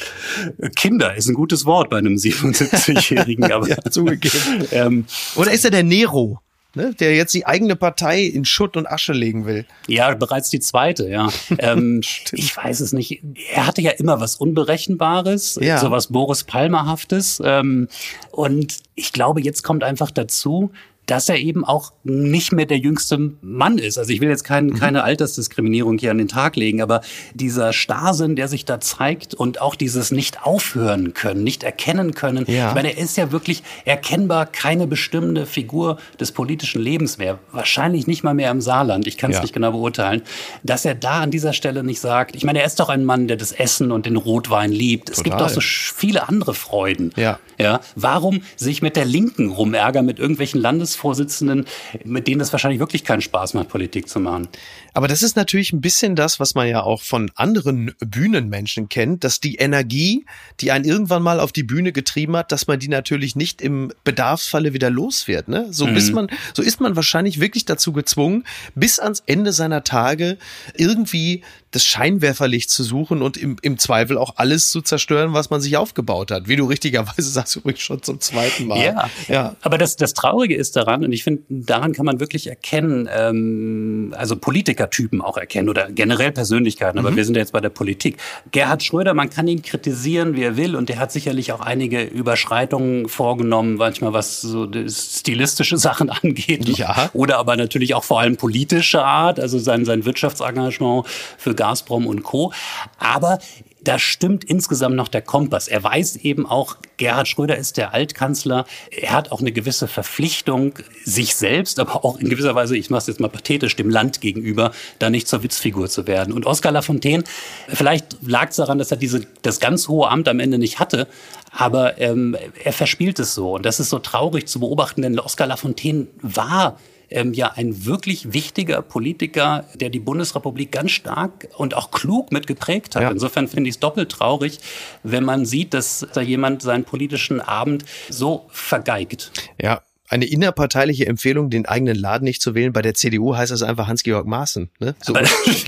Kinder 0.74 1.14
ist 1.14 1.28
ein 1.28 1.34
gutes 1.34 1.64
Wort 1.64 1.88
bei 1.88 1.98
einem 1.98 2.14
77-Jährigen, 2.16 3.50
aber 3.52 3.68
ja, 3.68 3.76
zugegeben. 3.90 4.66
ähm, 4.72 5.06
Oder 5.36 5.52
ist 5.52 5.64
er 5.64 5.70
der 5.70 5.84
Nero? 5.84 6.40
Ne, 6.76 6.94
der 6.94 7.16
jetzt 7.16 7.34
die 7.34 7.46
eigene 7.46 7.74
Partei 7.74 8.22
in 8.22 8.44
Schutt 8.44 8.76
und 8.76 8.86
Asche 8.86 9.12
legen 9.12 9.46
will. 9.46 9.66
Ja, 9.88 10.14
bereits 10.14 10.50
die 10.50 10.60
zweite, 10.60 11.08
ja. 11.08 11.28
ähm, 11.58 12.00
ich 12.32 12.56
weiß 12.56 12.80
es 12.80 12.92
nicht. 12.92 13.22
Er 13.52 13.66
hatte 13.66 13.80
ja 13.80 13.90
immer 13.92 14.20
was 14.20 14.36
Unberechenbares, 14.36 15.58
ja. 15.60 15.78
so 15.78 15.90
was 15.90 16.08
Boris 16.08 16.44
Palmerhaftes. 16.44 17.42
Ähm, 17.44 17.88
und 18.30 18.78
ich 18.94 19.12
glaube, 19.12 19.40
jetzt 19.40 19.62
kommt 19.62 19.82
einfach 19.82 20.10
dazu, 20.10 20.70
dass 21.06 21.28
er 21.28 21.38
eben 21.38 21.64
auch 21.64 21.92
nicht 22.04 22.52
mehr 22.52 22.66
der 22.66 22.78
jüngste 22.78 23.32
Mann 23.40 23.78
ist. 23.78 23.96
Also 23.96 24.12
ich 24.12 24.20
will 24.20 24.28
jetzt 24.28 24.44
kein, 24.44 24.66
mhm. 24.66 24.74
keine 24.74 25.04
Altersdiskriminierung 25.04 25.98
hier 25.98 26.10
an 26.10 26.18
den 26.18 26.28
Tag 26.28 26.56
legen, 26.56 26.82
aber 26.82 27.00
dieser 27.32 27.72
Starrsinn, 27.72 28.36
der 28.36 28.48
sich 28.48 28.64
da 28.64 28.80
zeigt 28.80 29.34
und 29.34 29.60
auch 29.60 29.76
dieses 29.76 30.10
nicht 30.10 30.44
aufhören 30.44 31.14
können, 31.14 31.44
nicht 31.44 31.62
erkennen 31.62 32.14
können. 32.14 32.44
Ja. 32.48 32.68
Ich 32.68 32.74
meine, 32.74 32.96
er 32.96 33.02
ist 33.02 33.16
ja 33.16 33.30
wirklich 33.32 33.62
erkennbar 33.84 34.46
keine 34.46 34.86
bestimmende 34.86 35.46
Figur 35.46 35.98
des 36.18 36.32
politischen 36.32 36.80
Lebens 36.80 37.18
mehr. 37.18 37.38
Wahrscheinlich 37.52 38.06
nicht 38.06 38.24
mal 38.24 38.34
mehr 38.34 38.50
im 38.50 38.60
Saarland. 38.60 39.06
Ich 39.06 39.16
kann 39.16 39.30
es 39.30 39.36
ja. 39.36 39.42
nicht 39.42 39.54
genau 39.54 39.72
beurteilen. 39.72 40.22
Dass 40.64 40.84
er 40.84 40.94
da 40.94 41.20
an 41.20 41.30
dieser 41.30 41.52
Stelle 41.52 41.84
nicht 41.84 42.00
sagt, 42.00 42.34
ich 42.34 42.44
meine, 42.44 42.60
er 42.60 42.66
ist 42.66 42.80
doch 42.80 42.88
ein 42.88 43.04
Mann, 43.04 43.28
der 43.28 43.36
das 43.36 43.52
Essen 43.52 43.92
und 43.92 44.06
den 44.06 44.16
Rotwein 44.16 44.72
liebt. 44.72 45.08
Total. 45.08 45.18
Es 45.18 45.24
gibt 45.24 45.40
doch 45.40 45.48
so 45.48 45.60
viele 45.60 46.28
andere 46.28 46.54
Freuden. 46.54 47.12
Ja. 47.16 47.38
Ja. 47.58 47.80
Warum 47.94 48.42
sich 48.56 48.82
mit 48.82 48.96
der 48.96 49.04
Linken 49.04 49.50
rumärgern, 49.50 50.04
mit 50.04 50.18
irgendwelchen 50.18 50.60
Landes 50.60 50.95
Bundesvorsitzenden, 50.96 51.66
mit 52.04 52.26
denen 52.26 52.40
es 52.40 52.52
wahrscheinlich 52.52 52.80
wirklich 52.80 53.04
keinen 53.04 53.20
Spaß 53.20 53.54
macht, 53.54 53.68
Politik 53.68 54.08
zu 54.08 54.20
machen. 54.20 54.48
Aber 54.96 55.08
das 55.08 55.22
ist 55.22 55.36
natürlich 55.36 55.74
ein 55.74 55.82
bisschen 55.82 56.16
das, 56.16 56.40
was 56.40 56.54
man 56.54 56.66
ja 56.68 56.82
auch 56.82 57.02
von 57.02 57.30
anderen 57.34 57.94
Bühnenmenschen 57.98 58.88
kennt, 58.88 59.24
dass 59.24 59.40
die 59.40 59.56
Energie, 59.56 60.24
die 60.60 60.72
einen 60.72 60.86
irgendwann 60.86 61.22
mal 61.22 61.38
auf 61.38 61.52
die 61.52 61.64
Bühne 61.64 61.92
getrieben 61.92 62.34
hat, 62.34 62.50
dass 62.50 62.66
man 62.66 62.78
die 62.78 62.88
natürlich 62.88 63.36
nicht 63.36 63.60
im 63.60 63.92
Bedarfsfalle 64.04 64.72
wieder 64.72 64.88
los 64.88 65.28
wird. 65.28 65.48
Ne? 65.48 65.66
So, 65.70 65.86
mhm. 65.86 66.12
man, 66.12 66.28
so 66.54 66.62
ist 66.62 66.80
man 66.80 66.96
wahrscheinlich 66.96 67.40
wirklich 67.40 67.66
dazu 67.66 67.92
gezwungen, 67.92 68.44
bis 68.74 68.98
ans 68.98 69.22
Ende 69.26 69.52
seiner 69.52 69.84
Tage 69.84 70.38
irgendwie 70.74 71.42
das 71.72 71.84
Scheinwerferlicht 71.84 72.70
zu 72.70 72.82
suchen 72.82 73.20
und 73.20 73.36
im, 73.36 73.58
im 73.60 73.76
Zweifel 73.76 74.16
auch 74.16 74.36
alles 74.36 74.70
zu 74.70 74.80
zerstören, 74.80 75.34
was 75.34 75.50
man 75.50 75.60
sich 75.60 75.76
aufgebaut 75.76 76.30
hat. 76.30 76.48
Wie 76.48 76.56
du 76.56 76.64
richtigerweise 76.64 77.22
sagst, 77.28 77.54
übrigens 77.56 77.82
schon 77.82 78.02
zum 78.02 78.18
zweiten 78.18 78.66
Mal. 78.66 78.82
Ja, 78.82 79.10
ja. 79.28 79.56
aber 79.60 79.76
das, 79.76 79.96
das 79.96 80.14
Traurige 80.14 80.56
ist 80.56 80.74
daran, 80.74 81.04
und 81.04 81.12
ich 81.12 81.22
finde, 81.22 81.42
daran 81.50 81.92
kann 81.92 82.06
man 82.06 82.18
wirklich 82.18 82.46
erkennen, 82.46 83.10
ähm, 83.14 84.14
also 84.16 84.36
Politiker 84.36 84.85
Typen 84.90 85.20
auch 85.20 85.36
erkennen 85.36 85.68
oder 85.68 85.90
generell 85.90 86.32
Persönlichkeiten, 86.32 86.98
aber 86.98 87.10
mhm. 87.10 87.16
wir 87.16 87.24
sind 87.24 87.34
ja 87.34 87.40
jetzt 87.40 87.52
bei 87.52 87.60
der 87.60 87.70
Politik. 87.70 88.18
Gerhard 88.52 88.82
Schröder, 88.82 89.14
man 89.14 89.30
kann 89.30 89.48
ihn 89.48 89.62
kritisieren, 89.62 90.34
wie 90.34 90.42
er 90.42 90.56
will, 90.56 90.76
und 90.76 90.88
der 90.88 90.98
hat 90.98 91.12
sicherlich 91.12 91.52
auch 91.52 91.60
einige 91.60 92.02
Überschreitungen 92.02 93.08
vorgenommen, 93.08 93.76
manchmal 93.76 94.12
was 94.12 94.40
so 94.40 94.68
stilistische 94.88 95.76
Sachen 95.86 96.10
angeht. 96.10 96.68
Ja. 96.78 97.10
Oder 97.12 97.38
aber 97.38 97.56
natürlich 97.56 97.94
auch 97.94 98.04
vor 98.04 98.20
allem 98.20 98.36
politische 98.36 99.02
Art, 99.02 99.40
also 99.40 99.58
sein, 99.58 99.84
sein 99.84 100.04
Wirtschaftsengagement 100.04 101.06
für 101.38 101.54
Gazprom 101.54 102.06
und 102.06 102.22
Co. 102.22 102.52
Aber 102.98 103.38
da 103.86 104.00
stimmt 104.00 104.42
insgesamt 104.42 104.96
noch 104.96 105.06
der 105.06 105.22
Kompass. 105.22 105.68
Er 105.68 105.82
weiß 105.82 106.16
eben 106.16 106.44
auch, 106.44 106.76
Gerhard 106.96 107.28
Schröder 107.28 107.56
ist 107.56 107.76
der 107.76 107.94
Altkanzler. 107.94 108.64
Er 108.90 109.12
hat 109.12 109.30
auch 109.30 109.40
eine 109.40 109.52
gewisse 109.52 109.86
Verpflichtung, 109.86 110.74
sich 111.04 111.36
selbst, 111.36 111.78
aber 111.78 112.04
auch 112.04 112.18
in 112.18 112.28
gewisser 112.28 112.56
Weise, 112.56 112.76
ich 112.76 112.90
mache 112.90 113.02
es 113.02 113.06
jetzt 113.06 113.20
mal 113.20 113.28
pathetisch, 113.28 113.76
dem 113.76 113.88
Land 113.88 114.20
gegenüber, 114.20 114.72
da 114.98 115.08
nicht 115.08 115.28
zur 115.28 115.44
Witzfigur 115.44 115.88
zu 115.88 116.08
werden. 116.08 116.32
Und 116.32 116.46
Oskar 116.46 116.72
Lafontaine, 116.72 117.22
vielleicht 117.68 118.16
lag 118.22 118.50
es 118.50 118.56
daran, 118.56 118.78
dass 118.78 118.90
er 118.90 118.96
diese, 118.96 119.24
das 119.42 119.60
ganz 119.60 119.86
hohe 119.86 120.08
Amt 120.08 120.26
am 120.28 120.40
Ende 120.40 120.58
nicht 120.58 120.80
hatte, 120.80 121.06
aber 121.52 122.00
ähm, 122.00 122.36
er 122.64 122.72
verspielt 122.72 123.20
es 123.20 123.34
so. 123.34 123.54
Und 123.54 123.64
das 123.64 123.78
ist 123.78 123.90
so 123.90 124.00
traurig 124.00 124.48
zu 124.48 124.58
beobachten, 124.58 125.02
denn 125.02 125.18
Oskar 125.20 125.46
Lafontaine 125.46 126.08
war 126.22 126.80
ähm, 127.10 127.32
ja 127.32 127.52
ein 127.54 127.84
wirklich 127.84 128.32
wichtiger 128.32 128.82
Politiker, 128.82 129.64
der 129.74 129.90
die 129.90 130.00
Bundesrepublik 130.00 130.72
ganz 130.72 130.92
stark 130.92 131.48
und 131.56 131.74
auch 131.74 131.90
klug 131.90 132.32
mitgeprägt 132.32 132.96
hat. 132.96 133.02
Ja. 133.02 133.10
Insofern 133.10 133.48
finde 133.48 133.68
ich 133.68 133.76
es 133.76 133.80
doppelt 133.80 134.10
traurig, 134.10 134.58
wenn 135.02 135.24
man 135.24 135.46
sieht, 135.46 135.74
dass 135.74 136.06
da 136.12 136.20
jemand 136.20 136.62
seinen 136.62 136.84
politischen 136.84 137.40
Abend 137.40 137.84
so 138.08 138.46
vergeigt. 138.48 139.32
Ja, 139.60 139.82
eine 140.08 140.26
innerparteiliche 140.26 141.06
Empfehlung, 141.06 141.50
den 141.50 141.66
eigenen 141.66 141.96
Laden 141.96 142.24
nicht 142.24 142.42
zu 142.42 142.54
wählen. 142.54 142.72
Bei 142.72 142.82
der 142.82 142.94
CDU 142.94 143.36
heißt 143.36 143.52
das 143.52 143.62
einfach 143.62 143.86
Hans-Georg 143.86 144.26
Maaßen. 144.26 144.70
Ne? 144.78 144.94
So. 145.02 145.14
Aber, 145.14 145.26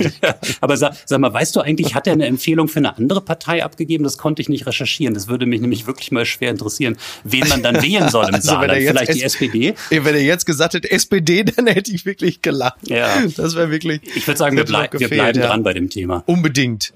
aber 0.61 0.77
sag, 0.77 0.95
sag, 1.07 1.21
mal, 1.21 1.33
weißt 1.33 1.57
du 1.57 1.61
eigentlich, 1.61 1.95
hat 1.95 2.07
er 2.07 2.13
eine 2.13 2.27
Empfehlung 2.27 2.69
für 2.69 2.79
eine 2.79 2.97
andere 2.97 3.21
Partei 3.21 3.65
abgegeben? 3.65 4.05
Das 4.05 4.19
konnte 4.19 4.43
ich 4.43 4.49
nicht 4.49 4.67
recherchieren. 4.67 5.15
Das 5.15 5.29
würde 5.29 5.47
mich 5.47 5.61
nämlich 5.61 5.87
wirklich 5.87 6.13
mal 6.13 6.25
schwer 6.25 6.51
interessieren, 6.51 6.97
wen 7.25 7.49
man 7.49 7.63
dann 7.63 7.83
wählen 7.83 8.09
soll 8.09 8.29
im 8.29 8.35
also 8.35 8.49
Saarland. 8.49 8.79
Vielleicht 8.79 9.15
die 9.15 9.23
SPD? 9.23 9.75
Wenn 9.91 10.15
er 10.15 10.23
jetzt 10.23 10.47
gesagt 10.47 10.75
hätte 10.75 10.91
SPD, 10.91 11.45
dann 11.57 11.67
hätte 11.67 11.93
ich 11.93 12.07
wirklich 12.07 12.43
gelacht. 12.43 12.89
Ja. 12.89 13.23
Das 13.37 13.55
wäre 13.55 13.71
wirklich. 13.71 14.01
Ich 14.15 14.27
würde 14.27 14.39
sagen, 14.39 14.57
wir, 14.57 14.65
bleib, 14.65 14.99
wir 14.99 15.09
bleiben 15.09 15.39
ja. 15.39 15.47
dran 15.47 15.63
bei 15.63 15.73
dem 15.73 15.91
Thema. 15.91 16.23
Unbedingt. 16.27 16.93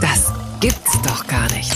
Das 0.00 0.32
gibt's 0.60 1.00
doch 1.02 1.26
gar 1.26 1.50
nicht. 1.54 1.72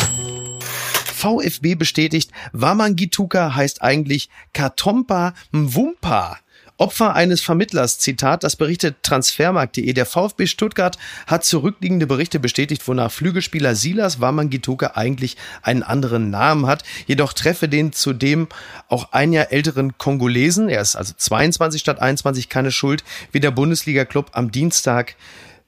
VfB 1.22 1.76
bestätigt, 1.76 2.32
Wamangituka 2.52 3.54
heißt 3.54 3.80
eigentlich 3.80 4.28
Katompa 4.52 5.34
Mwumpa. 5.52 6.38
Opfer 6.78 7.14
eines 7.14 7.40
Vermittlers, 7.40 8.00
Zitat, 8.00 8.42
das 8.42 8.56
berichtet 8.56 9.04
Transfermarkt.de. 9.04 9.92
Der 9.92 10.04
VfB 10.04 10.48
Stuttgart 10.48 10.98
hat 11.28 11.44
zurückliegende 11.44 12.08
Berichte 12.08 12.40
bestätigt, 12.40 12.88
wonach 12.88 13.12
Flügelspieler 13.12 13.76
Silas 13.76 14.20
Wamangituka 14.20 14.94
eigentlich 14.96 15.36
einen 15.62 15.84
anderen 15.84 16.30
Namen 16.30 16.66
hat, 16.66 16.82
jedoch 17.06 17.34
treffe 17.34 17.68
den 17.68 17.92
zudem 17.92 18.48
auch 18.88 19.12
ein 19.12 19.32
Jahr 19.32 19.52
älteren 19.52 19.96
Kongolesen, 19.98 20.68
er 20.68 20.80
ist 20.80 20.96
also 20.96 21.14
22 21.16 21.80
statt 21.80 22.00
21, 22.00 22.48
keine 22.48 22.72
Schuld, 22.72 23.04
wie 23.30 23.38
der 23.38 23.52
Bundesliga-Club 23.52 24.30
am 24.32 24.50
Dienstag 24.50 25.14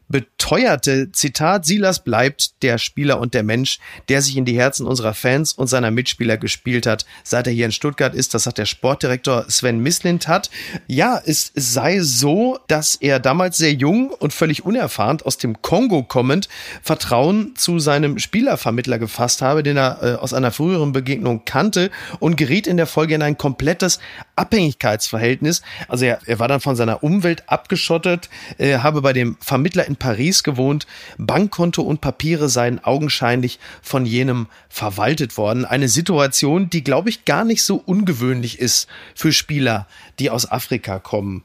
beteuerte, 0.09 1.11
Zitat, 1.13 1.65
Silas 1.65 2.05
bleibt 2.05 2.63
der 2.63 2.79
Spieler 2.79 3.19
und 3.19 3.35
der 3.35 3.43
Mensch, 3.43 3.79
der 4.09 4.23
sich 4.23 4.37
in 4.37 4.45
die 4.45 4.57
Herzen 4.57 4.87
unserer 4.87 5.15
Fans 5.15 5.53
und 5.53 5.67
seiner 5.67 5.91
Mitspieler 5.91 6.37
gespielt 6.37 6.87
hat, 6.87 7.07
seit 7.23 7.47
er 7.47 7.53
hier 7.53 7.67
in 7.67 7.73
Stuttgart 7.73 8.15
ist. 8.15 8.35
Das 8.35 8.47
hat 8.47 8.59
der 8.59 8.67
Sportdirektor 8.67 9.47
Sven 9.49 9.81
Mislint 9.81 10.29
hat. 10.29 10.51
Ja, 10.87 11.21
es 11.25 11.53
sei 11.55 12.01
so, 12.01 12.59
dass 12.69 12.95
er 12.95 13.21
damals 13.21 13.57
sehr 13.57 13.73
jung 13.73 14.11
und 14.11 14.33
völlig 14.33 14.65
unerfahren 14.65 15.23
aus 15.23 15.39
dem 15.39 15.63
Kongo 15.63 16.03
kommend 16.03 16.49
Vertrauen 16.83 17.55
zu 17.57 17.79
seinem 17.79 18.19
Spielervermittler 18.19 18.99
gefasst 18.99 19.43
habe, 19.43 19.63
den 19.63 19.77
er 19.77 19.99
äh, 20.03 20.15
aus 20.17 20.35
einer 20.35 20.51
früheren 20.51 20.93
Begegnung 20.93 21.45
kannte 21.45 21.91
und 22.21 22.37
geriet 22.37 22.67
in 22.67 22.77
der 22.77 22.87
Folge 22.87 23.15
in 23.15 23.23
ein 23.23 23.39
komplettes 23.39 24.01
Abhängigkeitsverhältnis. 24.37 25.63
Also 25.89 26.05
er, 26.05 26.19
er 26.27 26.39
war 26.39 26.49
dann 26.49 26.61
von 26.61 26.77
seiner 26.77 27.03
Umwelt 27.03 27.45
abgeschottet, 27.47 28.29
äh, 28.59 28.79
habe 28.79 29.03
bei 29.03 29.13
dem 29.13 29.37
Vermittler 29.41 29.87
in 29.95 29.97
Paris 29.97 30.43
gewohnt. 30.43 30.87
Bankkonto 31.19 31.83
und 31.83 32.01
Papiere 32.01 32.49
seien 32.49 32.83
augenscheinlich 32.83 33.59
von 33.81 34.07
jenem 34.07 34.49
verwaltet 34.69 35.37
worden. 35.37 35.65
Eine 35.65 35.89
Situation, 35.89 36.69
die, 36.69 36.83
glaube 36.83 37.11
ich, 37.11 37.25
gar 37.25 37.45
nicht 37.45 37.63
so 37.63 37.81
ungewöhnlich 37.85 38.59
ist 38.59 38.89
für 39.15 39.33
Spieler, 39.33 39.87
die 40.19 40.31
aus 40.31 40.51
Afrika 40.51 40.99
kommen. 40.99 41.45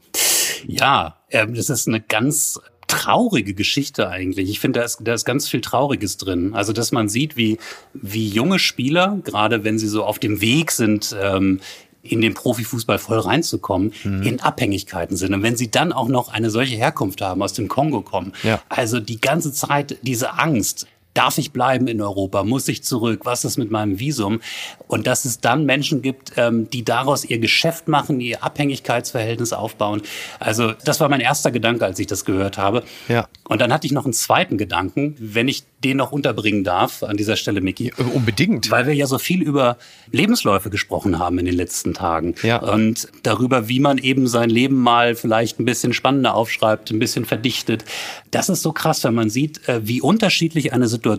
Ja, 0.66 1.16
äh, 1.28 1.46
das 1.46 1.70
ist 1.70 1.86
eine 1.86 2.00
ganz 2.00 2.60
traurige 2.88 3.54
Geschichte 3.54 4.08
eigentlich. 4.08 4.50
Ich 4.50 4.58
finde, 4.58 4.80
da 4.80 4.84
ist, 4.84 4.98
da 5.00 5.14
ist 5.14 5.24
ganz 5.24 5.48
viel 5.48 5.60
Trauriges 5.60 6.16
drin. 6.16 6.54
Also, 6.54 6.72
dass 6.72 6.90
man 6.90 7.08
sieht, 7.08 7.36
wie, 7.36 7.58
wie 7.92 8.28
junge 8.28 8.58
Spieler, 8.58 9.20
gerade 9.22 9.62
wenn 9.62 9.78
sie 9.78 9.86
so 9.86 10.04
auf 10.04 10.18
dem 10.18 10.40
Weg 10.40 10.72
sind, 10.72 11.14
ähm, 11.22 11.60
in 12.02 12.20
den 12.20 12.34
Profifußball 12.34 12.98
voll 12.98 13.18
reinzukommen, 13.18 13.92
mhm. 14.04 14.22
in 14.22 14.40
Abhängigkeiten 14.40 15.16
sind. 15.16 15.34
Und 15.34 15.42
wenn 15.42 15.56
sie 15.56 15.70
dann 15.70 15.92
auch 15.92 16.08
noch 16.08 16.28
eine 16.28 16.50
solche 16.50 16.76
Herkunft 16.76 17.20
haben, 17.20 17.42
aus 17.42 17.52
dem 17.52 17.68
Kongo 17.68 18.00
kommen, 18.00 18.32
ja. 18.42 18.60
also 18.68 19.00
die 19.00 19.20
ganze 19.20 19.52
Zeit 19.52 19.98
diese 20.02 20.38
Angst, 20.38 20.86
Darf 21.20 21.36
ich 21.36 21.52
bleiben 21.52 21.86
in 21.86 22.00
Europa? 22.00 22.44
Muss 22.44 22.66
ich 22.68 22.82
zurück? 22.82 23.26
Was 23.26 23.44
ist 23.44 23.58
mit 23.58 23.70
meinem 23.70 23.98
Visum? 23.98 24.40
Und 24.88 25.06
dass 25.06 25.26
es 25.26 25.38
dann 25.38 25.66
Menschen 25.66 26.00
gibt, 26.00 26.32
ähm, 26.38 26.70
die 26.70 26.82
daraus 26.82 27.26
ihr 27.26 27.38
Geschäft 27.38 27.88
machen, 27.88 28.22
ihr 28.22 28.42
Abhängigkeitsverhältnis 28.42 29.52
aufbauen. 29.52 30.00
Also 30.38 30.72
das 30.86 30.98
war 30.98 31.10
mein 31.10 31.20
erster 31.20 31.50
Gedanke, 31.50 31.84
als 31.84 31.98
ich 31.98 32.06
das 32.06 32.24
gehört 32.24 32.56
habe. 32.56 32.84
Ja. 33.08 33.28
Und 33.44 33.60
dann 33.60 33.70
hatte 33.70 33.86
ich 33.86 33.92
noch 33.92 34.04
einen 34.04 34.14
zweiten 34.14 34.56
Gedanken, 34.56 35.14
wenn 35.18 35.46
ich 35.46 35.64
den 35.84 35.98
noch 35.98 36.10
unterbringen 36.10 36.64
darf 36.64 37.02
an 37.02 37.18
dieser 37.18 37.36
Stelle, 37.36 37.60
Micky. 37.60 37.92
Unbedingt. 38.14 38.70
Weil 38.70 38.86
wir 38.86 38.94
ja 38.94 39.06
so 39.06 39.18
viel 39.18 39.42
über 39.42 39.76
Lebensläufe 40.12 40.70
gesprochen 40.70 41.18
haben 41.18 41.38
in 41.38 41.44
den 41.44 41.54
letzten 41.54 41.92
Tagen. 41.92 42.34
Ja. 42.42 42.58
Und 42.58 43.08
darüber, 43.22 43.68
wie 43.68 43.80
man 43.80 43.98
eben 43.98 44.26
sein 44.26 44.48
Leben 44.48 44.76
mal 44.76 45.14
vielleicht 45.14 45.60
ein 45.60 45.66
bisschen 45.66 45.92
spannender 45.92 46.34
aufschreibt, 46.34 46.90
ein 46.90 46.98
bisschen 46.98 47.26
verdichtet. 47.26 47.84
Das 48.30 48.48
ist 48.48 48.62
so 48.62 48.72
krass, 48.72 49.04
wenn 49.04 49.14
man 49.14 49.28
sieht, 49.28 49.68
äh, 49.68 49.86
wie 49.86 50.00
unterschiedlich 50.00 50.72
eine 50.72 50.88
Situation 50.88 51.09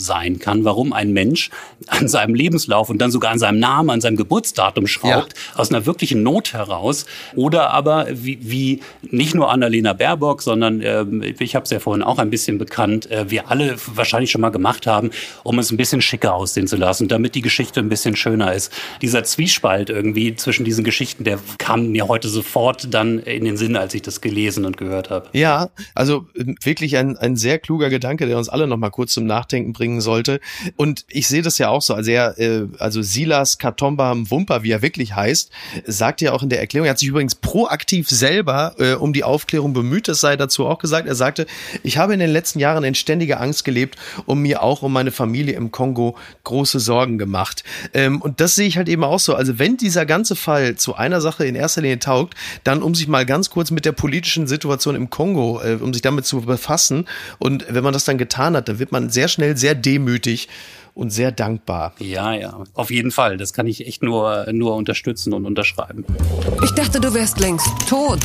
sein 0.00 0.38
kann, 0.38 0.64
warum 0.64 0.92
ein 0.92 1.12
Mensch 1.12 1.50
an 1.86 2.08
seinem 2.08 2.34
Lebenslauf 2.34 2.90
und 2.90 2.98
dann 2.98 3.10
sogar 3.10 3.32
an 3.32 3.38
seinem 3.38 3.58
Namen, 3.58 3.90
an 3.90 4.00
seinem 4.00 4.16
Geburtsdatum 4.16 4.86
schraubt, 4.86 5.34
ja. 5.34 5.58
aus 5.58 5.70
einer 5.70 5.86
wirklichen 5.86 6.22
Not 6.22 6.52
heraus. 6.52 7.06
Oder 7.34 7.70
aber 7.70 8.06
wie, 8.10 8.38
wie 8.42 8.80
nicht 9.02 9.34
nur 9.34 9.50
Annalena 9.50 9.92
Baerbock, 9.92 10.42
sondern 10.42 10.80
äh, 10.80 11.04
ich 11.38 11.54
habe 11.54 11.64
es 11.64 11.70
ja 11.70 11.80
vorhin 11.80 12.02
auch 12.02 12.18
ein 12.18 12.30
bisschen 12.30 12.58
bekannt, 12.58 13.10
äh, 13.10 13.30
wir 13.30 13.50
alle 13.50 13.76
wahrscheinlich 13.94 14.30
schon 14.30 14.40
mal 14.40 14.50
gemacht 14.50 14.86
haben, 14.86 15.10
um 15.42 15.58
es 15.58 15.70
ein 15.70 15.76
bisschen 15.76 16.02
schicker 16.02 16.34
aussehen 16.34 16.66
zu 16.66 16.76
lassen, 16.76 17.08
damit 17.08 17.34
die 17.34 17.42
Geschichte 17.42 17.80
ein 17.80 17.88
bisschen 17.88 18.16
schöner 18.16 18.52
ist. 18.52 18.72
Dieser 19.00 19.24
Zwiespalt 19.24 19.90
irgendwie 19.90 20.34
zwischen 20.36 20.64
diesen 20.64 20.84
Geschichten, 20.84 21.24
der 21.24 21.38
kam 21.58 21.88
mir 21.88 22.08
heute 22.08 22.28
sofort 22.28 22.92
dann 22.92 23.18
in 23.20 23.44
den 23.44 23.56
Sinn, 23.56 23.76
als 23.76 23.94
ich 23.94 24.02
das 24.02 24.20
gelesen 24.20 24.64
und 24.64 24.76
gehört 24.76 25.10
habe. 25.10 25.28
Ja, 25.32 25.70
also 25.94 26.26
ähm, 26.36 26.56
wirklich 26.62 26.96
ein, 26.96 27.16
ein 27.16 27.36
sehr 27.36 27.58
kluger 27.58 27.90
Gedanke, 27.90 28.26
der 28.26 28.38
uns 28.38 28.48
alle 28.48 28.66
noch 28.66 28.76
mal 28.76 28.90
kurz 28.90 29.14
zum 29.14 29.21
Nachdenken 29.26 29.72
bringen 29.72 30.00
sollte. 30.00 30.40
Und 30.76 31.04
ich 31.08 31.28
sehe 31.28 31.42
das 31.42 31.58
ja 31.58 31.68
auch 31.68 31.82
so. 31.82 31.94
Also, 31.94 32.10
er, 32.10 32.38
äh, 32.38 32.66
also 32.78 33.02
Silas 33.02 33.58
Katomba 33.58 34.14
Wumper, 34.14 34.62
wie 34.62 34.70
er 34.70 34.82
wirklich 34.82 35.14
heißt, 35.14 35.50
sagt 35.86 36.20
ja 36.20 36.32
auch 36.32 36.42
in 36.42 36.48
der 36.48 36.60
Erklärung, 36.60 36.86
er 36.86 36.90
hat 36.90 36.98
sich 36.98 37.08
übrigens 37.08 37.34
proaktiv 37.34 38.08
selber 38.08 38.74
äh, 38.78 38.94
um 38.94 39.12
die 39.12 39.24
Aufklärung 39.24 39.72
bemüht. 39.72 40.08
Das 40.08 40.20
sei 40.20 40.36
dazu 40.36 40.66
auch 40.66 40.78
gesagt. 40.78 41.08
Er 41.08 41.14
sagte, 41.14 41.46
ich 41.82 41.98
habe 41.98 42.14
in 42.14 42.20
den 42.20 42.30
letzten 42.30 42.58
Jahren 42.58 42.84
in 42.84 42.94
ständiger 42.94 43.40
Angst 43.40 43.64
gelebt, 43.64 43.82
gelebt 43.82 43.96
und 44.26 44.40
mir 44.40 44.62
auch 44.62 44.82
um 44.82 44.92
meine 44.92 45.10
Familie 45.10 45.54
im 45.54 45.70
Kongo 45.70 46.16
große 46.44 46.80
Sorgen 46.80 47.18
gemacht. 47.18 47.64
Ähm, 47.94 48.20
und 48.20 48.40
das 48.40 48.54
sehe 48.54 48.66
ich 48.66 48.76
halt 48.76 48.88
eben 48.88 49.04
auch 49.04 49.18
so. 49.18 49.34
Also 49.34 49.58
wenn 49.58 49.76
dieser 49.76 50.06
ganze 50.06 50.36
Fall 50.36 50.76
zu 50.76 50.94
einer 50.94 51.20
Sache 51.20 51.46
in 51.46 51.54
erster 51.54 51.82
Linie 51.82 51.98
taugt, 51.98 52.34
dann 52.64 52.82
um 52.82 52.94
sich 52.94 53.08
mal 53.08 53.26
ganz 53.26 53.50
kurz 53.50 53.70
mit 53.70 53.84
der 53.84 53.92
politischen 53.92 54.46
Situation 54.46 54.94
im 54.94 55.10
Kongo, 55.10 55.60
äh, 55.62 55.78
um 55.80 55.92
sich 55.92 56.02
damit 56.02 56.26
zu 56.26 56.42
befassen. 56.42 57.06
Und 57.38 57.66
wenn 57.68 57.84
man 57.84 57.92
das 57.92 58.04
dann 58.04 58.18
getan 58.18 58.56
hat, 58.56 58.68
dann 58.68 58.78
wird 58.78 58.92
man 58.92 59.10
sehr 59.12 59.28
schnell 59.28 59.56
sehr 59.56 59.74
demütig 59.74 60.48
und 60.94 61.10
sehr 61.10 61.32
dankbar. 61.32 61.94
Ja, 61.98 62.34
ja, 62.34 62.64
auf 62.74 62.90
jeden 62.90 63.10
Fall. 63.10 63.36
Das 63.36 63.52
kann 63.52 63.66
ich 63.66 63.86
echt 63.86 64.02
nur, 64.02 64.46
nur 64.52 64.76
unterstützen 64.76 65.32
und 65.32 65.46
unterschreiben. 65.46 66.04
Ich 66.62 66.70
dachte, 66.72 67.00
du 67.00 67.14
wärst 67.14 67.40
längst 67.40 67.70
tot. 67.88 68.20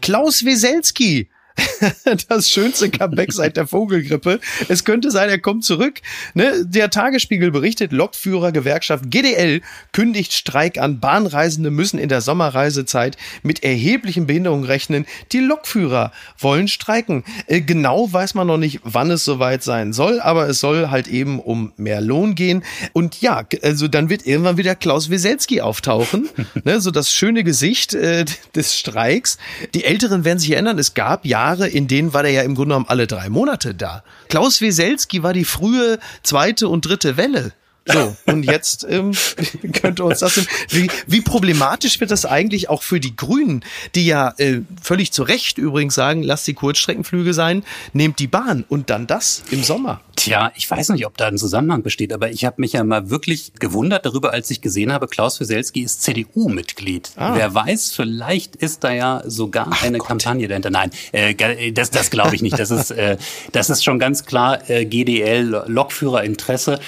Klaus 0.00 0.44
Weselski 0.44 1.28
das 2.28 2.48
schönste 2.48 2.90
Comeback 2.90 3.32
seit 3.32 3.56
der 3.56 3.66
Vogelgrippe. 3.66 4.40
Es 4.68 4.84
könnte 4.84 5.10
sein, 5.10 5.28
er 5.28 5.38
kommt 5.38 5.64
zurück. 5.64 6.00
Ne? 6.34 6.64
Der 6.64 6.90
Tagesspiegel 6.90 7.50
berichtet, 7.50 7.92
Lokführergewerkschaft 7.92 9.10
GDL 9.10 9.60
kündigt 9.92 10.32
Streik 10.32 10.78
an. 10.78 11.00
Bahnreisende 11.00 11.70
müssen 11.70 11.98
in 11.98 12.08
der 12.08 12.20
Sommerreisezeit 12.20 13.16
mit 13.42 13.62
erheblichen 13.62 14.26
Behinderungen 14.26 14.64
rechnen. 14.64 15.06
Die 15.32 15.40
Lokführer 15.40 16.12
wollen 16.38 16.68
streiken. 16.68 17.24
Äh, 17.46 17.60
genau 17.60 18.12
weiß 18.12 18.34
man 18.34 18.46
noch 18.46 18.58
nicht, 18.58 18.80
wann 18.84 19.10
es 19.10 19.24
soweit 19.24 19.62
sein 19.62 19.92
soll, 19.92 20.20
aber 20.20 20.48
es 20.48 20.60
soll 20.60 20.88
halt 20.90 21.08
eben 21.08 21.40
um 21.40 21.72
mehr 21.76 22.00
Lohn 22.00 22.34
gehen. 22.34 22.62
Und 22.92 23.20
ja, 23.20 23.44
also 23.62 23.88
dann 23.88 24.08
wird 24.08 24.26
irgendwann 24.26 24.56
wieder 24.56 24.74
Klaus 24.74 25.10
Weselski 25.10 25.60
auftauchen. 25.60 26.28
ne? 26.64 26.80
So 26.80 26.90
das 26.90 27.12
schöne 27.12 27.44
Gesicht 27.44 27.94
äh, 27.94 28.24
des 28.54 28.78
Streiks. 28.78 29.38
Die 29.74 29.84
Älteren 29.84 30.24
werden 30.24 30.38
sich 30.38 30.52
erinnern, 30.52 30.78
es 30.78 30.94
gab 30.94 31.24
ja 31.24 31.41
Jahre, 31.42 31.68
in 31.68 31.88
denen 31.88 32.14
war 32.14 32.22
der 32.22 32.32
ja 32.32 32.42
im 32.42 32.54
Grunde 32.54 32.74
genommen 32.74 32.86
alle 32.88 33.06
drei 33.06 33.28
Monate 33.28 33.74
da. 33.74 34.04
Klaus 34.28 34.60
Weselski 34.60 35.22
war 35.22 35.32
die 35.32 35.44
frühe 35.44 35.98
zweite 36.22 36.68
und 36.68 36.86
dritte 36.86 37.16
Welle. 37.16 37.52
So, 37.84 38.16
und 38.26 38.44
jetzt 38.44 38.86
ähm, 38.88 39.10
könnte 39.72 40.04
uns 40.04 40.20
das. 40.20 40.46
Wie, 40.68 40.88
wie 41.08 41.20
problematisch 41.20 41.98
wird 41.98 42.12
das 42.12 42.24
eigentlich 42.24 42.70
auch 42.70 42.84
für 42.84 43.00
die 43.00 43.16
Grünen, 43.16 43.64
die 43.96 44.06
ja 44.06 44.32
äh, 44.38 44.60
völlig 44.80 45.12
zu 45.12 45.24
Recht 45.24 45.58
übrigens 45.58 45.96
sagen, 45.96 46.22
lasst 46.22 46.46
die 46.46 46.54
Kurzstreckenflüge 46.54 47.34
sein, 47.34 47.64
nehmt 47.92 48.20
die 48.20 48.28
Bahn 48.28 48.64
und 48.68 48.88
dann 48.88 49.08
das 49.08 49.42
im 49.50 49.64
Sommer. 49.64 50.00
Tja, 50.22 50.52
ich 50.54 50.70
weiß 50.70 50.90
nicht, 50.90 51.04
ob 51.04 51.16
da 51.16 51.26
ein 51.26 51.36
Zusammenhang 51.36 51.82
besteht, 51.82 52.12
aber 52.12 52.30
ich 52.30 52.44
habe 52.44 52.60
mich 52.60 52.74
ja 52.74 52.84
mal 52.84 53.10
wirklich 53.10 53.52
gewundert 53.58 54.06
darüber, 54.06 54.32
als 54.32 54.48
ich 54.52 54.60
gesehen 54.60 54.92
habe, 54.92 55.08
Klaus 55.08 55.40
Wieselski 55.40 55.82
ist 55.82 56.02
CDU-Mitglied. 56.02 57.10
Ah. 57.16 57.34
Wer 57.34 57.52
weiß, 57.52 57.92
vielleicht 57.92 58.54
ist 58.54 58.84
da 58.84 58.92
ja 58.92 59.22
sogar 59.26 59.66
Ach 59.70 59.82
eine 59.82 59.98
Gott. 59.98 60.06
Kampagne 60.06 60.46
dahinter. 60.46 60.70
Nein, 60.70 60.92
äh, 61.10 61.72
das, 61.72 61.90
das 61.90 62.10
glaube 62.10 62.36
ich 62.36 62.42
nicht. 62.42 62.56
Das 62.56 62.70
ist, 62.70 62.92
äh, 62.92 63.16
das 63.50 63.68
ist 63.68 63.82
schon 63.82 63.98
ganz 63.98 64.24
klar 64.24 64.70
äh, 64.70 64.84
GDL, 64.84 65.64
Lokführerinteresse. 65.66 66.78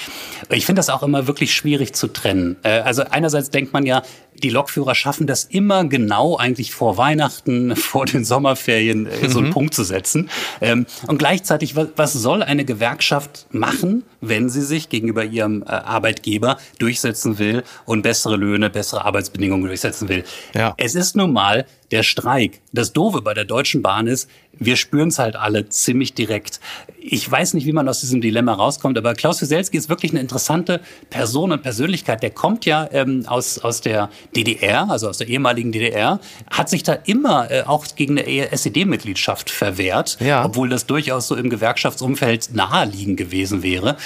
Ich 0.50 0.64
finde 0.64 0.78
das 0.78 0.88
auch 0.88 1.02
immer 1.02 1.26
wirklich 1.26 1.52
schwierig 1.54 1.92
zu 1.94 2.06
trennen. 2.06 2.56
Äh, 2.62 2.80
also 2.80 3.02
einerseits 3.10 3.50
denkt 3.50 3.72
man 3.72 3.84
ja, 3.84 4.02
die 4.42 4.50
Lokführer 4.50 4.94
schaffen 4.94 5.26
das 5.26 5.44
immer 5.44 5.84
genau 5.84 6.36
eigentlich 6.36 6.72
vor 6.72 6.96
Weihnachten, 6.96 7.76
vor 7.76 8.06
den 8.06 8.24
Sommerferien 8.24 9.06
äh, 9.06 9.28
so 9.28 9.38
einen 9.38 9.48
mhm. 9.48 9.52
Punkt 9.52 9.74
zu 9.74 9.84
setzen. 9.84 10.28
Ähm, 10.60 10.86
und 11.06 11.18
gleichzeitig, 11.18 11.76
was, 11.76 11.88
was 11.96 12.12
soll 12.12 12.42
eine 12.42 12.64
Gewerkschaft 12.64 13.23
machen, 13.50 14.04
wenn 14.20 14.48
sie 14.48 14.62
sich 14.62 14.88
gegenüber 14.88 15.24
ihrem 15.24 15.62
äh, 15.62 15.66
Arbeitgeber 15.66 16.58
durchsetzen 16.78 17.38
will 17.38 17.62
und 17.84 18.02
bessere 18.02 18.36
Löhne, 18.36 18.70
bessere 18.70 19.04
Arbeitsbedingungen 19.04 19.66
durchsetzen 19.66 20.08
will? 20.08 20.24
Ja. 20.54 20.74
Es 20.76 20.94
ist 20.94 21.16
nun 21.16 21.32
mal 21.32 21.66
der 21.90 22.02
Streik. 22.02 22.60
Das 22.72 22.92
Doofe 22.92 23.22
bei 23.22 23.34
der 23.34 23.44
Deutschen 23.44 23.82
Bahn 23.82 24.06
ist, 24.06 24.28
wir 24.58 24.76
spüren 24.76 25.08
es 25.08 25.18
halt 25.18 25.36
alle 25.36 25.68
ziemlich 25.68 26.14
direkt. 26.14 26.60
Ich 27.00 27.28
weiß 27.30 27.54
nicht, 27.54 27.66
wie 27.66 27.72
man 27.72 27.88
aus 27.88 28.00
diesem 28.00 28.20
Dilemma 28.20 28.54
rauskommt, 28.54 28.96
aber 28.96 29.14
Klaus 29.14 29.40
Wieselski 29.40 29.76
ist 29.76 29.88
wirklich 29.88 30.12
eine 30.12 30.20
interessante 30.20 30.80
Person 31.10 31.52
und 31.52 31.62
Persönlichkeit. 31.62 32.22
Der 32.22 32.30
kommt 32.30 32.64
ja 32.64 32.88
ähm, 32.92 33.24
aus, 33.26 33.58
aus 33.58 33.80
der 33.80 34.10
DDR, 34.36 34.90
also 34.90 35.08
aus 35.08 35.18
der 35.18 35.28
ehemaligen 35.28 35.72
DDR, 35.72 36.20
hat 36.50 36.68
sich 36.68 36.82
da 36.82 36.92
immer 36.92 37.50
äh, 37.50 37.62
auch 37.62 37.86
gegen 37.96 38.18
eine 38.18 38.52
SED-Mitgliedschaft 38.52 39.50
verwehrt, 39.50 40.18
ja. 40.20 40.44
obwohl 40.44 40.68
das 40.68 40.86
durchaus 40.86 41.28
so 41.28 41.36
im 41.36 41.50
Gewerkschaftsumfeld 41.50 42.50
naheliegend 42.54 43.16
gewesen 43.16 43.62
wäre. 43.62 43.96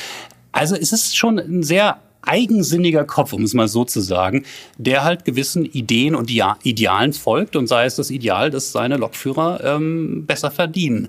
Also 0.53 0.75
es 0.75 0.93
ist 0.93 1.17
schon 1.17 1.39
ein 1.39 1.63
sehr 1.63 1.99
eigensinniger 2.29 3.05
Kopf, 3.05 3.33
um 3.33 3.43
es 3.43 3.55
mal 3.55 3.69
so 3.69 3.85
zu 3.85 4.01
sagen, 4.01 4.45
der 4.77 5.05
halt 5.05 5.25
gewissen 5.25 5.65
Ideen 5.65 6.15
und 6.15 6.31
Idealen 6.31 7.13
folgt 7.13 7.57
und 7.57 7.67
sei 7.67 7.87
es 7.87 7.97
das 7.97 8.11
Ideal, 8.11 8.51
dass 8.51 8.73
seine 8.73 8.97
Lokführer 8.97 9.65
ähm, 9.65 10.27
besser 10.27 10.51
verdienen. 10.51 11.09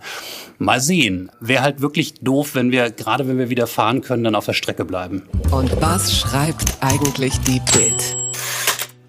Mal 0.58 0.80
sehen. 0.80 1.32
Wäre 1.40 1.64
halt 1.64 1.82
wirklich 1.82 2.16
doof, 2.22 2.56
wenn 2.56 2.72
wir, 2.72 2.90
gerade 2.92 3.28
wenn 3.28 3.38
wir 3.38 3.50
wieder 3.50 3.68
fahren 3.68 4.02
können, 4.02 4.24
dann 4.24 4.36
auf 4.36 4.46
der 4.46 4.54
Strecke 4.54 4.86
bleiben. 4.86 5.24
Und 5.52 5.82
was 5.82 6.18
schreibt 6.18 6.78
eigentlich 6.82 7.40
die 7.42 7.62
Bild? 7.72 8.18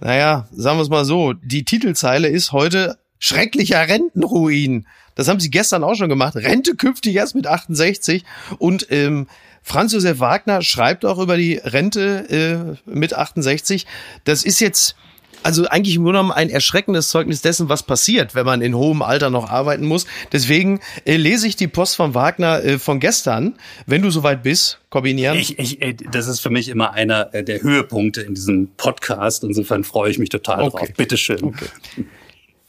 Naja, 0.01 0.49
sagen 0.53 0.79
wir 0.79 0.83
es 0.83 0.89
mal 0.89 1.05
so, 1.05 1.35
die 1.35 1.65
Titelzeile 1.65 2.29
ist 2.29 2.53
heute 2.53 2.99
schrecklicher 3.19 3.87
Rentenruin. 3.87 4.87
Das 5.15 5.29
haben 5.29 5.41
sie 5.41 5.51
gestern 5.51 5.85
auch 5.85 5.95
schon 5.95 6.09
gemacht. 6.09 6.37
Rente 6.37 6.75
künftig 6.75 7.15
erst 7.15 7.35
mit 7.35 7.47
68 7.47 8.25
und 8.59 8.87
ähm, 8.91 9.27
Franz 9.63 9.93
Josef 9.93 10.21
Wagner 10.21 10.63
schreibt 10.63 11.05
auch 11.05 11.19
über 11.19 11.37
die 11.37 11.55
Rente 11.57 12.77
äh, 12.87 12.91
mit 12.91 13.15
68. 13.15 13.87
Das 14.25 14.45
ist 14.45 14.61
jetzt 14.61 14.97
also 15.43 15.67
eigentlich 15.67 15.97
im 15.97 16.03
Grunde 16.03 16.19
genommen 16.19 16.33
ein 16.33 16.51
erschreckendes 16.51 17.09
Zeugnis 17.09 17.43
dessen, 17.43 17.69
was 17.69 17.83
passiert, 17.83 18.35
wenn 18.35 18.45
man 18.45 18.63
in 18.63 18.75
hohem 18.75 19.03
Alter 19.03 19.31
noch 19.31 19.49
arbeiten 19.49 19.87
muss. 19.87 20.07
Deswegen 20.33 20.81
äh, 21.05 21.17
lese 21.17 21.47
ich 21.47 21.57
die 21.57 21.69
Post 21.69 21.97
von 21.97 22.15
Wagner 22.15 22.63
äh, 22.63 22.79
von 22.79 23.01
gestern, 23.01 23.55
wenn 23.87 24.03
du 24.03 24.11
soweit 24.11 24.43
bist, 24.43 24.81
kombinieren. 24.91 25.39
Ich, 25.39 25.59
ich, 25.59 25.83
ey, 25.83 25.97
das 25.97 26.27
ist 26.27 26.41
für 26.41 26.51
mich 26.51 26.69
immer 26.69 26.93
einer 26.93 27.33
äh, 27.35 27.43
der 27.43 27.63
Höhepunkte 27.63 28.21
in 28.23 28.35
diesem 28.35 28.69
Podcast. 28.77 29.45
Insofern 29.45 29.85
freue 29.85 30.11
ich 30.11 30.19
mich 30.19 30.29
total 30.29 30.63
okay. 30.63 30.87
drauf. 30.87 30.97
Bitteschön. 30.97 31.43
Okay. 31.43 31.67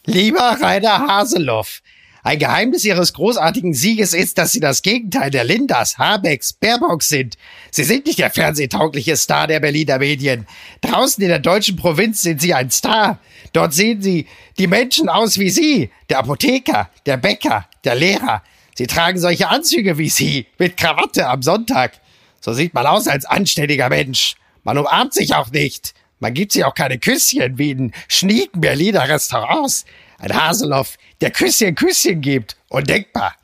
Lieber 0.06 0.58
Rainer 0.62 1.08
Haseloff, 1.08 1.82
Ein 2.24 2.40
Geheimnis 2.40 2.86
ihres 2.86 3.14
großartigen 3.14 3.74
Sieges 3.74 4.14
ist, 4.14 4.38
dass 4.38 4.52
sie 4.52 4.60
das 4.60 4.84
Gegenteil 4.84 5.32
der 5.32 5.44
Lindas, 5.44 5.98
Habecks, 5.98 6.54
Baerbocks 6.54 7.10
sind. 7.10 7.38
Sie 7.72 7.84
sind 7.84 8.06
nicht 8.06 8.20
der 8.20 8.30
fernsehtaugliche 8.30 9.18
Star 9.18 9.48
der 9.48 9.60
Berliner 9.60 9.98
Medien. 9.98 10.46
Draußen 10.82 11.22
in 11.24 11.30
der 11.30 11.40
deutschen 11.40 11.78
Provinz 11.78 12.22
sind 12.22 12.40
sie 12.40 12.54
ein 12.54 12.70
Star. 12.70 13.20
Dort 13.54 13.74
sehen 13.74 14.02
sie 14.02 14.28
die 14.60 14.68
Menschen 14.68 15.10
aus 15.10 15.40
wie 15.40 15.50
sie. 15.50 15.90
Der 16.10 16.20
Apotheker, 16.20 16.90
der 17.06 17.18
Bäcker, 17.18 17.68
der 17.84 17.96
Lehrer. 17.96 18.44
Sie 18.76 18.88
tragen 18.88 19.20
solche 19.20 19.50
Anzüge 19.50 19.98
wie 19.98 20.10
sie, 20.10 20.46
mit 20.58 20.78
Krawatte 20.78 21.28
am 21.28 21.42
Sonntag. 21.42 22.00
So 22.40 22.54
sieht 22.54 22.74
man 22.74 22.86
aus 22.86 23.08
als 23.08 23.26
anständiger 23.26 23.90
Mensch. 23.90 24.36
Man 24.64 24.78
umarmt 24.78 25.14
sich 25.14 25.34
auch 25.34 25.52
nicht. 25.52 25.94
Man 26.20 26.36
gibt 26.36 26.52
sich 26.52 26.64
auch 26.66 26.76
keine 26.76 27.00
Küsschen 27.00 27.58
wie 27.58 27.72
in 27.72 27.94
schnieken 28.08 28.62
Berliner 28.62 29.10
Restaurants. 29.10 29.86
Ein 30.22 30.36
Haseloff, 30.36 30.98
der 31.20 31.32
Küsschen 31.32 31.74
Küsschen 31.74 32.22
gibt. 32.22 32.56
Undenkbar. 32.70 33.36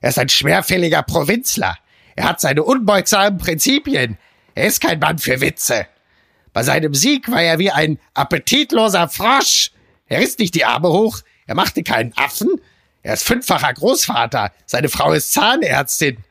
Er 0.00 0.08
ist 0.08 0.18
ein 0.18 0.30
schwerfälliger 0.30 1.02
Provinzler. 1.02 1.76
Er 2.16 2.24
hat 2.24 2.40
seine 2.40 2.62
unbeugsamen 2.62 3.38
Prinzipien. 3.38 4.18
Er 4.54 4.66
ist 4.66 4.80
kein 4.80 4.98
Mann 4.98 5.18
für 5.18 5.40
Witze. 5.40 5.86
Bei 6.54 6.62
seinem 6.62 6.94
Sieg 6.94 7.30
war 7.30 7.42
er 7.42 7.58
wie 7.58 7.70
ein 7.70 7.98
appetitloser 8.14 9.08
Frosch. 9.08 9.70
Er 10.06 10.20
riss 10.20 10.38
nicht 10.38 10.54
die 10.54 10.64
Arme 10.64 10.88
hoch. 10.88 11.20
Er 11.46 11.54
machte 11.54 11.82
keinen 11.82 12.14
Affen. 12.16 12.48
Er 13.02 13.14
ist 13.14 13.24
fünffacher 13.24 13.72
Großvater. 13.74 14.52
Seine 14.64 14.88
Frau 14.88 15.12
ist 15.12 15.32
Zahnärztin. 15.32 16.24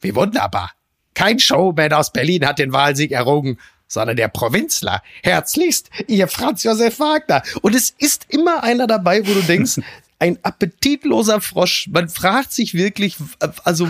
Wie 0.00 0.14
wunderbar. 0.14 0.72
Kein 1.14 1.40
Showman 1.40 1.92
aus 1.92 2.12
Berlin 2.12 2.46
hat 2.46 2.58
den 2.60 2.72
Wahlsieg 2.72 3.10
errungen 3.10 3.58
sondern 3.90 4.16
der 4.16 4.28
Provinzler. 4.28 5.02
Herzlichst, 5.22 5.90
ihr 6.06 6.28
Franz 6.28 6.62
Josef 6.62 7.00
Wagner. 7.00 7.42
Und 7.60 7.74
es 7.74 7.90
ist 7.98 8.26
immer 8.28 8.62
einer 8.62 8.86
dabei, 8.86 9.26
wo 9.26 9.34
du 9.34 9.42
denkst, 9.42 9.80
ein 10.20 10.38
appetitloser 10.42 11.40
Frosch. 11.40 11.88
Man 11.90 12.08
fragt 12.10 12.52
sich 12.52 12.74
wirklich, 12.74 13.16
also 13.64 13.88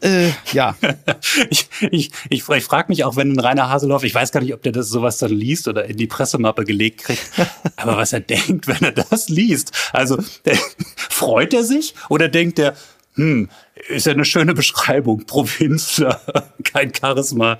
äh, 0.00 0.30
ja. 0.52 0.76
ich 1.50 1.68
ich, 1.90 2.10
ich, 2.30 2.48
ich 2.48 2.64
frage 2.64 2.84
mich 2.88 3.02
auch, 3.02 3.16
wenn 3.16 3.32
ein 3.32 3.40
Rainer 3.40 3.68
Haseloff, 3.68 4.04
ich 4.04 4.14
weiß 4.14 4.30
gar 4.30 4.40
nicht, 4.40 4.54
ob 4.54 4.62
der 4.62 4.70
das 4.70 4.88
sowas 4.88 5.18
dann 5.18 5.32
liest 5.32 5.66
oder 5.66 5.86
in 5.86 5.96
die 5.96 6.06
Pressemappe 6.06 6.64
gelegt 6.64 7.02
kriegt, 7.02 7.28
aber 7.76 7.96
was 7.96 8.12
er 8.12 8.20
denkt, 8.20 8.68
wenn 8.68 8.82
er 8.82 8.92
das 8.92 9.28
liest. 9.28 9.72
Also 9.92 10.18
der, 10.44 10.56
freut 10.96 11.52
er 11.52 11.64
sich 11.64 11.94
oder 12.08 12.28
denkt 12.28 12.60
er, 12.60 12.76
hm, 13.14 13.48
ist 13.88 14.06
ja 14.06 14.12
eine 14.12 14.24
schöne 14.24 14.54
Beschreibung. 14.54 15.24
Provinzler, 15.26 16.20
kein 16.64 16.92
Charisma. 16.94 17.58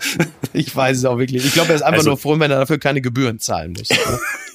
Ich 0.53 0.75
weiß 0.75 0.99
es 0.99 1.05
auch 1.05 1.19
wirklich. 1.19 1.45
Ich 1.45 1.53
glaube, 1.53 1.71
er 1.71 1.77
ist 1.77 1.83
einfach 1.83 1.99
also, 1.99 2.11
nur 2.11 2.19
froh, 2.19 2.39
wenn 2.39 2.51
er 2.51 2.59
dafür 2.61 2.79
keine 2.79 3.01
Gebühren 3.01 3.39
zahlen 3.39 3.75
muss. 3.77 3.89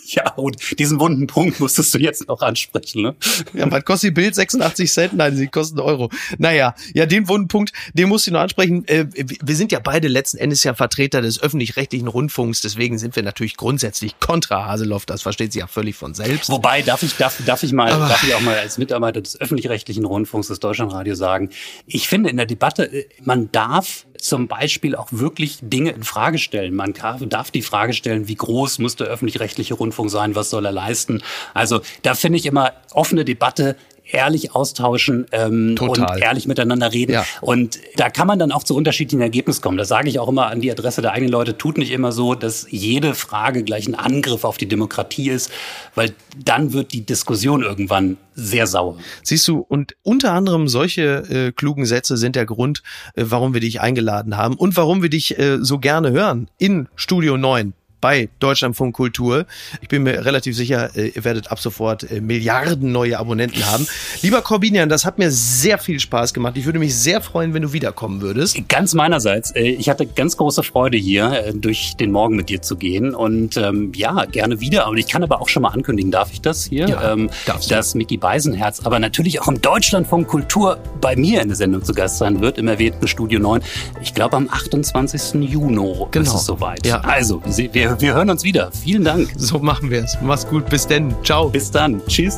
Ja, 0.20 0.34
und 0.34 0.57
diesen 0.80 0.99
wunden 0.99 1.28
Punkt 1.28 1.60
musstest 1.60 1.93
du 1.93 1.99
jetzt 1.99 2.28
noch 2.28 2.41
ansprechen, 2.41 3.03
ne? 3.03 3.16
Ja, 3.53 3.70
was 3.72 3.86
kostet 3.86 4.10
die 4.10 4.14
Bild? 4.14 4.34
86 4.34 4.91
Cent? 4.91 5.14
Nein, 5.14 5.36
sie 5.36 5.47
kosten 5.47 5.80
Euro. 5.80 6.10
Naja, 6.39 6.74
ja, 6.93 7.05
den 7.05 7.28
wunden 7.28 7.47
Punkt, 7.47 7.74
den 7.93 8.10
musst 8.10 8.26
du 8.26 8.32
noch 8.32 8.39
ansprechen. 8.39 8.88
Äh, 8.88 9.05
wir 9.14 9.55
sind 9.55 9.72
ja 9.72 9.80
beide 9.80 10.07
letzten 10.07 10.38
Endes 10.38 10.64
ja 10.64 10.74
Vertreter 10.74 11.22
des 11.22 11.41
öffentlich-rechtlichen 11.41 12.07
Rundfunks, 12.07 12.62
deswegen 12.62 12.97
sind 12.97 13.16
wir 13.16 13.24
natürlich 13.24 13.55
grundsätzlich 13.55 14.20
kontra 14.20 14.66
Haseloff, 14.66 15.05
das 15.05 15.22
versteht 15.22 15.53
sich 15.53 15.60
ja 15.60 15.68
völlig 15.68 15.95
von 15.95 16.16
selbst. 16.16 16.49
Wobei, 16.49 16.82
darf 16.82 17.03
ich, 17.03 17.16
darf, 17.16 17.39
darf 17.45 17.62
ich 17.62 17.72
mal, 17.72 17.91
Aber 17.91 18.10
darf 18.10 18.24
ich 18.24 18.34
auch 18.34 18.41
mal 18.41 18.57
als 18.57 18.80
Mitarbeiter 18.80 19.22
des 19.22 19.39
öffentlich-rechtlichen 19.39 20.05
Rundfunks 20.05 20.47
des 20.47 20.60
Deutschlandradio 20.60 21.14
sagen, 21.14 21.51
ich 21.86 22.07
finde 22.07 22.30
in 22.30 22.38
der 22.38 22.47
Debatte, 22.47 22.91
äh, 22.91 23.05
man 23.24 23.51
darf 23.51 24.05
zum 24.22 24.47
Beispiel 24.47 24.95
auch 24.95 25.07
wirklich 25.11 25.59
Dinge 25.61 25.91
in 25.91 26.03
Frage 26.03 26.38
stellen. 26.38 26.76
Man 26.76 26.93
darf 26.93 27.51
die 27.51 27.61
Frage 27.61 27.93
stellen, 27.93 28.28
wie 28.28 28.36
groß 28.36 28.80
muss 28.80 28.95
der 28.95 29.07
öffentlich-rechtliche 29.07 29.74
Rundfunk 29.74 30.09
sein, 30.09 30.36
was 30.36 30.49
soll 30.49 30.65
er 30.65 30.72
leisten. 30.72 31.22
Also 31.53 31.82
da 32.01 32.15
finde 32.15 32.38
ich 32.38 32.45
immer 32.45 32.74
offene 32.91 33.26
Debatte 33.26 33.76
ehrlich 34.12 34.55
austauschen 34.55 35.26
ähm, 35.32 35.76
und 35.80 35.99
ehrlich 36.20 36.47
miteinander 36.47 36.91
reden. 36.91 37.14
Ja. 37.14 37.26
Und 37.41 37.80
da 37.95 38.10
kann 38.10 38.28
man 38.28 38.39
dann 38.39 38.51
auch 38.51 38.64
zu 38.64 38.76
unterschiedlichen 38.76 39.22
Ergebnissen 39.22 39.62
kommen. 39.62 39.78
Das 39.78 39.88
sage 39.88 40.10
ich 40.10 40.20
auch 40.20 40.28
immer 40.28 40.47
an 40.47 40.62
die 40.62 40.72
Adresse 40.72 41.01
der 41.01 41.14
eigenen 41.14 41.32
Leute. 41.32 41.57
Tut 41.57 41.78
nicht 41.78 41.91
immer 41.91 42.12
so, 42.12 42.36
dass 42.36 42.68
jede 42.70 43.14
Frage 43.14 43.64
gleich 43.64 43.88
ein 43.88 43.95
Angriff 43.95 44.43
auf 44.43 44.57
die 44.57 44.68
Demokratie 44.68 45.30
ist, 45.30 45.51
weil 45.95 46.14
dann 46.38 46.74
wird 46.74 46.93
die 46.93 47.05
Diskussion 47.05 47.64
irgendwann 47.64 48.18
sehr 48.36 48.68
sauer. 48.68 48.97
Siehst 49.24 49.47
du, 49.47 49.60
und 49.60 49.95
unter 50.01 50.34
anderem 50.34 50.68
solche 50.68 51.01
äh, 51.30 51.51
klugen 51.51 51.86
Sätze 51.86 52.18
sind 52.18 52.36
der 52.36 52.45
Grund, 52.45 52.84
äh, 53.16 53.26
warum 53.28 53.53
wir 53.53 53.62
dich 53.62 53.82
eingeladen 53.82 54.38
haben 54.38 54.55
und 54.55 54.78
warum 54.78 55.01
wir 55.01 55.10
dich 55.10 55.38
äh, 55.38 55.57
so 55.62 55.80
gerne 55.80 56.12
hören 56.12 56.49
in 56.57 56.88
Studio 56.95 57.38
9 57.38 57.74
bei 58.02 58.30
Deutschlandfunk 58.39 58.95
Kultur. 58.95 59.45
Ich 59.82 59.89
bin 59.89 60.04
mir 60.04 60.26
relativ 60.26 60.56
sicher, 60.56 60.95
äh, 60.95 61.10
ihr 61.10 61.24
werdet 61.24 61.52
ab 61.52 61.60
sofort 61.60 62.10
äh, 62.10 62.22
Milliarden 62.22 62.91
neue 62.91 63.20
Abonnenten 63.20 63.66
haben. 63.66 63.88
Lieber 64.22 64.41
Corbinian, 64.41 64.89
das 64.89 65.06
hat 65.06 65.18
mir 65.18 65.32
sehr 65.32 65.78
viel 65.78 66.00
Spaß 66.00 66.34
gemacht. 66.34 66.58
Ich 66.58 66.66
würde 66.66 66.80
mich 66.80 66.95
sehr 66.95 67.22
freuen, 67.22 67.54
wenn 67.54 67.62
du 67.62 67.74
wiederkommen 67.74 68.22
würdest. 68.22 68.58
Ganz 68.68 68.93
meinerseits. 68.93 69.56
Äh, 69.56 69.70
ich 69.70 69.89
hatte 69.89 70.06
ganz 70.06 70.38
große 70.38 70.64
Freude 70.64 70.97
hier, 70.97 71.54
durch 71.54 71.95
den 71.97 72.12
Morgen 72.12 72.36
mit 72.36 72.50
dir 72.50 72.62
zu 72.62 72.76
gehen. 72.76 73.14
Und 73.16 73.58
ähm, 73.58 73.91
ja, 73.95 74.26
gerne 74.26 74.60
wieder. 74.62 74.88
Und 74.88 74.97
ich 74.97 75.08
kann 75.08 75.24
aber 75.24 75.41
auch 75.41 75.50
schon 75.50 75.64
mal 75.64 75.70
ankündigen, 75.70 76.12
darf 76.12 76.32
ich 76.32 76.41
das 76.41 76.66
hier? 76.66 76.88
Ja, 76.88 77.14
ähm, 77.14 77.30
dass 77.68 77.95
Mickey 77.95 78.18
Beisenherz 78.18 78.82
aber 78.86 79.00
natürlich 79.00 79.41
auch 79.41 79.47
im 79.47 79.62
Deutschlandfunk 79.62 80.28
Kultur 80.28 80.78
bei 81.02 81.16
mir 81.16 81.41
in 81.41 81.50
der 81.50 81.58
Sendung 81.58 81.84
zu 81.84 81.93
Gast 81.93 82.18
sein 82.18 82.41
wird, 82.41 82.58
im 82.58 82.68
erwähnten 82.68 83.08
Studio 83.08 83.39
9. 83.39 83.62
Ich 84.02 84.14
glaube 84.14 84.38
am 84.38 84.50
28. 84.50 85.41
Juni 85.50 85.70
genau. 85.76 86.06
ist 86.12 86.34
es 86.34 86.45
soweit. 86.45 86.86
Ja. 86.86 87.02
Also, 87.02 87.41
wir 87.45 87.89
wir, 87.90 88.02
wir 88.02 88.14
hören 88.14 88.30
uns 88.30 88.44
wieder. 88.44 88.72
Vielen 88.72 89.04
Dank. 89.04 89.32
So 89.36 89.60
machen 89.60 89.90
wir 89.90 90.04
es. 90.04 90.18
Mach's 90.22 90.48
gut. 90.48 90.70
Bis 90.70 90.88
denn. 90.88 91.14
Ciao. 91.24 91.50
Bis 91.50 91.72
dann. 91.72 92.02
Tschüss. 92.08 92.38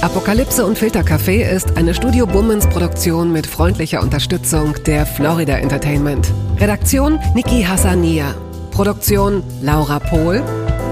Apokalypse 0.00 0.66
und 0.66 0.76
Filtercafé 0.76 1.48
ist 1.48 1.76
eine 1.76 1.94
Studio 1.94 2.26
Bummens 2.26 2.66
Produktion 2.66 3.32
mit 3.32 3.46
freundlicher 3.46 4.02
Unterstützung 4.02 4.74
der 4.84 5.06
Florida 5.06 5.58
Entertainment. 5.58 6.32
Redaktion 6.58 7.20
Niki 7.34 7.62
Hassania. 7.62 8.34
Produktion 8.72 9.44
Laura 9.60 10.00
Pohl. 10.00 10.42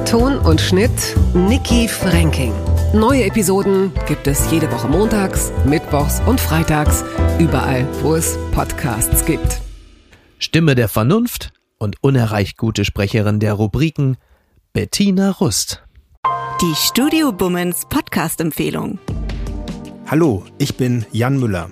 Ton 0.09 0.39
und 0.39 0.61
Schnitt 0.61 1.17
Niki 1.35 1.89
Franking. 1.89 2.53
Neue 2.93 3.25
Episoden 3.25 3.93
gibt 4.07 4.27
es 4.27 4.51
jede 4.51 4.71
Woche 4.73 4.89
montags, 4.89 5.53
mittwochs 5.65 6.21
und 6.27 6.41
freitags, 6.41 7.05
überall, 7.39 7.87
wo 8.03 8.15
es 8.15 8.37
Podcasts 8.53 9.25
gibt. 9.25 9.61
Stimme 10.43 10.75
der 10.75 10.89
Vernunft 10.89 11.53
und 11.77 12.03
unerreicht 12.03 12.57
gute 12.57 12.87
Sprecherin 12.87 13.41
der 13.41 13.53
Rubriken 13.53 14.17
Bettina 14.73 15.33
Rust. 15.33 15.83
Die 16.63 16.75
Studio 16.77 17.31
Bummens 17.31 17.85
Podcast-Empfehlung. 17.91 18.99
Hallo, 20.07 20.47
ich 20.57 20.77
bin 20.77 21.05
Jan 21.13 21.39
Müller. 21.39 21.71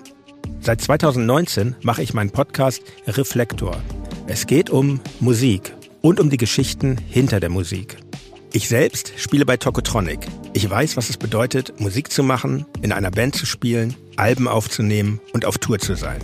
Seit 0.60 0.82
2019 0.82 1.76
mache 1.80 2.02
ich 2.02 2.12
meinen 2.12 2.30
Podcast 2.30 2.82
Reflektor. 3.06 3.74
Es 4.26 4.46
geht 4.46 4.68
um 4.68 5.00
Musik 5.18 5.74
und 6.02 6.20
um 6.20 6.28
die 6.28 6.36
Geschichten 6.36 6.98
hinter 6.98 7.40
der 7.40 7.50
Musik. 7.50 7.96
Ich 8.52 8.68
selbst 8.68 9.14
spiele 9.16 9.46
bei 9.46 9.56
Tokotronic. 9.56 10.26
Ich 10.52 10.68
weiß, 10.68 10.98
was 10.98 11.08
es 11.08 11.16
bedeutet, 11.16 11.80
Musik 11.80 12.12
zu 12.12 12.22
machen, 12.22 12.66
in 12.82 12.92
einer 12.92 13.10
Band 13.10 13.34
zu 13.34 13.46
spielen, 13.46 13.96
Alben 14.16 14.46
aufzunehmen 14.46 15.22
und 15.32 15.46
auf 15.46 15.56
Tour 15.56 15.78
zu 15.78 15.94
sein. 15.94 16.20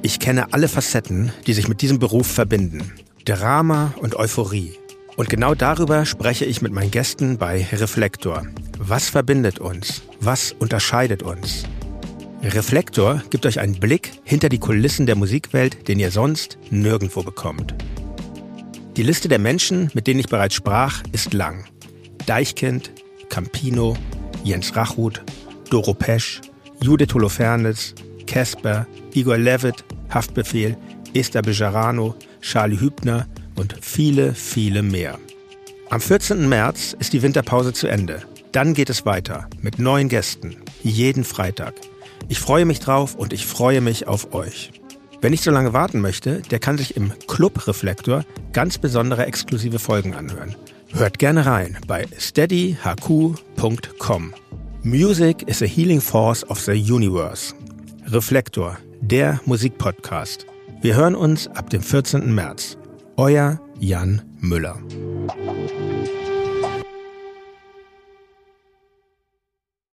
Ich 0.00 0.20
kenne 0.20 0.52
alle 0.52 0.68
Facetten, 0.68 1.32
die 1.46 1.52
sich 1.52 1.68
mit 1.68 1.82
diesem 1.82 1.98
Beruf 1.98 2.28
verbinden. 2.28 2.92
Drama 3.24 3.94
und 4.00 4.14
Euphorie. 4.14 4.72
Und 5.16 5.28
genau 5.28 5.56
darüber 5.56 6.06
spreche 6.06 6.44
ich 6.44 6.62
mit 6.62 6.72
meinen 6.72 6.92
Gästen 6.92 7.36
bei 7.36 7.66
Reflektor. 7.72 8.46
Was 8.78 9.08
verbindet 9.08 9.58
uns? 9.58 10.02
Was 10.20 10.52
unterscheidet 10.52 11.24
uns? 11.24 11.64
Reflektor 12.44 13.22
gibt 13.30 13.44
euch 13.44 13.58
einen 13.58 13.80
Blick 13.80 14.12
hinter 14.22 14.48
die 14.48 14.60
Kulissen 14.60 15.06
der 15.06 15.16
Musikwelt, 15.16 15.88
den 15.88 15.98
ihr 15.98 16.12
sonst 16.12 16.58
nirgendwo 16.70 17.24
bekommt. 17.24 17.74
Die 18.96 19.02
Liste 19.02 19.28
der 19.28 19.40
Menschen, 19.40 19.90
mit 19.94 20.06
denen 20.06 20.20
ich 20.20 20.28
bereits 20.28 20.54
sprach, 20.54 21.02
ist 21.10 21.34
lang. 21.34 21.64
Deichkind, 22.26 22.92
Campino, 23.28 23.96
Jens 24.44 24.76
Rachut, 24.76 25.22
Doro 25.70 25.94
Pesch, 25.94 26.40
Judith 26.80 27.12
Holofernes, 27.14 27.96
Casper, 28.28 28.86
Igor 29.14 29.38
Levitt, 29.38 29.84
Haftbefehl, 30.10 30.76
Esther 31.14 31.42
Bejarano, 31.42 32.14
Charlie 32.40 32.78
Hübner 32.78 33.26
und 33.56 33.74
viele, 33.80 34.34
viele 34.34 34.82
mehr. 34.82 35.18
Am 35.90 36.00
14. 36.00 36.48
März 36.48 36.94
ist 36.98 37.14
die 37.14 37.22
Winterpause 37.22 37.72
zu 37.72 37.88
Ende. 37.88 38.22
Dann 38.52 38.74
geht 38.74 38.90
es 38.90 39.06
weiter 39.06 39.48
mit 39.62 39.78
neuen 39.78 40.08
Gästen, 40.08 40.56
jeden 40.82 41.24
Freitag. 41.24 41.74
Ich 42.28 42.38
freue 42.38 42.66
mich 42.66 42.80
drauf 42.80 43.14
und 43.14 43.32
ich 43.32 43.46
freue 43.46 43.80
mich 43.80 44.06
auf 44.06 44.34
euch. 44.34 44.70
Wer 45.20 45.30
nicht 45.30 45.42
so 45.42 45.50
lange 45.50 45.72
warten 45.72 46.00
möchte, 46.00 46.42
der 46.42 46.58
kann 46.58 46.78
sich 46.78 46.96
im 46.96 47.12
Club 47.26 47.66
Reflektor 47.66 48.24
ganz 48.52 48.78
besondere 48.78 49.26
exklusive 49.26 49.78
Folgen 49.78 50.14
anhören. 50.14 50.54
Hört 50.92 51.18
gerne 51.18 51.46
rein 51.46 51.78
bei 51.86 52.06
steadyhq.com. 52.18 53.34
Music 54.82 55.42
is 55.48 55.62
a 55.62 55.66
healing 55.66 56.00
force 56.00 56.48
of 56.48 56.60
the 56.60 56.72
universe. 56.72 57.54
Reflektor, 58.10 58.78
der 59.02 59.38
Musikpodcast. 59.44 60.46
Wir 60.80 60.96
hören 60.96 61.14
uns 61.14 61.46
ab 61.48 61.68
dem 61.68 61.82
14. 61.82 62.34
März. 62.34 62.78
Euer 63.18 63.60
Jan 63.78 64.22
Müller. 64.40 64.80